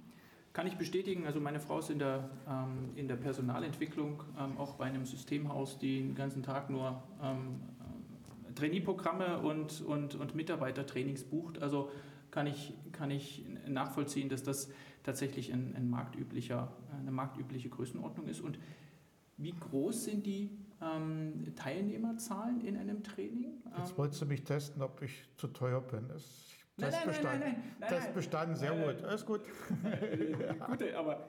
Kann 0.52 0.66
ich 0.66 0.76
bestätigen, 0.76 1.26
also 1.26 1.40
meine 1.40 1.60
Frau 1.60 1.78
ist 1.78 1.90
in 1.90 1.98
der, 1.98 2.28
ähm, 2.48 2.90
in 2.96 3.08
der 3.08 3.16
Personalentwicklung, 3.16 4.22
ähm, 4.38 4.58
auch 4.58 4.74
bei 4.74 4.86
einem 4.86 5.06
Systemhaus, 5.06 5.78
die 5.78 6.00
den 6.00 6.14
ganzen 6.14 6.42
Tag 6.42 6.68
nur 6.68 7.02
ähm, 7.22 7.60
Trainee-Programme 8.54 9.38
und, 9.38 9.80
und, 9.82 10.16
und 10.16 10.34
Mitarbeitertrainings 10.34 11.24
bucht. 11.24 11.62
Also 11.62 11.90
kann 12.30 12.46
ich, 12.46 12.74
kann 12.92 13.10
ich 13.10 13.44
nachvollziehen, 13.66 14.28
dass 14.28 14.42
das 14.42 14.70
tatsächlich 15.02 15.52
ein, 15.52 15.74
ein 15.76 15.88
marktüblicher, 15.88 16.76
eine 16.98 17.10
marktübliche 17.10 17.68
Größenordnung 17.68 18.28
ist. 18.28 18.40
Und 18.40 18.58
wie 19.36 19.52
groß 19.52 20.04
sind 20.04 20.26
die 20.26 20.50
ähm, 20.82 21.54
Teilnehmerzahlen 21.56 22.60
in 22.60 22.76
einem 22.76 23.02
Training? 23.02 23.62
Jetzt 23.78 23.96
wolltest 23.96 24.20
du 24.22 24.26
mich 24.26 24.44
testen, 24.44 24.82
ob 24.82 25.00
ich 25.02 25.24
zu 25.36 25.48
teuer 25.48 25.80
bin. 25.80 26.08
Das 26.08 26.22
Nein, 26.80 26.90
Test 26.90 27.04
nein, 27.04 27.08
bestanden. 27.08 27.40
nein, 27.40 27.62
nein, 27.80 27.90
nein, 27.90 28.00
nein. 28.04 28.14
bestanden, 28.14 28.56
sehr 28.56 28.70
gut. 28.70 29.04
Alles 29.04 29.26
gut. 29.26 29.40
guter, 30.66 30.98
aber 30.98 31.28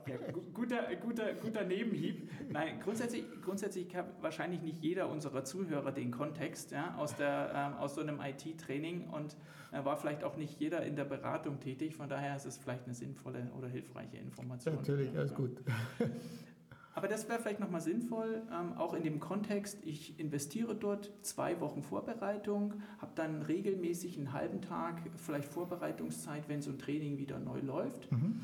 guter, 0.53 0.95
guter, 1.01 1.33
guter 1.33 1.63
Nebenhieb. 1.63 2.29
Nein, 2.51 2.79
grundsätzlich, 2.79 3.25
grundsätzlich 3.41 3.95
hat 3.95 4.21
wahrscheinlich 4.21 4.61
nicht 4.61 4.83
jeder 4.83 5.09
unserer 5.09 5.43
Zuhörer 5.43 5.91
den 5.91 6.11
Kontext 6.11 6.71
ja, 6.71 6.95
aus, 6.97 7.15
der, 7.15 7.51
ähm, 7.55 7.73
aus 7.79 7.95
so 7.95 8.01
einem 8.01 8.21
IT-Training 8.21 9.09
und 9.09 9.35
äh, 9.71 9.83
war 9.83 9.97
vielleicht 9.97 10.23
auch 10.23 10.37
nicht 10.37 10.59
jeder 10.59 10.83
in 10.83 10.95
der 10.95 11.05
Beratung 11.05 11.59
tätig. 11.59 11.95
Von 11.95 12.09
daher 12.09 12.35
ist 12.35 12.45
es 12.45 12.57
vielleicht 12.57 12.85
eine 12.85 12.93
sinnvolle 12.93 13.49
oder 13.57 13.67
hilfreiche 13.67 14.17
Information. 14.17 14.75
Natürlich, 14.75 15.17
alles 15.17 15.33
gut. 15.33 15.57
Aber 16.95 17.07
das 17.07 17.29
wäre 17.29 17.39
vielleicht 17.39 17.59
nochmal 17.59 17.81
sinnvoll, 17.81 18.41
ähm, 18.51 18.73
auch 18.77 18.93
in 18.93 19.03
dem 19.03 19.19
Kontext, 19.19 19.77
ich 19.85 20.19
investiere 20.19 20.75
dort 20.75 21.11
zwei 21.21 21.59
Wochen 21.61 21.83
Vorbereitung, 21.83 22.73
habe 22.97 23.11
dann 23.15 23.41
regelmäßig 23.43 24.17
einen 24.17 24.33
halben 24.33 24.61
Tag 24.61 25.01
vielleicht 25.15 25.47
Vorbereitungszeit, 25.47 26.49
wenn 26.49 26.61
so 26.61 26.71
ein 26.71 26.79
Training 26.79 27.17
wieder 27.17 27.39
neu 27.39 27.59
läuft. 27.59 28.11
Mhm. 28.11 28.41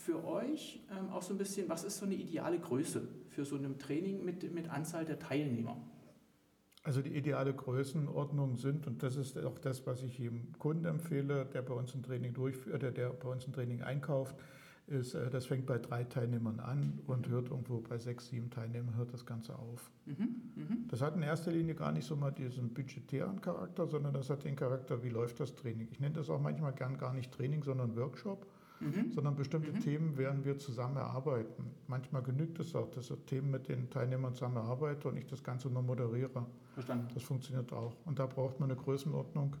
Für 0.00 0.24
euch 0.24 0.80
ähm, 0.90 1.10
auch 1.10 1.22
so 1.22 1.32
ein 1.32 1.38
bisschen, 1.38 1.68
was 1.68 1.84
ist 1.84 1.98
so 1.98 2.04
eine 2.04 2.14
ideale 2.14 2.58
Größe 2.58 3.08
für 3.30 3.44
so 3.44 3.56
ein 3.56 3.78
Training 3.78 4.24
mit, 4.24 4.52
mit 4.52 4.68
Anzahl 4.68 5.04
der 5.04 5.18
Teilnehmer? 5.18 5.76
Also 6.82 7.00
die 7.00 7.16
ideale 7.16 7.54
Größenordnung 7.54 8.56
sind, 8.56 8.86
und 8.86 9.02
das 9.02 9.16
ist 9.16 9.38
auch 9.38 9.58
das, 9.58 9.86
was 9.86 10.02
ich 10.02 10.18
jedem 10.18 10.52
Kunden 10.58 10.84
empfehle, 10.84 11.46
der 11.46 11.62
bei 11.62 11.72
uns 11.72 11.94
ein 11.94 12.02
Training 12.02 12.34
durchführt, 12.34 12.82
der, 12.82 12.90
der 12.90 13.08
bei 13.08 13.30
uns 13.30 13.46
ein 13.46 13.54
Training 13.54 13.82
einkauft, 13.82 14.36
ist, 14.86 15.14
äh, 15.14 15.30
das 15.30 15.46
fängt 15.46 15.66
bei 15.66 15.78
drei 15.78 16.04
Teilnehmern 16.04 16.60
an 16.60 17.00
und 17.06 17.28
hört 17.28 17.50
irgendwo 17.50 17.80
bei 17.80 17.98
sechs, 17.98 18.28
sieben 18.28 18.50
Teilnehmern 18.50 18.96
hört 18.96 19.12
das 19.12 19.24
Ganze 19.24 19.58
auf. 19.58 19.90
Mhm, 20.06 20.52
mhm. 20.54 20.88
Das 20.88 21.00
hat 21.00 21.16
in 21.16 21.22
erster 21.22 21.50
Linie 21.52 21.74
gar 21.74 21.92
nicht 21.92 22.06
so 22.06 22.16
mal 22.16 22.30
diesen 22.30 22.74
budgetären 22.74 23.40
Charakter, 23.40 23.86
sondern 23.86 24.12
das 24.12 24.28
hat 24.30 24.44
den 24.44 24.56
Charakter, 24.56 25.02
wie 25.02 25.08
läuft 25.08 25.40
das 25.40 25.54
Training. 25.54 25.88
Ich 25.90 26.00
nenne 26.00 26.14
das 26.14 26.28
auch 26.28 26.40
manchmal 26.40 26.72
gern 26.74 26.98
gar 26.98 27.14
nicht 27.14 27.32
Training, 27.32 27.62
sondern 27.62 27.96
Workshop, 27.96 28.46
Mhm. 28.80 29.12
sondern 29.12 29.36
bestimmte 29.36 29.72
Mhm. 29.72 29.80
Themen 29.80 30.16
werden 30.18 30.44
wir 30.44 30.58
zusammen 30.58 30.96
erarbeiten. 30.96 31.70
Manchmal 31.86 32.22
genügt 32.22 32.58
es 32.58 32.74
auch, 32.74 32.90
dass 32.90 33.10
ich 33.10 33.16
Themen 33.24 33.50
mit 33.50 33.68
den 33.68 33.88
Teilnehmern 33.88 34.34
zusammen 34.34 34.56
erarbeite 34.56 35.08
und 35.08 35.16
ich 35.16 35.26
das 35.26 35.42
Ganze 35.42 35.70
nur 35.70 35.82
moderiere. 35.82 36.44
Verstanden. 36.74 37.06
Das 37.14 37.22
funktioniert 37.22 37.72
auch. 37.72 37.94
Und 38.04 38.18
da 38.18 38.26
braucht 38.26 38.60
man 38.60 38.70
eine 38.70 38.78
Größenordnung, 38.78 39.52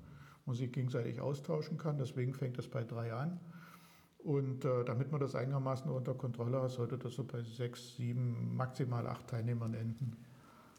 wo 0.44 0.50
man 0.50 0.56
sich 0.56 0.70
gegenseitig 0.72 1.20
austauschen 1.20 1.78
kann. 1.78 1.96
Deswegen 1.96 2.34
fängt 2.34 2.58
es 2.58 2.68
bei 2.68 2.82
drei 2.82 3.12
an. 3.14 3.38
Und 4.24 4.64
äh, 4.64 4.84
damit 4.84 5.12
man 5.12 5.20
das 5.20 5.34
einigermaßen 5.34 5.90
unter 5.90 6.14
Kontrolle 6.14 6.62
hat, 6.62 6.70
sollte 6.70 6.96
das 6.96 7.14
so 7.14 7.24
bei 7.24 7.42
sechs, 7.42 7.94
sieben, 7.96 8.56
maximal 8.56 9.06
acht 9.06 9.28
Teilnehmern 9.28 9.74
enden. 9.74 10.16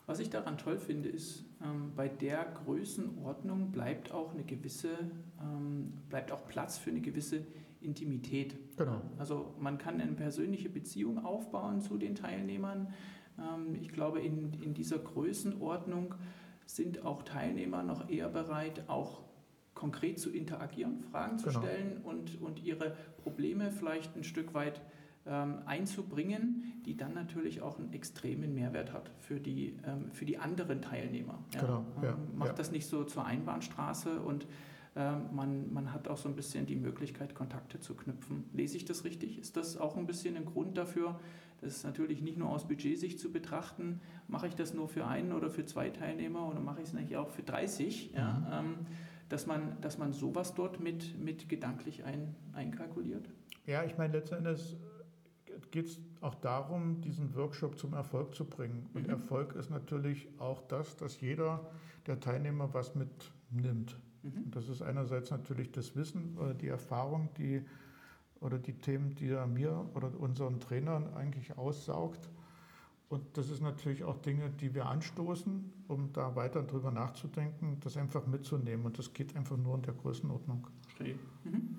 Was 0.08 0.20
ich 0.20 0.32
daran 0.32 0.58
toll 0.58 0.80
finde, 0.80 1.10
ist, 1.10 1.46
ähm, 1.64 1.92
bei 1.96 2.08
der 2.08 2.46
Größenordnung 2.64 3.72
bleibt 3.72 4.12
auch 4.12 4.34
eine 4.34 4.44
gewisse, 4.44 4.90
ähm, 5.40 5.94
bleibt 6.10 6.32
auch 6.32 6.48
Platz 6.48 6.78
für 6.80 6.90
eine 6.90 7.02
gewisse 7.02 7.46
Intimität. 7.82 8.56
Genau. 8.78 9.02
Also 9.18 9.54
man 9.60 9.78
kann 9.78 10.02
eine 10.02 10.14
persönliche 10.14 10.70
Beziehung 10.70 11.24
aufbauen 11.24 11.82
zu 11.82 11.98
den 11.98 12.16
Teilnehmern. 12.16 12.94
Ähm, 13.40 13.76
ich 13.76 13.90
glaube, 13.90 14.22
in, 14.22 14.54
in 14.62 14.74
dieser 14.74 14.98
Größenordnung 14.98 16.16
sind 16.66 17.06
auch 17.06 17.22
Teilnehmer 17.22 17.84
noch 17.84 18.10
eher 18.10 18.30
bereit, 18.30 18.86
auch 18.88 19.25
konkret 19.86 20.20
zu 20.20 20.32
interagieren, 20.32 21.04
Fragen 21.12 21.38
zu 21.38 21.50
Genau. 21.50 21.60
stellen 21.62 21.98
und, 22.04 22.42
und 22.42 22.64
ihre 22.64 22.96
Probleme 23.24 23.70
vielleicht 23.70 24.16
ein 24.16 24.24
Stück 24.24 24.56
weit 24.56 24.82
ähm, 25.28 25.60
einzubringen, 25.68 26.74
die 26.86 26.98
dann 26.98 27.14
natürlich 27.14 27.62
auch 27.62 27.78
einen 27.78 27.94
extremen 27.94 28.56
Mehrwert 28.56 28.92
hat 28.94 29.12
für 29.20 29.40
die, 29.40 29.78
ähm, 29.86 30.10
für 30.12 30.26
die 30.26 30.40
anderen 30.40 30.82
Teilnehmer. 30.82 31.38
Genau, 31.52 31.86
ja, 32.02 32.18
macht 32.36 32.50
ja. 32.50 32.54
das 32.56 32.72
nicht 32.72 32.88
so 32.88 33.04
zur 33.04 33.26
Einbahnstraße 33.26 34.22
und 34.22 34.48
ähm, 34.96 35.26
man, 35.36 35.72
man 35.72 35.94
hat 35.94 36.08
auch 36.08 36.18
so 36.18 36.30
ein 36.30 36.36
bisschen 36.36 36.66
die 36.66 36.76
Möglichkeit, 36.78 37.36
Kontakte 37.36 37.80
zu 37.80 37.94
knüpfen. 37.96 38.46
Lese 38.54 38.78
ich 38.78 38.86
das 38.86 39.04
richtig? 39.04 39.38
Ist 39.38 39.56
das 39.56 39.78
auch 39.78 39.98
ein 39.98 40.08
bisschen 40.08 40.36
ein 40.36 40.46
Grund 40.46 40.78
dafür? 40.80 41.20
Das 41.62 41.76
ist 41.78 41.84
natürlich 41.84 42.22
nicht 42.24 42.38
nur 42.38 42.50
aus 42.50 42.68
Budgetsicht 42.68 43.20
zu 43.20 43.32
betrachten, 43.32 44.00
mache 44.28 44.48
ich 44.48 44.56
das 44.56 44.74
nur 44.74 44.88
für 44.88 45.06
einen 45.06 45.32
oder 45.32 45.50
für 45.50 45.66
zwei 45.66 45.90
Teilnehmer 45.90 46.48
oder 46.50 46.60
mache 46.60 46.82
ich 46.82 46.88
es 46.88 46.94
nicht 46.94 47.16
auch 47.18 47.30
für 47.30 47.44
30, 47.44 48.12
Mhm. 48.12 48.18
ja, 48.18 48.60
ähm, 48.60 48.76
dass, 49.30 49.48
man, 49.48 49.80
dass 49.82 49.98
man 49.98 50.14
sowas 50.14 50.54
dort 50.54 50.80
mit, 50.80 51.18
mit 51.20 51.50
gedanklich 51.50 52.04
ein, 52.04 52.36
einkalkuliert? 52.54 53.30
Ja, 53.66 53.84
ich 53.84 53.98
meine, 53.98 54.14
letzten 54.14 54.36
Endes 54.36 54.76
geht 55.72 55.86
es 55.88 56.00
auch 56.22 56.36
darum, 56.36 57.02
diesen 57.02 57.36
Workshop 57.36 57.78
zum 57.78 57.94
Erfolg 57.94 58.36
zu 58.36 58.46
bringen. 58.46 58.90
Und 58.94 59.04
Mhm. 59.08 59.14
Erfolg 59.14 59.56
ist 59.56 59.70
natürlich 59.70 60.28
auch 60.38 60.62
das, 60.68 60.96
dass 60.98 61.22
jeder 61.22 61.66
der 62.08 62.20
Teilnehmer 62.20 62.74
was 62.74 62.94
mitnimmt. 62.96 64.00
Mhm. 64.24 64.52
Das 64.52 64.70
ist 64.70 64.82
einerseits 64.82 65.32
natürlich 65.32 65.72
das 65.72 65.96
Wissen 65.96 66.38
oder 66.38 66.54
die 66.54 66.68
Erfahrung, 66.68 67.30
die 67.38 67.64
oder 68.42 68.60
die 68.60 68.74
Themen, 68.74 69.16
die 69.16 69.30
er 69.30 69.48
mir 69.48 69.90
oder 69.96 70.12
unseren 70.20 70.60
Trainern 70.60 71.14
eigentlich 71.16 71.58
aussaugt. 71.58 72.30
Und 73.10 73.22
das 73.38 73.50
ist 73.50 73.62
natürlich 73.62 74.04
auch 74.04 74.18
Dinge, 74.18 74.50
die 74.50 74.74
wir 74.74 74.88
anstoßen, 74.88 75.72
um 75.88 76.12
da 76.14 76.36
weiter 76.36 76.64
drüber 76.64 76.92
nachzudenken, 76.92 77.78
das 77.82 77.98
einfach 77.98 78.26
mitzunehmen. 78.26 78.86
Und 78.86 78.98
das 78.98 79.14
geht 79.14 79.36
einfach 79.36 79.58
nur 79.58 79.76
in 79.76 79.84
der 79.84 79.94
Größenordnung. 79.94 80.68
Verstehe. 80.82 81.20
Mhm. 81.44 81.76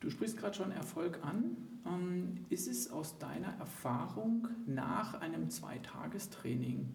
Du 0.00 0.10
sprichst 0.10 0.36
gerade 0.36 0.54
schon 0.54 0.70
Erfolg 0.72 1.20
an. 1.24 1.56
Ähm, 1.86 2.44
Ist 2.48 2.68
es 2.68 2.90
aus 2.90 3.18
deiner 3.18 3.54
Erfahrung 3.58 4.48
nach 4.66 5.20
einem 5.20 5.50
Zweitagestraining 5.50 6.94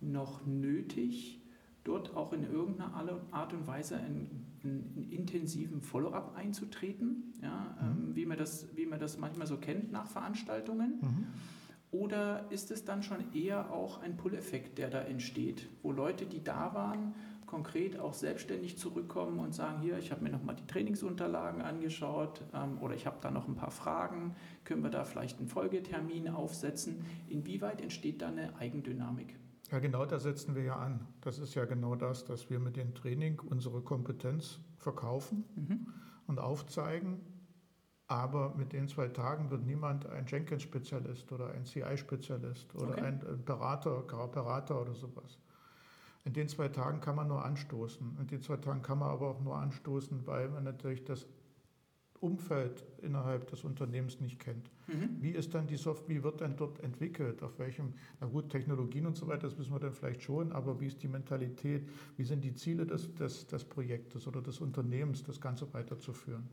noch 0.00 0.44
nötig, 0.46 1.40
dort 1.84 2.16
auch 2.16 2.32
in 2.32 2.44
irgendeiner 2.44 2.94
Art 3.32 3.52
und 3.52 3.66
Weise 3.66 3.96
einen, 3.96 4.46
einen 4.62 5.08
intensiven 5.10 5.80
Follow-up 5.80 6.36
einzutreten, 6.36 7.32
ja, 7.42 7.76
ähm, 7.80 8.14
wie, 8.14 8.26
man 8.26 8.38
das, 8.38 8.68
wie 8.76 8.86
man 8.86 9.00
das 9.00 9.18
manchmal 9.18 9.46
so 9.46 9.56
kennt 9.56 9.90
nach 9.90 10.06
Veranstaltungen? 10.06 10.98
Mhm. 11.00 11.26
Oder 11.92 12.50
ist 12.50 12.70
es 12.70 12.84
dann 12.86 13.02
schon 13.02 13.32
eher 13.34 13.70
auch 13.70 14.00
ein 14.00 14.16
Pull-Effekt, 14.16 14.78
der 14.78 14.88
da 14.88 15.02
entsteht, 15.02 15.68
wo 15.82 15.92
Leute, 15.92 16.24
die 16.24 16.42
da 16.42 16.72
waren, 16.74 17.14
konkret 17.44 18.00
auch 18.00 18.14
selbstständig 18.14 18.78
zurückkommen 18.78 19.38
und 19.38 19.54
sagen, 19.54 19.82
hier, 19.82 19.98
ich 19.98 20.10
habe 20.10 20.22
mir 20.24 20.30
nochmal 20.30 20.56
die 20.56 20.66
Trainingsunterlagen 20.66 21.60
angeschaut 21.60 22.40
ähm, 22.54 22.78
oder 22.80 22.94
ich 22.94 23.06
habe 23.06 23.18
da 23.20 23.30
noch 23.30 23.46
ein 23.46 23.56
paar 23.56 23.70
Fragen, 23.70 24.34
können 24.64 24.82
wir 24.82 24.88
da 24.88 25.04
vielleicht 25.04 25.38
einen 25.38 25.48
Folgetermin 25.48 26.28
aufsetzen? 26.28 27.04
Inwieweit 27.28 27.82
entsteht 27.82 28.22
da 28.22 28.28
eine 28.28 28.56
Eigendynamik? 28.56 29.36
Ja, 29.70 29.78
genau 29.78 30.06
da 30.06 30.18
setzen 30.18 30.54
wir 30.54 30.62
ja 30.62 30.76
an. 30.76 31.06
Das 31.20 31.38
ist 31.38 31.54
ja 31.54 31.66
genau 31.66 31.94
das, 31.94 32.24
dass 32.24 32.48
wir 32.48 32.58
mit 32.58 32.76
dem 32.76 32.94
Training 32.94 33.38
unsere 33.50 33.82
Kompetenz 33.82 34.58
verkaufen 34.78 35.44
Mhm. 35.54 35.86
und 36.26 36.38
aufzeigen. 36.40 37.20
Aber 38.12 38.54
mit 38.54 38.74
den 38.74 38.88
zwei 38.88 39.08
Tagen 39.08 39.50
wird 39.50 39.64
niemand 39.64 40.04
ein 40.04 40.26
Jenkins-Spezialist 40.26 41.32
oder 41.32 41.52
ein 41.52 41.64
CI-Spezialist 41.64 42.74
oder 42.74 42.90
Okay. 42.92 43.04
ein 43.06 43.22
äh, 43.22 43.36
Berater, 43.42 44.02
Berater 44.02 44.82
oder 44.82 44.92
sowas. 44.92 45.38
In 46.26 46.34
den 46.34 46.46
zwei 46.46 46.68
Tagen 46.68 47.00
kann 47.00 47.16
man 47.16 47.28
nur 47.28 47.42
anstoßen. 47.42 48.18
In 48.20 48.26
den 48.26 48.42
zwei 48.42 48.58
Tagen 48.58 48.82
kann 48.82 48.98
man 48.98 49.08
aber 49.08 49.28
auch 49.28 49.40
nur 49.40 49.56
anstoßen, 49.56 50.26
weil 50.26 50.50
man 50.50 50.62
natürlich 50.64 51.04
das 51.04 51.26
Umfeld 52.20 52.84
innerhalb 53.00 53.46
des 53.48 53.64
Unternehmens 53.64 54.20
nicht 54.20 54.38
kennt. 54.38 54.70
Mhm. 54.88 55.16
Wie 55.22 55.30
ist 55.30 55.54
dann 55.54 55.66
die 55.66 55.76
Software, 55.76 56.14
wie 56.16 56.22
wird 56.22 56.42
dann 56.42 56.54
dort 56.54 56.80
entwickelt? 56.80 57.42
Auf 57.42 57.58
welchem, 57.58 57.94
na 58.20 58.26
gut, 58.26 58.50
Technologien 58.50 59.06
und 59.06 59.16
so 59.16 59.26
weiter, 59.26 59.48
das 59.48 59.58
wissen 59.58 59.72
wir 59.72 59.80
dann 59.80 59.94
vielleicht 59.94 60.22
schon, 60.22 60.52
aber 60.52 60.78
wie 60.80 60.86
ist 60.86 61.02
die 61.02 61.08
Mentalität? 61.08 61.88
Wie 62.18 62.24
sind 62.24 62.44
die 62.44 62.52
Ziele 62.54 62.84
des, 62.84 63.14
des, 63.14 63.46
des 63.46 63.64
Projektes 63.64 64.26
oder 64.26 64.42
des 64.42 64.60
Unternehmens, 64.60 65.22
das 65.24 65.40
Ganze 65.40 65.72
weiterzuführen? 65.72 66.48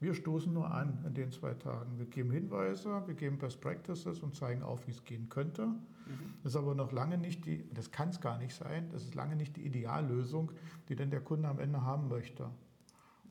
Wir 0.00 0.14
stoßen 0.14 0.52
nur 0.52 0.70
an 0.70 1.02
in 1.06 1.14
den 1.14 1.32
zwei 1.32 1.54
Tagen. 1.54 1.98
Wir 1.98 2.06
geben 2.06 2.30
Hinweise, 2.30 3.02
wir 3.06 3.14
geben 3.14 3.38
Best 3.38 3.60
Practices 3.60 4.22
und 4.22 4.36
zeigen 4.36 4.62
auf, 4.62 4.86
wie 4.86 4.92
es 4.92 5.04
gehen 5.04 5.28
könnte. 5.28 5.66
Mhm. 5.66 6.34
Das 6.42 6.52
ist 6.52 6.56
aber 6.56 6.74
noch 6.74 6.92
lange 6.92 7.18
nicht 7.18 7.44
die, 7.46 7.68
das 7.74 7.90
kann 7.90 8.10
es 8.10 8.20
gar 8.20 8.38
nicht 8.38 8.54
sein, 8.54 8.88
das 8.92 9.02
ist 9.02 9.14
lange 9.14 9.34
nicht 9.34 9.56
die 9.56 9.66
Ideallösung, 9.66 10.52
die 10.88 10.94
denn 10.94 11.10
der 11.10 11.20
Kunde 11.20 11.48
am 11.48 11.58
Ende 11.58 11.82
haben 11.82 12.08
möchte. 12.08 12.48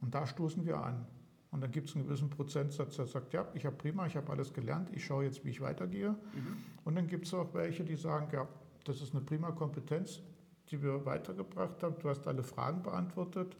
Und 0.01 0.13
da 0.13 0.27
stoßen 0.27 0.65
wir 0.65 0.83
an. 0.83 1.05
Und 1.51 1.61
dann 1.61 1.71
gibt 1.71 1.89
es 1.89 1.95
einen 1.95 2.05
gewissen 2.05 2.29
Prozentsatz, 2.29 2.97
der 2.97 3.05
sagt, 3.05 3.33
ja, 3.33 3.47
ich 3.53 3.65
habe 3.65 3.75
prima, 3.75 4.05
ich 4.05 4.17
habe 4.17 4.29
alles 4.31 4.53
gelernt, 4.53 4.89
ich 4.93 5.05
schaue 5.05 5.23
jetzt, 5.23 5.45
wie 5.45 5.49
ich 5.49 5.61
weitergehe. 5.61 6.11
Mhm. 6.11 6.57
Und 6.83 6.95
dann 6.95 7.07
gibt 7.07 7.25
es 7.25 7.33
auch 7.33 7.53
welche, 7.53 7.85
die 7.85 7.95
sagen, 7.95 8.27
ja, 8.33 8.47
das 8.83 9.01
ist 9.01 9.15
eine 9.15 9.23
prima 9.23 9.51
Kompetenz, 9.51 10.21
die 10.69 10.81
wir 10.83 11.05
weitergebracht 11.05 11.81
haben. 11.81 11.95
Du 11.99 12.09
hast 12.09 12.27
alle 12.27 12.43
Fragen 12.43 12.83
beantwortet, 12.83 13.55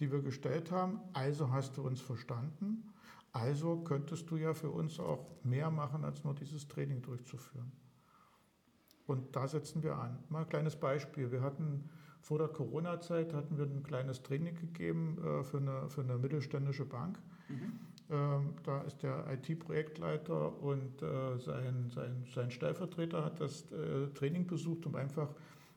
die 0.00 0.10
wir 0.10 0.22
gestellt 0.22 0.70
haben. 0.70 1.00
Also 1.12 1.50
hast 1.50 1.76
du 1.76 1.82
uns 1.86 2.00
verstanden. 2.00 2.92
Also 3.32 3.78
könntest 3.78 4.30
du 4.30 4.36
ja 4.36 4.54
für 4.54 4.70
uns 4.70 4.98
auch 4.98 5.26
mehr 5.44 5.70
machen, 5.70 6.04
als 6.04 6.24
nur 6.24 6.34
dieses 6.34 6.68
Training 6.68 7.02
durchzuführen. 7.02 7.70
Und 9.06 9.36
da 9.36 9.46
setzen 9.46 9.82
wir 9.82 9.96
an. 9.96 10.18
Mal 10.28 10.40
ein 10.40 10.48
kleines 10.48 10.76
Beispiel. 10.76 11.30
Wir 11.30 11.42
hatten 11.42 11.88
vor 12.20 12.38
der 12.38 12.48
Corona-Zeit 12.48 13.34
hatten 13.34 13.56
wir 13.56 13.66
ein 13.66 13.84
kleines 13.84 14.22
Training 14.22 14.56
gegeben 14.56 15.18
äh, 15.24 15.44
für, 15.44 15.58
eine, 15.58 15.88
für 15.88 16.00
eine 16.00 16.18
mittelständische 16.18 16.84
Bank. 16.84 17.20
Mhm. 17.48 17.78
Ähm, 18.08 18.54
da 18.64 18.82
ist 18.82 19.02
der 19.02 19.26
IT-Projektleiter 19.32 20.60
und 20.60 21.02
äh, 21.02 21.38
sein, 21.38 21.90
sein, 21.94 22.24
sein 22.34 22.50
Stellvertreter 22.50 23.24
hat 23.24 23.40
das 23.40 23.70
äh, 23.70 24.08
Training 24.14 24.46
besucht, 24.46 24.86
um 24.86 24.94
einfach 24.96 25.28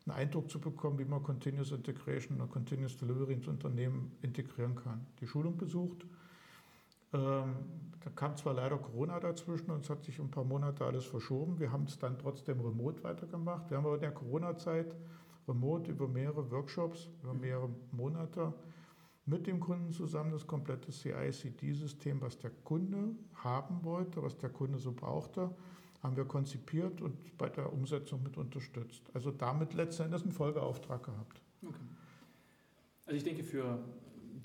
einen 0.05 0.17
Eindruck 0.17 0.49
zu 0.49 0.59
bekommen, 0.59 0.99
wie 0.99 1.05
man 1.05 1.23
Continuous 1.23 1.71
Integration 1.71 2.37
oder 2.37 2.47
Continuous 2.47 2.97
Delivery 2.97 3.33
ins 3.33 3.47
Unternehmen 3.47 4.11
integrieren 4.21 4.75
kann. 4.75 5.05
Die 5.19 5.27
Schulung 5.27 5.57
besucht. 5.57 6.05
Ähm, 7.13 7.55
da 8.03 8.09
kam 8.15 8.37
zwar 8.37 8.53
leider 8.53 8.77
Corona 8.77 9.19
dazwischen 9.19 9.71
und 9.71 9.83
es 9.83 9.89
hat 9.89 10.03
sich 10.03 10.19
ein 10.19 10.31
paar 10.31 10.43
Monate 10.43 10.85
alles 10.85 11.05
verschoben. 11.05 11.59
Wir 11.59 11.71
haben 11.71 11.83
es 11.83 11.97
dann 11.97 12.17
trotzdem 12.17 12.61
remote 12.61 13.03
weitergemacht. 13.03 13.69
Wir 13.69 13.77
haben 13.77 13.85
aber 13.85 13.95
in 13.95 14.01
der 14.01 14.11
Corona-Zeit 14.11 14.95
remote 15.47 15.91
über 15.91 16.07
mehrere 16.07 16.49
Workshops, 16.51 17.09
über 17.23 17.33
mehrere 17.33 17.69
Monate 17.91 18.53
mit 19.25 19.47
dem 19.47 19.59
Kunden 19.59 19.91
zusammen 19.91 20.31
das 20.31 20.47
komplette 20.47 20.91
CI-CD-System, 20.91 22.21
was 22.21 22.39
der 22.39 22.51
Kunde 22.63 23.15
haben 23.35 23.83
wollte, 23.83 24.23
was 24.23 24.37
der 24.37 24.49
Kunde 24.49 24.79
so 24.79 24.91
brauchte, 24.91 25.51
haben 26.01 26.15
wir 26.15 26.25
konzipiert 26.25 27.01
und 27.01 27.37
bei 27.37 27.49
der 27.49 27.71
Umsetzung 27.73 28.23
mit 28.23 28.37
unterstützt. 28.37 29.03
Also 29.13 29.31
damit 29.31 29.73
letztendlich 29.73 30.23
einen 30.23 30.31
Folgeauftrag 30.31 31.03
gehabt. 31.03 31.41
Okay. 31.61 31.77
Also 33.05 33.17
ich 33.17 33.23
denke, 33.23 33.43
für 33.43 33.79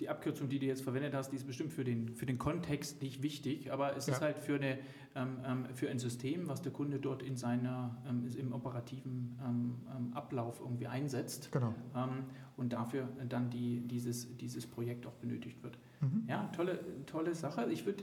die 0.01 0.09
Abkürzung, 0.09 0.49
die 0.49 0.59
du 0.59 0.67
jetzt 0.67 0.83
verwendet 0.83 1.15
hast, 1.15 1.31
die 1.31 1.37
ist 1.37 1.47
bestimmt 1.47 1.73
für 1.73 1.85
den, 1.85 2.09
für 2.09 2.27
den 2.27 2.39
Kontext 2.39 3.03
nicht 3.03 3.23
wichtig, 3.23 3.73
aber 3.73 3.97
es 3.97 4.07
ja. 4.07 4.15
ist 4.15 4.21
halt 4.21 4.39
für, 4.39 4.57
eine, 4.57 4.79
ähm, 5.15 5.39
ähm, 5.45 5.67
für 5.75 5.89
ein 5.89 5.99
System, 5.99 6.49
was 6.49 6.63
der 6.63 6.73
Kunde 6.73 6.99
dort 6.99 7.23
in 7.23 7.37
seiner, 7.37 7.97
ähm, 8.09 8.29
im 8.37 8.53
operativen 8.53 9.39
ähm, 9.45 9.75
ähm, 9.95 10.13
Ablauf 10.15 10.61
irgendwie 10.61 10.87
einsetzt 10.87 11.53
genau. 11.53 11.75
Ähm, 11.95 12.25
und 12.57 12.73
dafür 12.73 13.09
dann 13.29 13.51
die, 13.51 13.81
dieses, 13.81 14.37
dieses 14.37 14.67
Projekt 14.67 15.07
auch 15.07 15.15
benötigt 15.15 15.63
wird. 15.63 15.79
Mhm. 16.01 16.25
Ja, 16.29 16.49
tolle, 16.49 16.81
tolle 17.07 17.35
Sache. 17.35 17.71
Ich 17.71 17.87
würde 17.87 18.03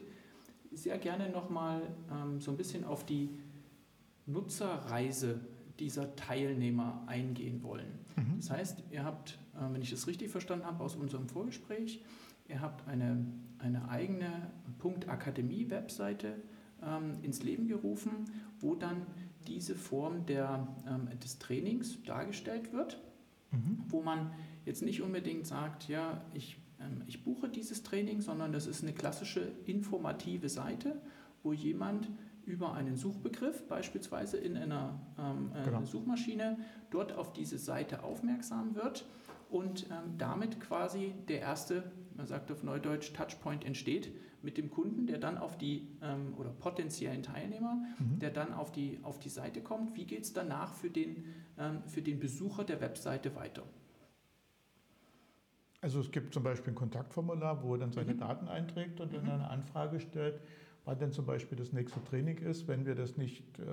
sehr 0.71 0.97
gerne 0.97 1.29
nochmal 1.29 1.81
ähm, 2.11 2.39
so 2.39 2.51
ein 2.51 2.57
bisschen 2.57 2.83
auf 2.83 3.05
die 3.05 3.29
Nutzerreise 4.25 5.39
dieser 5.79 6.15
Teilnehmer 6.15 7.03
eingehen 7.07 7.63
wollen. 7.63 7.99
Mhm. 8.15 8.37
Das 8.37 8.51
heißt, 8.51 8.83
ihr 8.91 9.03
habt 9.03 9.37
äh, 9.55 9.73
wenn 9.73 9.81
ich 9.81 9.91
das 9.91 10.07
richtig 10.07 10.29
verstanden 10.29 10.65
habe 10.65 10.83
aus 10.83 10.95
unserem 10.95 11.27
Vorgespräch. 11.27 12.03
Ihr 12.47 12.61
habt 12.61 12.87
eine, 12.87 13.25
eine 13.59 13.89
eigene 13.89 14.51
Punkt 14.79 15.07
Akademie-Webseite 15.07 16.35
ähm, 16.83 17.17
ins 17.21 17.43
Leben 17.43 17.67
gerufen, 17.67 18.25
wo 18.59 18.75
dann 18.75 19.05
diese 19.47 19.75
Form 19.75 20.25
der, 20.25 20.67
ähm, 20.87 21.07
des 21.19 21.39
Trainings 21.39 22.03
dargestellt 22.03 22.73
wird, 22.73 23.01
mhm. 23.51 23.83
wo 23.87 24.01
man 24.01 24.31
jetzt 24.65 24.83
nicht 24.83 25.01
unbedingt 25.01 25.47
sagt, 25.47 25.87
ja, 25.87 26.23
ich, 26.33 26.57
ich 27.07 27.23
buche 27.23 27.49
dieses 27.49 27.83
Training, 27.83 28.21
sondern 28.21 28.51
das 28.51 28.67
ist 28.67 28.83
eine 28.83 28.93
klassische 28.93 29.51
informative 29.65 30.49
Seite, 30.49 31.01
wo 31.43 31.53
jemand 31.53 32.09
über 32.45 32.73
einen 32.73 32.95
Suchbegriff, 32.95 33.67
beispielsweise 33.67 34.37
in 34.37 34.57
einer 34.57 34.99
ähm, 35.17 35.51
äh, 35.55 35.63
genau. 35.63 35.85
Suchmaschine, 35.85 36.57
dort 36.89 37.13
auf 37.13 37.33
diese 37.33 37.57
Seite 37.57 38.03
aufmerksam 38.03 38.75
wird 38.75 39.05
und 39.49 39.87
ähm, 39.91 40.17
damit 40.17 40.59
quasi 40.59 41.13
der 41.27 41.41
erste, 41.41 41.91
man 42.15 42.25
sagt 42.25 42.51
auf 42.51 42.63
Neudeutsch, 42.63 43.13
Touchpoint 43.13 43.65
entsteht 43.65 44.11
mit 44.41 44.57
dem 44.57 44.71
Kunden, 44.71 45.05
der 45.05 45.19
dann 45.19 45.37
auf 45.37 45.57
die, 45.57 45.87
ähm, 46.01 46.33
oder 46.37 46.49
potenziellen 46.49 47.21
Teilnehmer, 47.21 47.75
mhm. 47.99 48.19
der 48.19 48.31
dann 48.31 48.53
auf 48.53 48.71
die, 48.71 48.99
auf 49.03 49.19
die 49.19 49.29
Seite 49.29 49.61
kommt. 49.61 49.95
Wie 49.95 50.05
geht 50.05 50.23
es 50.23 50.33
danach 50.33 50.73
für 50.73 50.89
den, 50.89 51.25
ähm, 51.59 51.83
für 51.85 52.01
den 52.01 52.19
Besucher 52.19 52.63
der 52.63 52.81
Webseite 52.81 53.35
weiter? 53.35 53.63
Also 55.81 55.99
es 55.99 56.11
gibt 56.11 56.33
zum 56.33 56.43
Beispiel 56.43 56.73
ein 56.73 56.75
Kontaktformular, 56.75 57.63
wo 57.63 57.73
er 57.73 57.79
dann 57.79 57.91
seine 57.91 58.13
mhm. 58.13 58.19
Daten 58.19 58.47
einträgt 58.47 59.01
und 59.01 59.13
dann 59.13 59.23
mhm. 59.23 59.31
eine 59.31 59.49
Anfrage 59.49 59.99
stellt, 59.99 60.39
wann 60.85 60.99
denn 60.99 61.11
zum 61.11 61.25
Beispiel 61.25 61.57
das 61.57 61.73
nächste 61.73 62.03
Training 62.03 62.37
ist, 62.37 62.67
wenn 62.67 62.85
wir 62.85 62.93
das 62.93 63.17
nicht 63.17 63.43
äh, 63.59 63.63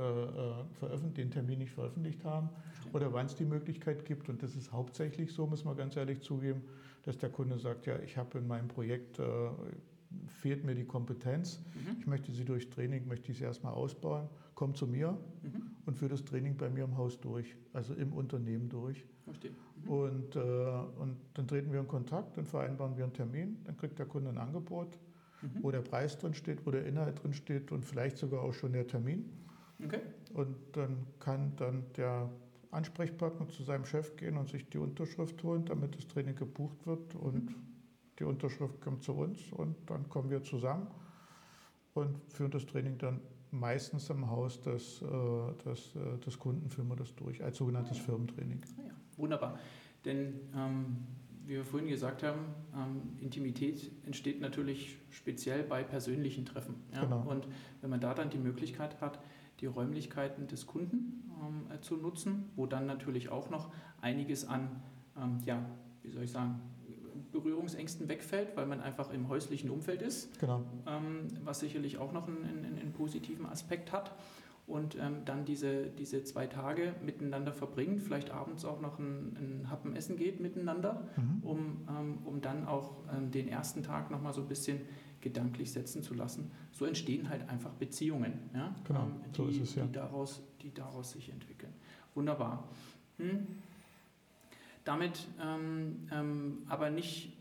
veröffentlicht, 0.73 1.19
den 1.19 1.31
Termin 1.31 1.59
nicht 1.59 1.73
veröffentlicht 1.73 2.25
haben 2.25 2.49
oder 2.93 3.13
wann 3.13 3.27
es 3.27 3.35
die 3.35 3.45
Möglichkeit 3.45 4.07
gibt. 4.07 4.31
Und 4.31 4.43
das 4.43 4.57
ist 4.57 4.73
hauptsächlich 4.73 5.33
so, 5.33 5.47
muss 5.47 5.65
man 5.65 5.77
ganz 5.77 5.97
ehrlich 5.97 6.23
zugeben, 6.23 6.63
dass 7.03 7.19
der 7.19 7.31
Kunde 7.31 7.59
sagt, 7.59 7.87
ja, 7.87 7.99
ich 8.01 8.17
habe 8.17 8.39
in 8.39 8.47
meinem 8.47 8.69
Projekt, 8.69 9.19
äh, 9.19 9.25
fehlt 10.27 10.65
mir 10.65 10.75
die 10.75 10.85
Kompetenz, 10.85 11.61
mhm. 11.75 11.99
ich 12.01 12.07
möchte 12.07 12.33
sie 12.33 12.45
durch 12.45 12.71
Training, 12.71 13.07
möchte 13.07 13.31
ich 13.33 13.39
sie 13.39 13.45
erstmal 13.45 13.75
ausbauen, 13.75 14.29
komm 14.55 14.75
zu 14.75 14.87
mir 14.87 15.19
mhm. 15.43 15.71
und 15.85 15.97
führe 15.97 16.13
das 16.13 16.25
Training 16.25 16.57
bei 16.57 16.71
mir 16.71 16.85
im 16.85 16.97
Haus 16.97 17.21
durch, 17.21 17.55
also 17.75 17.93
im 17.95 18.15
Unternehmen 18.15 18.71
durch. 18.71 19.05
Verstehe. 19.25 19.53
Mhm. 19.85 19.91
Und, 19.91 20.37
äh, 20.37 20.39
und 20.39 21.17
dann 21.35 21.47
treten 21.47 21.73
wir 21.73 21.81
in 21.81 21.89
Kontakt, 21.89 22.37
dann 22.37 22.47
vereinbaren 22.47 22.97
wir 22.97 23.05
einen 23.05 23.13
Termin, 23.13 23.59
dann 23.65 23.77
kriegt 23.77 23.99
der 23.99 24.07
Kunde 24.07 24.31
ein 24.31 24.39
Angebot 24.39 24.99
mhm. 25.43 25.63
wo 25.63 25.71
der 25.71 25.81
Preis 25.83 26.19
drin 26.19 26.35
steht, 26.35 26.67
wo 26.67 26.71
der 26.71 26.87
Inhalt 26.87 27.23
drin 27.23 27.33
steht 27.33 27.73
und 27.73 27.85
vielleicht 27.85 28.17
sogar 28.17 28.43
auch 28.43 28.55
schon 28.55 28.73
der 28.73 28.87
Termin. 28.87 29.31
Okay. 29.85 30.01
Und 30.35 30.57
dann 30.73 31.07
kann 31.21 31.53
dann 31.57 31.85
der 31.97 32.29
Ansprechpartner 32.71 33.49
zu 33.49 33.63
seinem 33.63 33.85
Chef 33.85 34.17
gehen 34.17 34.37
und 34.37 34.49
sich 34.49 34.69
die 34.69 34.79
Unterschrift 34.79 35.43
holen, 35.43 35.65
damit 35.65 35.97
das 35.97 36.07
Training 36.09 36.35
gebucht 36.35 36.87
wird 36.87 37.15
und 37.15 37.51
mhm. 37.51 37.55
die 38.19 38.25
Unterschrift 38.25 38.81
kommt 38.81 39.03
zu 39.03 39.13
uns 39.13 39.53
und 39.53 39.77
dann 39.87 40.09
kommen 40.09 40.31
wir 40.31 40.43
zusammen 40.43 40.89
und 41.95 42.19
führen 42.29 42.51
das 42.51 42.67
Training 42.67 42.99
dann 42.99 43.21
meistens 43.51 44.11
im 44.11 44.29
Haus 44.29 44.61
des, 44.61 45.01
äh, 45.01 45.07
des, 45.65 45.95
äh, 45.97 46.19
des 46.19 46.39
Kunden 46.39 46.69
führen 46.69 46.89
wir 46.89 46.97
das 46.97 47.15
durch, 47.15 47.43
als 47.43 47.57
sogenanntes 47.57 47.97
ah, 47.97 48.01
ja. 48.01 48.05
Firmentraining. 48.05 48.61
Ah, 48.77 48.83
ja. 48.89 48.95
Wunderbar. 49.19 49.59
Denn 50.05 50.41
ähm, 50.57 50.97
wie 51.49 51.55
wir 51.55 51.65
vorhin 51.65 51.89
gesagt 51.89 52.23
haben, 52.23 52.41
ähm, 52.75 53.17
Intimität 53.21 53.91
entsteht 54.05 54.41
natürlich 54.41 54.99
speziell 55.11 55.63
bei 55.63 55.83
persönlichen 55.83 56.45
Treffen. 56.45 56.75
Ja? 56.95 57.05
Genau. 57.05 57.25
Und 57.27 57.47
wenn 57.81 57.89
man 57.89 58.01
da 58.01 58.13
dann 58.13 58.29
die 58.29 58.39
Möglichkeit 58.39 59.01
hat, 59.01 59.19
die 59.61 59.67
Räumlichkeiten 59.67 60.47
des 60.47 60.67
Kunden 60.67 61.31
ähm, 61.41 61.75
äh, 61.75 61.81
zu 61.81 61.97
nutzen, 61.97 62.51
wo 62.55 62.67
dann 62.67 62.87
natürlich 62.87 63.31
auch 63.31 63.49
noch 63.49 63.73
einiges 64.03 64.47
an, 64.47 64.83
ähm, 65.17 65.39
ja, 65.47 65.65
wie 66.03 66.11
soll 66.11 66.25
ich 66.25 66.33
sagen, 66.33 66.61
Berührungsängsten 67.33 68.09
wegfällt, 68.09 68.57
weil 68.57 68.67
man 68.67 68.81
einfach 68.81 69.11
im 69.11 69.29
häuslichen 69.29 69.71
Umfeld 69.71 70.03
ist, 70.03 70.39
genau. 70.41 70.65
Ähm, 70.87 71.29
was 71.45 71.61
sicherlich 71.61 71.99
auch 71.99 72.13
noch 72.13 72.27
einen, 72.27 72.45
einen, 72.45 72.79
einen 72.79 72.93
positiven 72.93 73.47
Aspekt 73.47 73.93
hat 73.93 74.15
und 74.69 74.97
ähm, 75.01 75.25
dann 75.25 75.47
diese, 75.47 75.87
diese 75.87 76.23
zwei 76.25 76.47
Tage 76.47 76.95
miteinander 77.03 77.53
verbringt, 77.53 78.03
vielleicht 78.03 78.31
abends 78.31 78.65
auch 78.67 78.81
noch 78.81 78.99
ein, 78.99 79.37
ein 79.37 79.71
Happen 79.71 79.97
essen 79.97 80.17
geht 80.17 80.41
miteinander, 80.41 81.09
mhm. 81.17 81.43
um, 81.43 81.89
ähm, 81.89 82.19
um 82.25 82.41
dann 82.43 82.67
auch 82.67 82.97
ähm, 83.17 83.31
den 83.31 83.49
ersten 83.49 83.83
Tag 83.83 84.11
nochmal 84.11 84.35
so 84.35 84.43
ein 84.43 84.49
bisschen 84.49 84.81
gedanklich 85.23 85.73
setzen 85.73 86.03
zu 86.03 86.15
lassen. 86.15 86.51
So 86.71 86.85
entstehen 86.85 87.31
halt 87.31 87.49
einfach 87.49 87.71
Beziehungen, 87.73 88.35
ja? 88.55 88.75
Genau, 88.85 89.05
ähm, 89.05 89.15
die, 89.33 89.37
so 89.37 89.47
ist 89.47 89.61
es, 89.61 89.75
ja. 89.75 89.87
die, 89.87 89.93
daraus, 89.93 90.43
die 90.63 90.73
daraus 90.73 91.13
sich 91.13 91.31
entwickeln. 91.31 91.73
Wunderbar. 92.15 92.69
Hm. 93.17 93.47
Damit 94.85 95.27
ähm, 95.43 96.09
ähm, 96.13 96.59
aber 96.69 96.91
nicht 96.91 97.33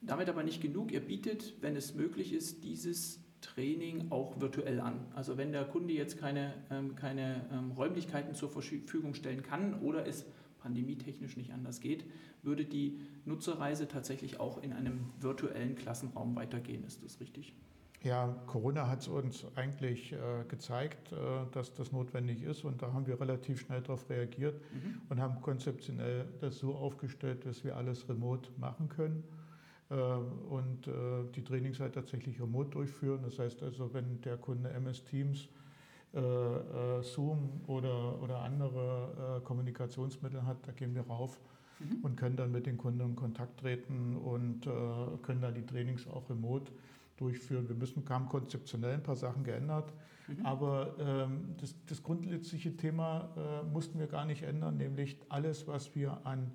damit 0.00 0.28
aber 0.28 0.42
nicht 0.44 0.60
genug. 0.60 0.92
Ihr 0.92 1.00
bietet, 1.00 1.54
wenn 1.60 1.74
es 1.74 1.94
möglich 1.94 2.32
ist, 2.32 2.62
dieses 2.62 3.20
Training 3.40 4.10
auch 4.10 4.40
virtuell 4.40 4.80
an. 4.80 5.06
Also 5.14 5.36
wenn 5.36 5.52
der 5.52 5.64
Kunde 5.64 5.92
jetzt 5.92 6.18
keine, 6.18 6.54
ähm, 6.70 6.96
keine 6.96 7.46
ähm, 7.52 7.70
Räumlichkeiten 7.72 8.34
zur 8.34 8.50
Verfügung 8.50 9.14
stellen 9.14 9.42
kann 9.42 9.80
oder 9.80 10.06
es 10.06 10.26
pandemietechnisch 10.60 11.36
nicht 11.36 11.52
anders 11.52 11.80
geht, 11.80 12.04
würde 12.42 12.64
die 12.64 12.98
Nutzerreise 13.24 13.88
tatsächlich 13.88 14.40
auch 14.40 14.62
in 14.62 14.72
einem 14.72 15.10
virtuellen 15.20 15.76
Klassenraum 15.76 16.34
weitergehen. 16.34 16.84
Ist 16.84 17.04
das 17.04 17.20
richtig? 17.20 17.54
Ja, 18.02 18.28
Corona 18.46 18.88
hat 18.88 19.00
es 19.00 19.08
uns 19.08 19.44
eigentlich 19.56 20.12
äh, 20.12 20.16
gezeigt, 20.48 21.12
äh, 21.12 21.16
dass 21.52 21.74
das 21.74 21.92
notwendig 21.92 22.42
ist 22.42 22.64
und 22.64 22.82
da 22.82 22.92
haben 22.92 23.06
wir 23.06 23.20
relativ 23.20 23.60
schnell 23.60 23.80
darauf 23.80 24.08
reagiert 24.08 24.60
mhm. 24.72 25.00
und 25.08 25.20
haben 25.20 25.40
konzeptionell 25.40 26.26
das 26.40 26.58
so 26.58 26.74
aufgestellt, 26.74 27.46
dass 27.46 27.64
wir 27.64 27.76
alles 27.76 28.08
remote 28.08 28.50
machen 28.58 28.88
können. 28.88 29.24
Äh, 29.88 29.94
und 29.94 30.88
äh, 30.88 30.92
die 31.34 31.44
Trainings 31.44 31.78
halt 31.78 31.94
tatsächlich 31.94 32.40
remote 32.40 32.70
durchführen. 32.70 33.20
Das 33.22 33.38
heißt 33.38 33.62
also, 33.62 33.92
wenn 33.94 34.20
der 34.22 34.36
Kunde 34.36 34.70
MS 34.70 35.04
Teams, 35.04 35.48
äh, 36.12 37.02
Zoom 37.02 37.60
oder, 37.66 38.22
oder 38.22 38.40
andere 38.40 39.42
Kommunikationsmittel 39.44 40.46
hat, 40.46 40.56
da 40.66 40.72
gehen 40.72 40.94
wir 40.94 41.02
rauf 41.02 41.38
mhm. 41.78 41.98
und 42.02 42.16
können 42.16 42.36
dann 42.36 42.52
mit 42.52 42.64
den 42.64 42.78
Kunden 42.78 43.00
in 43.00 43.16
Kontakt 43.16 43.60
treten 43.60 44.16
und 44.16 44.62
können 45.22 45.42
dann 45.42 45.54
die 45.54 45.66
Trainings 45.66 46.06
auch 46.06 46.30
remote 46.30 46.72
durchführen. 47.18 47.68
Wir 47.68 47.76
müssen, 47.76 48.02
haben 48.08 48.28
konzeptionell 48.28 48.94
ein 48.94 49.02
paar 49.02 49.16
Sachen 49.16 49.44
geändert, 49.44 49.92
mhm. 50.28 50.46
aber 50.46 50.94
ähm, 50.98 51.54
das, 51.60 51.74
das 51.86 52.02
grundsätzliche 52.02 52.76
Thema 52.76 53.28
äh, 53.36 53.66
mussten 53.66 53.98
wir 53.98 54.06
gar 54.06 54.24
nicht 54.24 54.42
ändern, 54.42 54.78
nämlich 54.78 55.18
alles, 55.28 55.66
was 55.66 55.94
wir 55.94 56.24
an, 56.24 56.52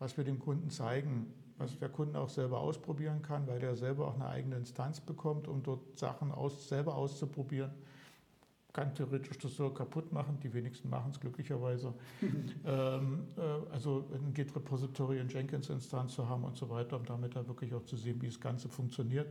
was 0.00 0.16
wir 0.16 0.24
dem 0.24 0.40
Kunden 0.40 0.70
zeigen, 0.70 1.32
was 1.58 1.78
der 1.78 1.88
Kunde 1.88 2.18
auch 2.18 2.28
selber 2.28 2.60
ausprobieren 2.60 3.20
kann, 3.22 3.46
weil 3.46 3.58
der 3.58 3.76
selber 3.76 4.08
auch 4.08 4.14
eine 4.14 4.28
eigene 4.28 4.56
Instanz 4.56 5.00
bekommt, 5.00 5.48
um 5.48 5.62
dort 5.62 5.98
Sachen 5.98 6.32
aus, 6.32 6.68
selber 6.68 6.94
auszuprobieren. 6.94 7.70
Kann 8.72 8.94
theoretisch 8.94 9.38
das 9.38 9.56
so 9.56 9.70
kaputt 9.70 10.12
machen, 10.12 10.38
die 10.42 10.52
wenigsten 10.54 10.88
machen 10.88 11.10
es 11.10 11.18
glücklicherweise. 11.18 11.94
ähm, 12.64 13.24
äh, 13.36 13.72
also 13.72 14.04
ein 14.12 14.32
Git-Repository 14.32 15.18
in 15.18 15.28
Jenkins-Instanz 15.28 16.14
zu 16.14 16.28
haben 16.28 16.44
und 16.44 16.56
so 16.56 16.68
weiter, 16.70 16.96
um 16.96 17.04
damit 17.04 17.34
da 17.34 17.46
wirklich 17.46 17.74
auch 17.74 17.84
zu 17.84 17.96
sehen, 17.96 18.20
wie 18.22 18.26
das 18.26 18.40
Ganze 18.40 18.68
funktioniert. 18.68 19.28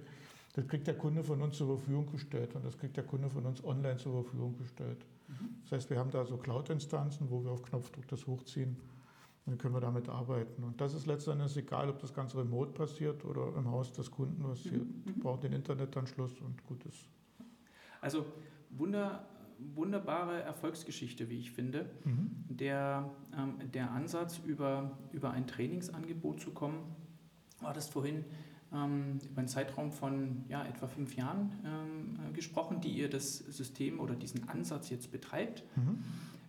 Das 0.54 0.68
kriegt 0.68 0.88
der 0.88 0.98
Kunde 0.98 1.24
von 1.24 1.42
uns 1.42 1.56
zur 1.56 1.78
Verfügung 1.78 2.12
gestellt 2.12 2.56
und 2.56 2.66
das 2.66 2.78
kriegt 2.78 2.98
der 2.98 3.04
Kunde 3.04 3.30
von 3.30 3.46
uns 3.46 3.64
online 3.64 3.98
zur 3.98 4.24
Verfügung 4.24 4.58
gestellt. 4.58 5.06
Mhm. 5.28 5.50
Das 5.64 5.74
heißt, 5.74 5.90
wir 5.92 6.00
haben 6.00 6.10
da 6.10 6.26
so 6.26 6.36
Cloud-Instanzen, 6.36 7.30
wo 7.30 7.44
wir 7.44 7.52
auf 7.52 7.62
Knopfdruck 7.62 8.08
das 8.08 8.26
hochziehen 8.26 8.76
und 9.48 9.54
dann 9.54 9.58
können 9.60 9.76
wir 9.76 9.80
damit 9.80 10.10
arbeiten. 10.10 10.62
Und 10.62 10.82
das 10.82 10.94
ist 10.94 11.06
letztendlich 11.06 11.56
egal, 11.56 11.90
ob 11.90 12.00
das 12.00 12.14
Ganze 12.14 12.38
remote 12.38 12.74
passiert 12.74 13.24
oder 13.24 13.56
im 13.56 13.72
Haus 13.72 13.94
des 13.94 14.12
Kunden. 14.12 14.44
Was 14.44 14.60
hier 14.60 14.80
mhm. 14.80 15.20
braucht 15.22 15.44
den 15.44 15.54
Internetanschluss 15.54 16.34
und 16.42 16.62
gut 16.66 16.84
ist. 16.86 17.08
Also 18.02 18.26
Wunder, 18.72 19.26
wunderbare 19.74 20.42
Erfolgsgeschichte, 20.42 21.30
wie 21.30 21.40
ich 21.40 21.52
finde. 21.52 21.90
Mhm. 22.04 22.30
Der, 22.50 23.10
ähm, 23.38 23.72
der 23.72 23.92
Ansatz, 23.92 24.42
über, 24.46 24.98
über 25.14 25.32
ein 25.32 25.48
Trainingsangebot 25.48 26.42
zu 26.42 26.52
kommen, 26.52 26.80
war 27.62 27.74
das 27.74 27.88
vorhin 27.88 28.26
ähm, 28.74 29.20
über 29.32 29.40
einen 29.40 29.48
Zeitraum 29.48 29.94
von 29.94 30.44
ja, 30.50 30.66
etwa 30.66 30.88
fünf 30.88 31.16
Jahren 31.16 31.54
ähm, 31.64 32.20
äh, 32.20 32.34
gesprochen, 32.34 32.82
die 32.82 32.90
ihr 32.90 33.10
das 33.10 33.38
System 33.38 34.02
oder 34.02 34.14
diesen 34.14 34.50
Ansatz 34.50 34.90
jetzt 34.90 35.10
betreibt. 35.10 35.64
Mhm. 35.78 36.04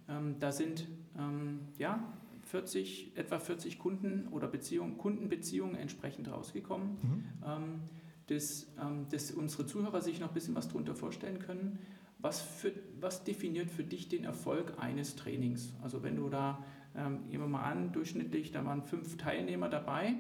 Ähm, 0.09 0.35
da 0.41 0.51
sind 0.51 0.89
ähm, 1.17 1.61
ja, 1.79 2.03
40, 2.51 3.13
etwa 3.17 3.39
40 3.39 3.79
Kunden 3.79 4.29
oder 4.29 4.49
Beziehungen, 4.49 4.99
Kundenbeziehungen 4.99 5.77
entsprechend 5.77 6.31
rausgekommen. 6.31 6.99
Mhm. 7.03 7.25
Ähm, 7.47 7.81
dass, 8.29 8.67
ähm, 8.81 9.07
dass 9.11 9.31
unsere 9.31 9.67
Zuhörer 9.67 10.01
sich 10.01 10.21
noch 10.21 10.29
ein 10.29 10.35
bisschen 10.35 10.55
was 10.55 10.69
darunter 10.69 10.95
vorstellen 10.95 11.39
können. 11.39 11.79
Was, 12.19 12.41
für, 12.41 12.73
was 13.01 13.25
definiert 13.25 13.71
für 13.71 13.85
dich 13.85 14.09
den 14.09 14.25
Erfolg 14.25 14.75
eines 14.79 15.17
Trainings? 15.17 15.75
Also 15.83 16.03
wenn 16.03 16.17
du 16.17 16.29
da, 16.29 16.65
ähm, 16.95 17.21
nehmen 17.29 17.45
wir 17.45 17.49
mal 17.49 17.63
an, 17.63 17.93
durchschnittlich, 17.93 18.51
da 18.51 18.65
waren 18.65 18.83
fünf 18.83 19.17
Teilnehmer 19.17 19.69
dabei 19.69 20.15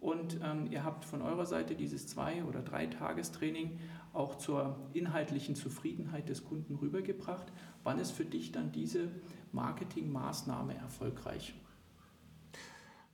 und 0.00 0.40
ähm, 0.42 0.66
ihr 0.70 0.82
habt 0.82 1.04
von 1.04 1.22
eurer 1.22 1.46
Seite 1.46 1.74
dieses 1.74 2.06
zwei- 2.06 2.42
oder 2.44 2.62
drei 2.62 2.86
Tagestraining 2.86 3.78
auch 4.12 4.36
zur 4.36 4.76
inhaltlichen 4.92 5.54
Zufriedenheit 5.54 6.28
des 6.28 6.44
Kunden 6.44 6.74
rübergebracht. 6.74 7.52
Wann 7.84 7.98
ist 7.98 8.10
für 8.10 8.24
dich 8.24 8.50
dann 8.50 8.72
diese 8.72 9.08
Marketingmaßnahme 9.52 10.74
erfolgreich? 10.74 11.54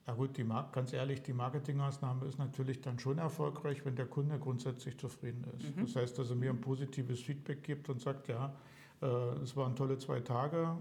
Na 0.08 0.14
gut, 0.14 0.38
die, 0.38 0.46
ganz 0.72 0.94
ehrlich, 0.94 1.22
die 1.22 1.34
Marketingmaßnahme 1.34 2.24
ist 2.24 2.38
natürlich 2.38 2.80
dann 2.80 2.98
schon 2.98 3.18
erfolgreich, 3.18 3.84
wenn 3.84 3.94
der 3.94 4.06
Kunde 4.06 4.38
grundsätzlich 4.38 4.96
zufrieden 4.98 5.44
ist. 5.54 5.76
Mhm. 5.76 5.82
Das 5.82 5.96
heißt, 5.96 6.18
dass 6.18 6.30
er 6.30 6.36
mir 6.36 6.48
ein 6.48 6.62
positives 6.62 7.20
Feedback 7.20 7.62
gibt 7.62 7.90
und 7.90 8.00
sagt, 8.00 8.26
ja, 8.28 8.54
äh, 9.02 9.06
es 9.42 9.54
waren 9.54 9.76
tolle 9.76 9.98
zwei 9.98 10.20
Tage, 10.20 10.78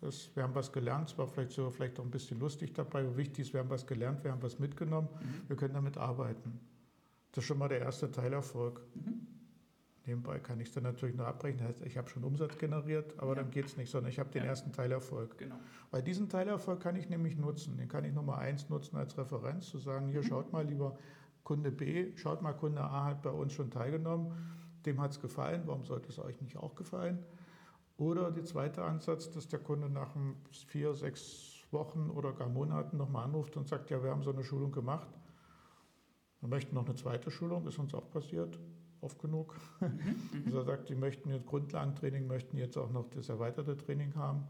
das, 0.00 0.30
wir 0.36 0.44
haben 0.44 0.54
was 0.54 0.70
gelernt, 0.72 1.10
es 1.10 1.18
war 1.18 1.26
vielleicht 1.26 1.50
sogar 1.50 1.72
vielleicht 1.72 1.98
auch 1.98 2.04
ein 2.04 2.12
bisschen 2.12 2.38
lustig 2.38 2.72
dabei, 2.72 3.00
aber 3.00 3.16
wichtig 3.16 3.46
ist, 3.46 3.52
wir 3.52 3.58
haben 3.58 3.70
was 3.70 3.84
gelernt, 3.84 4.22
wir 4.22 4.30
haben 4.30 4.42
was 4.42 4.60
mitgenommen, 4.60 5.08
mhm. 5.20 5.48
wir 5.48 5.56
können 5.56 5.74
damit 5.74 5.98
arbeiten. 5.98 6.60
Das 7.32 7.42
ist 7.42 7.48
schon 7.48 7.58
mal 7.58 7.68
der 7.68 7.80
erste 7.80 8.08
Teilerfolg. 8.12 8.82
Mhm. 8.94 9.26
Nebenbei 10.06 10.38
kann 10.38 10.58
ich 10.60 10.68
es 10.68 10.74
dann 10.74 10.84
natürlich 10.84 11.14
noch 11.14 11.26
abbrechen. 11.26 11.58
Das 11.58 11.68
heißt, 11.68 11.82
ich 11.82 11.98
habe 11.98 12.08
schon 12.08 12.24
Umsatz 12.24 12.56
generiert, 12.56 13.14
aber 13.18 13.36
ja. 13.36 13.42
dann 13.42 13.50
geht 13.50 13.66
es 13.66 13.76
nicht, 13.76 13.90
sondern 13.90 14.10
ich 14.10 14.18
habe 14.18 14.30
den 14.30 14.44
ja. 14.44 14.48
ersten 14.48 14.72
Teilerfolg. 14.72 15.36
Genau. 15.36 15.56
Weil 15.90 16.02
diesen 16.02 16.28
Teilerfolg 16.28 16.80
kann 16.80 16.96
ich 16.96 17.08
nämlich 17.10 17.36
nutzen. 17.36 17.76
Den 17.76 17.88
kann 17.88 18.04
ich 18.04 18.12
Nummer 18.12 18.38
eins 18.38 18.68
nutzen 18.70 18.96
als 18.96 19.18
Referenz, 19.18 19.68
zu 19.68 19.78
sagen, 19.78 20.08
hier 20.08 20.20
mhm. 20.20 20.26
schaut 20.26 20.52
mal, 20.52 20.66
lieber 20.66 20.96
Kunde 21.44 21.70
B, 21.70 22.16
schaut 22.16 22.40
mal, 22.42 22.54
Kunde 22.54 22.80
A 22.80 23.04
hat 23.06 23.22
bei 23.22 23.30
uns 23.30 23.52
schon 23.52 23.70
teilgenommen, 23.70 24.32
dem 24.86 25.00
hat 25.00 25.10
es 25.10 25.20
gefallen, 25.20 25.62
warum 25.66 25.84
sollte 25.84 26.08
es 26.08 26.18
euch 26.18 26.40
nicht 26.40 26.56
auch 26.56 26.74
gefallen? 26.74 27.18
Oder 27.98 28.30
der 28.30 28.44
zweite 28.44 28.82
Ansatz, 28.82 29.30
dass 29.30 29.48
der 29.48 29.58
Kunde 29.58 29.90
nach 29.90 30.14
vier, 30.68 30.94
sechs 30.94 31.66
Wochen 31.70 32.08
oder 32.08 32.32
gar 32.32 32.48
Monaten 32.48 32.96
nochmal 32.96 33.24
anruft 33.24 33.56
und 33.58 33.68
sagt, 33.68 33.90
ja, 33.90 34.02
wir 34.02 34.10
haben 34.10 34.22
so 34.22 34.32
eine 34.32 34.42
Schulung 34.42 34.72
gemacht. 34.72 35.08
Wir 36.40 36.48
möchten 36.48 36.74
noch 36.74 36.86
eine 36.86 36.94
zweite 36.94 37.30
Schulung, 37.30 37.66
ist 37.66 37.78
uns 37.78 37.94
auch 37.94 38.10
passiert 38.10 38.58
oft 39.02 39.18
genug. 39.18 39.54
Mhm, 39.80 39.86
mhm. 40.32 40.42
also 40.46 40.58
er 40.58 40.64
sagt, 40.64 40.88
die 40.88 40.94
möchten 40.94 41.30
jetzt 41.30 41.46
Grundlagentraining, 41.46 42.26
möchten 42.26 42.56
jetzt 42.56 42.76
auch 42.76 42.90
noch 42.90 43.08
das 43.10 43.28
erweiterte 43.28 43.76
Training 43.76 44.14
haben. 44.14 44.44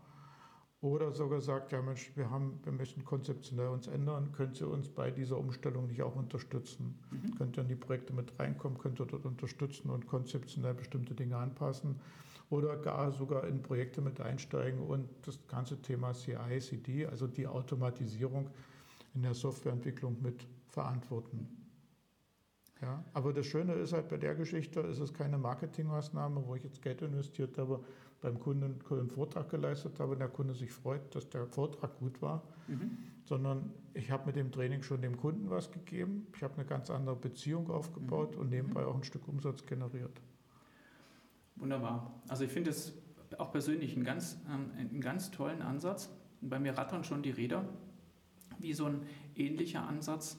Oder 0.82 1.12
sogar 1.12 1.42
sagt, 1.42 1.72
ja 1.72 1.82
Mensch, 1.82 2.10
wir, 2.16 2.30
haben, 2.30 2.58
wir 2.64 2.72
möchten 2.72 3.04
konzeptionell 3.04 3.68
uns 3.68 3.86
ändern, 3.86 4.32
könnt 4.32 4.58
ihr 4.62 4.68
uns 4.68 4.88
bei 4.88 5.10
dieser 5.10 5.36
Umstellung 5.36 5.88
nicht 5.88 6.02
auch 6.02 6.16
unterstützen? 6.16 6.98
Mhm. 7.10 7.34
Könnt 7.36 7.58
ihr 7.58 7.62
in 7.62 7.68
die 7.68 7.74
Projekte 7.74 8.14
mit 8.14 8.38
reinkommen, 8.38 8.78
könnt 8.78 8.98
ihr 8.98 9.04
dort 9.04 9.26
unterstützen 9.26 9.90
und 9.90 10.06
konzeptionell 10.06 10.72
bestimmte 10.72 11.14
Dinge 11.14 11.36
anpassen? 11.36 12.00
Oder 12.48 12.76
gar 12.78 13.12
sogar 13.12 13.46
in 13.46 13.62
Projekte 13.62 14.00
mit 14.00 14.20
einsteigen 14.20 14.80
und 14.80 15.06
das 15.22 15.38
ganze 15.46 15.80
Thema 15.82 16.14
CI, 16.14 16.58
CD, 16.58 17.06
also 17.06 17.26
die 17.26 17.46
Automatisierung 17.46 18.50
in 19.14 19.22
der 19.22 19.34
Softwareentwicklung 19.34 20.16
mit 20.22 20.46
verantworten. 20.66 21.59
Ja, 22.82 23.04
aber 23.12 23.32
das 23.34 23.46
Schöne 23.46 23.74
ist 23.74 23.92
halt 23.92 24.08
bei 24.08 24.16
der 24.16 24.34
Geschichte, 24.34 24.80
ist 24.80 25.00
es 25.00 25.12
keine 25.12 25.36
Marketingmaßnahme, 25.36 26.46
wo 26.46 26.54
ich 26.54 26.64
jetzt 26.64 26.80
Geld 26.80 27.02
investiert 27.02 27.58
habe, 27.58 27.84
beim 28.22 28.38
Kunden 28.38 28.80
einen 28.90 29.10
Vortrag 29.10 29.50
geleistet 29.50 30.00
habe 30.00 30.12
und 30.12 30.18
der 30.18 30.28
Kunde 30.28 30.54
sich 30.54 30.72
freut, 30.72 31.14
dass 31.14 31.28
der 31.28 31.46
Vortrag 31.46 31.98
gut 31.98 32.20
war, 32.22 32.42
mhm. 32.68 32.96
sondern 33.24 33.70
ich 33.92 34.10
habe 34.10 34.26
mit 34.26 34.36
dem 34.36 34.50
Training 34.50 34.82
schon 34.82 35.02
dem 35.02 35.16
Kunden 35.16 35.50
was 35.50 35.70
gegeben, 35.70 36.26
ich 36.34 36.42
habe 36.42 36.54
eine 36.54 36.64
ganz 36.64 36.90
andere 36.90 37.16
Beziehung 37.16 37.70
aufgebaut 37.70 38.34
mhm. 38.34 38.40
und 38.40 38.50
nebenbei 38.50 38.84
auch 38.84 38.94
ein 38.94 39.04
Stück 39.04 39.28
Umsatz 39.28 39.64
generiert. 39.66 40.20
Wunderbar. 41.56 42.14
Also 42.28 42.44
ich 42.44 42.50
finde 42.50 42.70
es 42.70 42.94
auch 43.38 43.52
persönlich 43.52 43.94
einen 43.94 44.04
ganz, 44.04 44.38
ähm, 44.48 44.70
einen 44.78 45.00
ganz 45.00 45.30
tollen 45.30 45.60
Ansatz. 45.60 46.10
Bei 46.40 46.58
mir 46.58 46.76
rattern 46.76 47.04
schon 47.04 47.22
die 47.22 47.30
Räder, 47.30 47.68
wie 48.58 48.72
so 48.72 48.86
ein 48.86 49.02
ähnlicher 49.36 49.86
Ansatz 49.86 50.38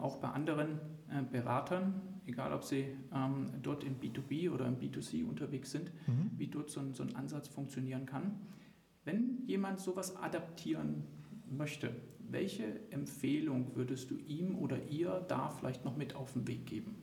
auch 0.00 0.16
bei 0.16 0.28
anderen 0.28 0.80
äh, 1.10 1.22
Beratern, 1.22 2.02
egal 2.26 2.52
ob 2.52 2.64
sie 2.64 2.86
ähm, 3.14 3.50
dort 3.62 3.84
im 3.84 3.98
B2B 4.00 4.50
oder 4.50 4.66
im 4.66 4.78
B2C 4.78 5.26
unterwegs 5.26 5.70
sind, 5.70 5.90
mhm. 6.06 6.30
wie 6.36 6.48
dort 6.48 6.70
so 6.70 6.80
ein, 6.80 6.92
so 6.92 7.02
ein 7.02 7.14
Ansatz 7.16 7.48
funktionieren 7.48 8.06
kann. 8.06 8.40
Wenn 9.04 9.46
jemand 9.46 9.80
sowas 9.80 10.16
adaptieren 10.16 11.04
möchte, 11.50 11.90
welche 12.30 12.64
Empfehlung 12.90 13.74
würdest 13.74 14.10
du 14.10 14.16
ihm 14.16 14.58
oder 14.58 14.82
ihr 14.88 15.24
da 15.28 15.48
vielleicht 15.48 15.84
noch 15.84 15.96
mit 15.96 16.14
auf 16.14 16.34
den 16.34 16.46
Weg 16.46 16.66
geben? 16.66 16.96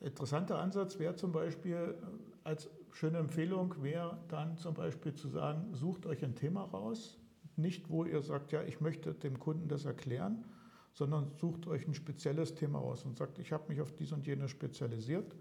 Interessanter 0.00 0.60
Ansatz 0.60 0.98
wäre 0.98 1.16
zum 1.16 1.32
Beispiel, 1.32 1.74
äh, 1.74 1.94
als 2.44 2.70
schöne 2.92 3.18
Empfehlung 3.18 3.82
wäre 3.82 4.18
dann 4.28 4.56
zum 4.56 4.74
Beispiel 4.74 5.14
zu 5.14 5.28
sagen, 5.28 5.74
sucht 5.74 6.06
euch 6.06 6.24
ein 6.24 6.34
Thema 6.34 6.62
raus, 6.62 7.18
nicht 7.56 7.90
wo 7.90 8.04
ihr 8.04 8.22
sagt, 8.22 8.52
ja, 8.52 8.62
ich 8.62 8.80
möchte 8.80 9.14
dem 9.14 9.40
Kunden 9.40 9.68
das 9.68 9.84
erklären, 9.84 10.44
sondern 10.96 11.30
sucht 11.36 11.66
euch 11.66 11.86
ein 11.86 11.92
spezielles 11.92 12.54
Thema 12.54 12.78
aus 12.78 13.04
und 13.04 13.18
sagt, 13.18 13.38
ich 13.38 13.52
habe 13.52 13.68
mich 13.68 13.82
auf 13.82 13.92
dies 13.92 14.12
und 14.12 14.26
jenes 14.26 14.50
spezialisiert. 14.50 15.36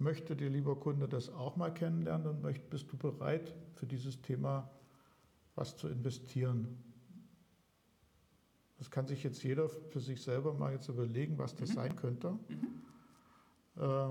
Möchte 0.00 0.34
dir, 0.34 0.50
lieber 0.50 0.74
Kunde, 0.74 1.08
das 1.08 1.30
auch 1.30 1.54
mal 1.54 1.72
kennenlernen 1.72 2.26
und 2.26 2.42
möcht, 2.42 2.68
bist 2.68 2.90
du 2.90 2.96
bereit, 2.96 3.54
für 3.74 3.86
dieses 3.86 4.20
Thema 4.20 4.68
was 5.54 5.76
zu 5.76 5.86
investieren? 5.86 6.82
Das 8.78 8.90
kann 8.90 9.06
sich 9.06 9.22
jetzt 9.22 9.40
jeder 9.44 9.68
für 9.68 10.00
sich 10.00 10.20
selber 10.20 10.52
mal 10.52 10.72
jetzt 10.72 10.88
überlegen, 10.88 11.38
was 11.38 11.54
das 11.54 11.70
mhm. 11.70 11.74
sein 11.74 11.96
könnte. 11.96 12.32
Mhm. 12.32 12.82
Äh, 13.76 14.08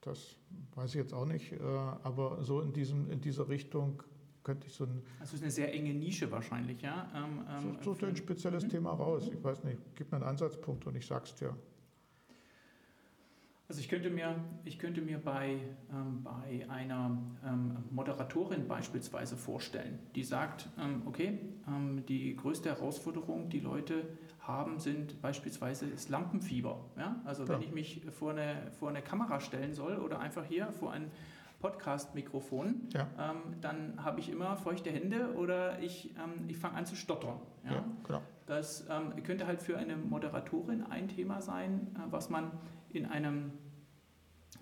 das 0.00 0.36
weiß 0.74 0.90
ich 0.90 0.96
jetzt 0.96 1.14
auch 1.14 1.26
nicht, 1.26 1.52
äh, 1.52 1.62
aber 1.62 2.42
so 2.42 2.60
in, 2.60 2.72
diesem, 2.72 3.08
in 3.08 3.20
dieser 3.20 3.48
Richtung 3.48 4.02
könnte 4.42 4.66
ich 4.66 4.74
so 4.74 4.84
ein. 4.84 5.02
Also 5.20 5.36
ist 5.36 5.42
eine 5.42 5.50
sehr 5.50 5.72
enge 5.72 5.94
Nische 5.94 6.30
wahrscheinlich, 6.30 6.80
ja? 6.82 7.10
Ähm, 7.14 7.44
ähm, 7.48 7.76
such 7.82 7.98
dir 7.98 8.08
ein 8.08 8.16
spezielles 8.16 8.64
mhm. 8.64 8.70
Thema 8.70 8.92
raus. 8.92 9.28
Ich 9.32 9.42
weiß 9.42 9.64
nicht, 9.64 9.78
gib 9.94 10.10
mir 10.10 10.18
einen 10.18 10.26
Ansatzpunkt 10.26 10.86
und 10.86 10.96
ich 10.96 11.06
sag's 11.06 11.34
dir. 11.34 11.54
Also 13.68 13.82
ich 13.82 13.90
könnte 13.90 14.08
mir, 14.08 14.34
ich 14.64 14.78
könnte 14.78 15.02
mir 15.02 15.18
bei, 15.18 15.58
ähm, 15.92 16.24
bei 16.24 16.66
einer 16.70 17.18
ähm, 17.46 17.76
Moderatorin 17.90 18.66
beispielsweise 18.66 19.36
vorstellen, 19.36 19.98
die 20.14 20.24
sagt, 20.24 20.70
ähm, 20.80 21.02
okay, 21.04 21.38
ähm, 21.66 22.02
die 22.08 22.34
größte 22.34 22.70
Herausforderung, 22.70 23.50
die 23.50 23.60
Leute 23.60 24.08
haben, 24.40 24.78
sind 24.78 25.20
beispielsweise 25.20 25.86
das 25.88 26.08
Lampenfieber. 26.08 26.82
Ja? 26.96 27.20
Also 27.26 27.42
ja. 27.42 27.50
wenn 27.50 27.60
ich 27.60 27.72
mich 27.72 28.00
vor 28.10 28.30
eine, 28.30 28.72
vor 28.78 28.88
eine 28.88 29.02
Kamera 29.02 29.38
stellen 29.38 29.74
soll 29.74 29.96
oder 29.96 30.18
einfach 30.18 30.46
hier 30.46 30.72
vor 30.72 30.92
ein 30.92 31.10
Podcast-Mikrofon, 31.60 32.88
ja. 32.94 33.08
ähm, 33.18 33.60
dann 33.60 34.04
habe 34.04 34.20
ich 34.20 34.30
immer 34.30 34.56
feuchte 34.56 34.90
Hände 34.90 35.34
oder 35.34 35.80
ich, 35.80 36.14
ähm, 36.16 36.48
ich 36.48 36.56
fange 36.56 36.76
an 36.76 36.86
zu 36.86 36.94
stottern. 36.94 37.40
Ja? 37.64 37.72
ja 37.72 37.84
genau. 38.06 38.22
Das 38.46 38.86
ähm, 38.88 39.22
könnte 39.24 39.46
halt 39.46 39.60
für 39.60 39.76
eine 39.76 39.96
Moderatorin 39.96 40.84
ein 40.84 41.08
Thema 41.08 41.42
sein, 41.42 41.88
äh, 41.94 42.10
was 42.10 42.30
man 42.30 42.52
in 42.90 43.06
einem 43.06 43.52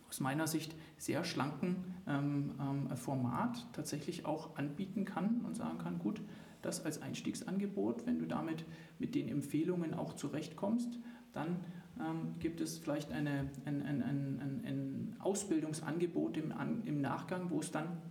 aus 0.08 0.20
meiner 0.20 0.46
Sicht 0.46 0.74
sehr 0.96 1.24
schlanken 1.24 1.94
ähm, 2.06 2.54
ähm, 2.60 2.96
Format 2.96 3.66
tatsächlich 3.72 4.24
auch 4.24 4.56
anbieten 4.56 5.04
kann 5.04 5.42
und 5.44 5.56
sagen 5.56 5.78
kann, 5.78 5.98
gut, 5.98 6.22
das 6.62 6.84
als 6.84 7.02
Einstiegsangebot, 7.02 8.06
wenn 8.06 8.18
du 8.18 8.26
damit 8.26 8.64
mit 8.98 9.14
den 9.14 9.28
Empfehlungen 9.28 9.94
auch 9.94 10.14
zurechtkommst, 10.14 10.98
dann 11.32 11.60
ähm, 12.00 12.34
gibt 12.38 12.60
es 12.60 12.78
vielleicht 12.78 13.12
eine, 13.12 13.50
ein, 13.64 13.82
ein, 13.82 14.02
ein, 14.02 14.62
ein 14.64 15.16
Ausbildungsangebot 15.20 16.36
im, 16.36 16.52
im 16.84 17.00
Nachgang, 17.00 17.50
wo 17.50 17.60
es 17.60 17.70
dann 17.70 18.02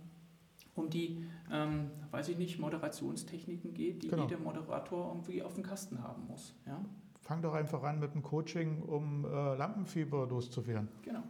um 0.74 0.90
die, 0.90 1.24
ähm, 1.50 1.90
weiß 2.10 2.28
ich 2.28 2.38
nicht, 2.38 2.58
Moderationstechniken 2.58 3.72
geht, 3.72 4.02
die 4.02 4.08
genau. 4.08 4.24
jeder 4.24 4.38
Moderator 4.38 5.08
irgendwie 5.08 5.42
auf 5.42 5.54
dem 5.54 5.62
Kasten 5.62 6.02
haben 6.02 6.26
muss. 6.26 6.54
Ja? 6.66 6.84
fang 7.26 7.42
doch 7.42 7.54
einfach 7.54 7.82
an 7.82 7.98
mit 7.98 8.12
einem 8.12 8.22
Coaching, 8.22 8.82
um 8.82 9.24
äh, 9.24 9.56
Lampenfieber 9.56 10.26
loszuwerden. 10.28 10.88
Genau. 11.02 11.22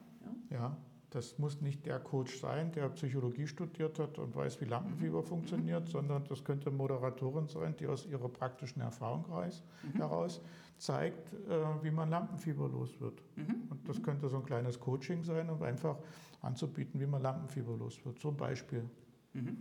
Ja. 0.51 0.57
ja. 0.57 0.77
Das 1.11 1.39
muss 1.39 1.61
nicht 1.61 1.87
der 1.87 2.01
Coach 2.01 2.41
sein, 2.41 2.73
der 2.73 2.89
Psychologie 2.91 3.47
studiert 3.47 3.99
hat 3.99 4.19
und 4.19 4.35
weiß, 4.35 4.61
wie 4.61 4.65
Lampenfieber 4.65 5.23
mhm. 5.23 5.27
funktioniert, 5.27 5.89
sondern 5.89 6.25
das 6.25 6.43
könnte 6.43 6.71
Moderatorin 6.71 7.47
sein, 7.49 7.77
die 7.79 7.87
aus 7.87 8.07
ihrer 8.07 8.29
praktischen 8.29 8.83
Erfahrung 8.83 9.25
mhm. 9.29 9.93
heraus 9.97 10.41
zeigt, 10.79 11.33
äh, 11.33 11.83
wie 11.83 11.91
man 11.91 12.11
Lampenfieber 12.11 12.69
los 12.69 13.01
wird. 13.01 13.23
Mhm. 13.37 13.69
Und 13.71 13.89
das 13.89 13.99
mhm. 13.99 14.03
könnte 14.03 14.29
so 14.29 14.39
ein 14.39 14.45
kleines 14.45 14.81
Coaching 14.81 15.23
sein, 15.23 15.49
um 15.49 15.63
einfach 15.63 15.97
anzubieten, 16.43 17.01
wie 17.01 17.07
man 17.07 17.23
Lampenfieber 17.23 17.77
los 17.77 18.05
wird. 18.05 18.19
Zum 18.19 18.37
Beispiel. 18.37 18.85
Mhm. 19.33 19.59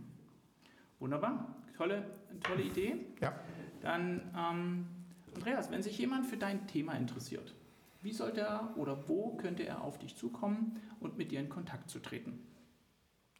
Wunderbar. 0.98 1.54
Tolle, 1.76 2.04
tolle 2.42 2.62
Idee. 2.62 2.96
Ja. 3.20 3.34
Dann, 3.82 4.22
ähm, 4.36 4.86
Andreas, 5.34 5.70
wenn 5.70 5.82
sich 5.82 5.98
jemand 5.98 6.26
für 6.26 6.38
dein 6.38 6.66
Thema 6.66 6.94
interessiert, 6.94 7.54
wie 8.06 8.12
sollte 8.12 8.42
er 8.42 8.72
oder 8.76 9.08
wo 9.08 9.36
könnte 9.36 9.66
er 9.66 9.82
auf 9.82 9.98
dich 9.98 10.14
zukommen 10.14 10.80
und 11.00 11.18
mit 11.18 11.32
dir 11.32 11.40
in 11.40 11.48
Kontakt 11.48 11.90
zu 11.90 11.98
treten? 11.98 12.38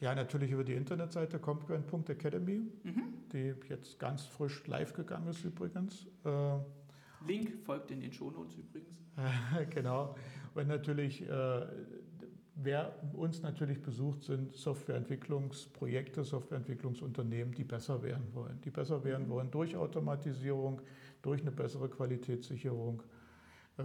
Ja, 0.01 0.13
natürlich 0.13 0.51
über 0.51 0.65
die 0.65 0.75
Internetseite 0.75 1.39
compgrand.academy, 1.39 2.63
mhm. 2.83 3.15
die 3.33 3.55
jetzt 3.69 4.01
ganz 4.01 4.25
frisch 4.25 4.67
live 4.67 4.93
gegangen 4.93 5.29
ist 5.29 5.45
übrigens. 5.45 6.07
Äh, 6.25 6.59
Link 7.25 7.65
folgt 7.65 7.93
in 7.93 8.01
den 8.01 8.13
Shownotes 8.13 8.57
übrigens. 8.57 8.99
genau. 9.71 10.17
Und 10.57 10.67
natürlich, 10.67 11.23
äh, 11.23 11.67
wer 12.57 12.93
uns 13.15 13.43
natürlich 13.43 13.81
besucht, 13.81 14.25
sind 14.25 14.53
Softwareentwicklungsprojekte, 14.53 16.25
Softwareentwicklungsunternehmen, 16.25 17.55
die 17.55 17.65
besser 17.65 18.03
werden 18.03 18.35
wollen. 18.35 18.61
Die 18.63 18.71
besser 18.71 19.05
werden 19.05 19.27
mhm. 19.29 19.31
wollen 19.31 19.51
durch 19.53 19.77
Automatisierung, 19.77 20.83
durch 21.23 21.43
eine 21.43 21.53
bessere 21.53 21.89
Qualitätssicherung. 21.89 23.05
Äh, 23.79 23.83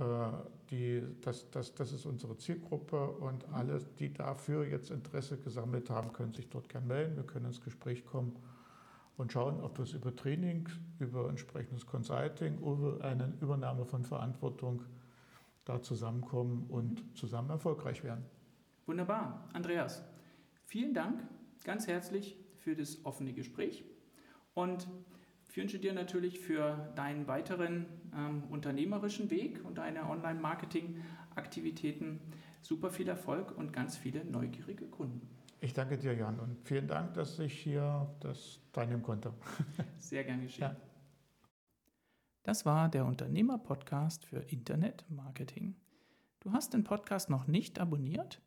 die, 0.69 1.03
das, 1.21 1.49
das, 1.51 1.75
das 1.75 1.91
ist 1.91 2.05
unsere 2.05 2.37
Zielgruppe 2.37 3.11
und 3.11 3.47
mhm. 3.47 3.53
alle, 3.53 3.79
die 3.99 4.13
dafür 4.13 4.65
jetzt 4.65 4.89
Interesse 4.89 5.37
gesammelt 5.37 5.89
haben, 5.89 6.13
können 6.13 6.33
sich 6.33 6.49
dort 6.49 6.69
gerne 6.69 6.87
melden. 6.87 7.15
Wir 7.17 7.23
können 7.23 7.45
ins 7.45 7.61
Gespräch 7.61 8.05
kommen 8.05 8.37
und 9.17 9.31
schauen, 9.33 9.59
ob 9.61 9.77
wir 9.77 9.83
es 9.83 9.93
über 9.93 10.15
Training, 10.15 10.69
über 10.99 11.29
entsprechendes 11.29 11.85
Consulting, 11.85 12.57
über 12.59 13.03
eine 13.03 13.33
Übernahme 13.41 13.85
von 13.85 14.03
Verantwortung 14.05 14.83
da 15.65 15.81
zusammenkommen 15.81 16.65
und 16.69 17.03
zusammen 17.17 17.49
erfolgreich 17.49 18.03
werden. 18.03 18.25
Wunderbar. 18.85 19.47
Andreas, 19.53 20.03
vielen 20.65 20.93
Dank 20.93 21.21
ganz 21.63 21.87
herzlich 21.87 22.37
für 22.55 22.75
das 22.75 23.05
offene 23.05 23.33
Gespräch 23.33 23.83
und 24.53 24.87
ich 25.52 25.58
wünsche 25.58 25.80
dir 25.80 25.91
natürlich 25.91 26.39
für 26.39 26.93
deinen 26.95 27.28
weiteren 27.28 27.86
ähm, 28.16 28.45
unternehmerischen 28.49 29.30
Weg 29.30 29.66
und 29.66 29.80
deine 29.80 30.10
Online-Marketing-Aktivitäten 30.10 32.22
super 32.62 32.89
viel 32.89 33.10
Erfolg 33.10 33.52
und 33.58 33.74
ganz 33.74 33.97
viele 33.97 34.24
neugierige 34.24 34.86
Kunden. 34.86 35.28
Ich 35.60 35.74
danke 35.74 35.97
dir, 35.97 36.14
Jan, 36.14 36.39
und 36.39 36.66
vielen 36.66 36.88
Dank, 36.88 37.16
dass 37.16 37.38
ich 37.39 37.52
hier 37.52 38.10
das 38.22 38.62
teilnehmen 38.72 39.04
konnte. 39.04 39.34
Sehr 39.99 40.24
gern 40.24 40.41
geschehen. 40.41 40.62
Ja. 40.62 40.74
Das 42.43 42.66
war 42.66 42.88
der 42.88 43.06
Unternehmer-Podcast 43.06 44.24
für 44.24 44.38
Internet-Marketing. 44.38 45.76
Du 46.39 46.54
hast 46.54 46.74
den 46.74 46.86
Podcast 46.86 47.30
noch 47.30 47.47
nicht 47.47 47.78
abonniert? 47.78 48.41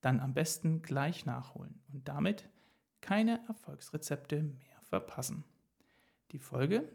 Dann 0.00 0.20
am 0.20 0.32
besten 0.32 0.80
gleich 0.80 1.26
nachholen 1.26 1.80
und 1.92 2.06
damit 2.06 2.48
keine 3.00 3.44
Erfolgsrezepte 3.48 4.44
mehr 4.44 4.80
verpassen. 4.82 5.42
Die 6.32 6.38
Folge 6.38 6.90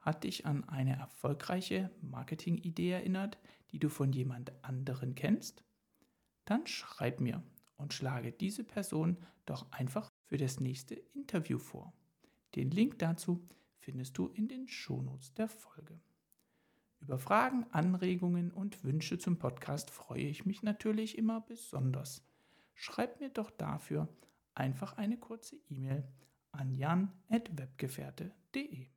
hat 0.00 0.24
dich 0.24 0.46
an 0.46 0.64
eine 0.64 0.96
erfolgreiche 0.96 1.90
Marketing-Idee 2.00 2.92
erinnert, 2.92 3.38
die 3.72 3.78
du 3.78 3.88
von 3.88 4.12
jemand 4.12 4.52
anderen 4.64 5.14
kennst? 5.14 5.64
Dann 6.44 6.66
schreib 6.66 7.20
mir 7.20 7.42
und 7.76 7.92
schlage 7.92 8.32
diese 8.32 8.64
Person 8.64 9.16
doch 9.44 9.70
einfach 9.72 10.10
für 10.26 10.36
das 10.36 10.60
nächste 10.60 10.94
Interview 10.94 11.58
vor. 11.58 11.92
Den 12.54 12.70
Link 12.70 12.98
dazu 13.00 13.48
findest 13.78 14.16
du 14.16 14.28
in 14.28 14.48
den 14.48 14.68
Shownotes 14.68 15.34
der 15.34 15.48
Folge. 15.48 16.00
Über 17.00 17.18
Fragen, 17.18 17.66
Anregungen 17.70 18.50
und 18.50 18.82
Wünsche 18.82 19.18
zum 19.18 19.38
Podcast 19.38 19.90
freue 19.90 20.22
ich 20.22 20.46
mich 20.46 20.62
natürlich 20.62 21.18
immer 21.18 21.40
besonders. 21.40 22.24
Schreib 22.74 23.20
mir 23.20 23.28
doch 23.28 23.50
dafür 23.50 24.08
einfach 24.54 24.96
eine 24.96 25.18
kurze 25.18 25.56
E-Mail 25.68 26.06
an 26.52 26.72
jan.webgefährte.de. 26.72 28.45
www.ftf.de. 28.56 28.95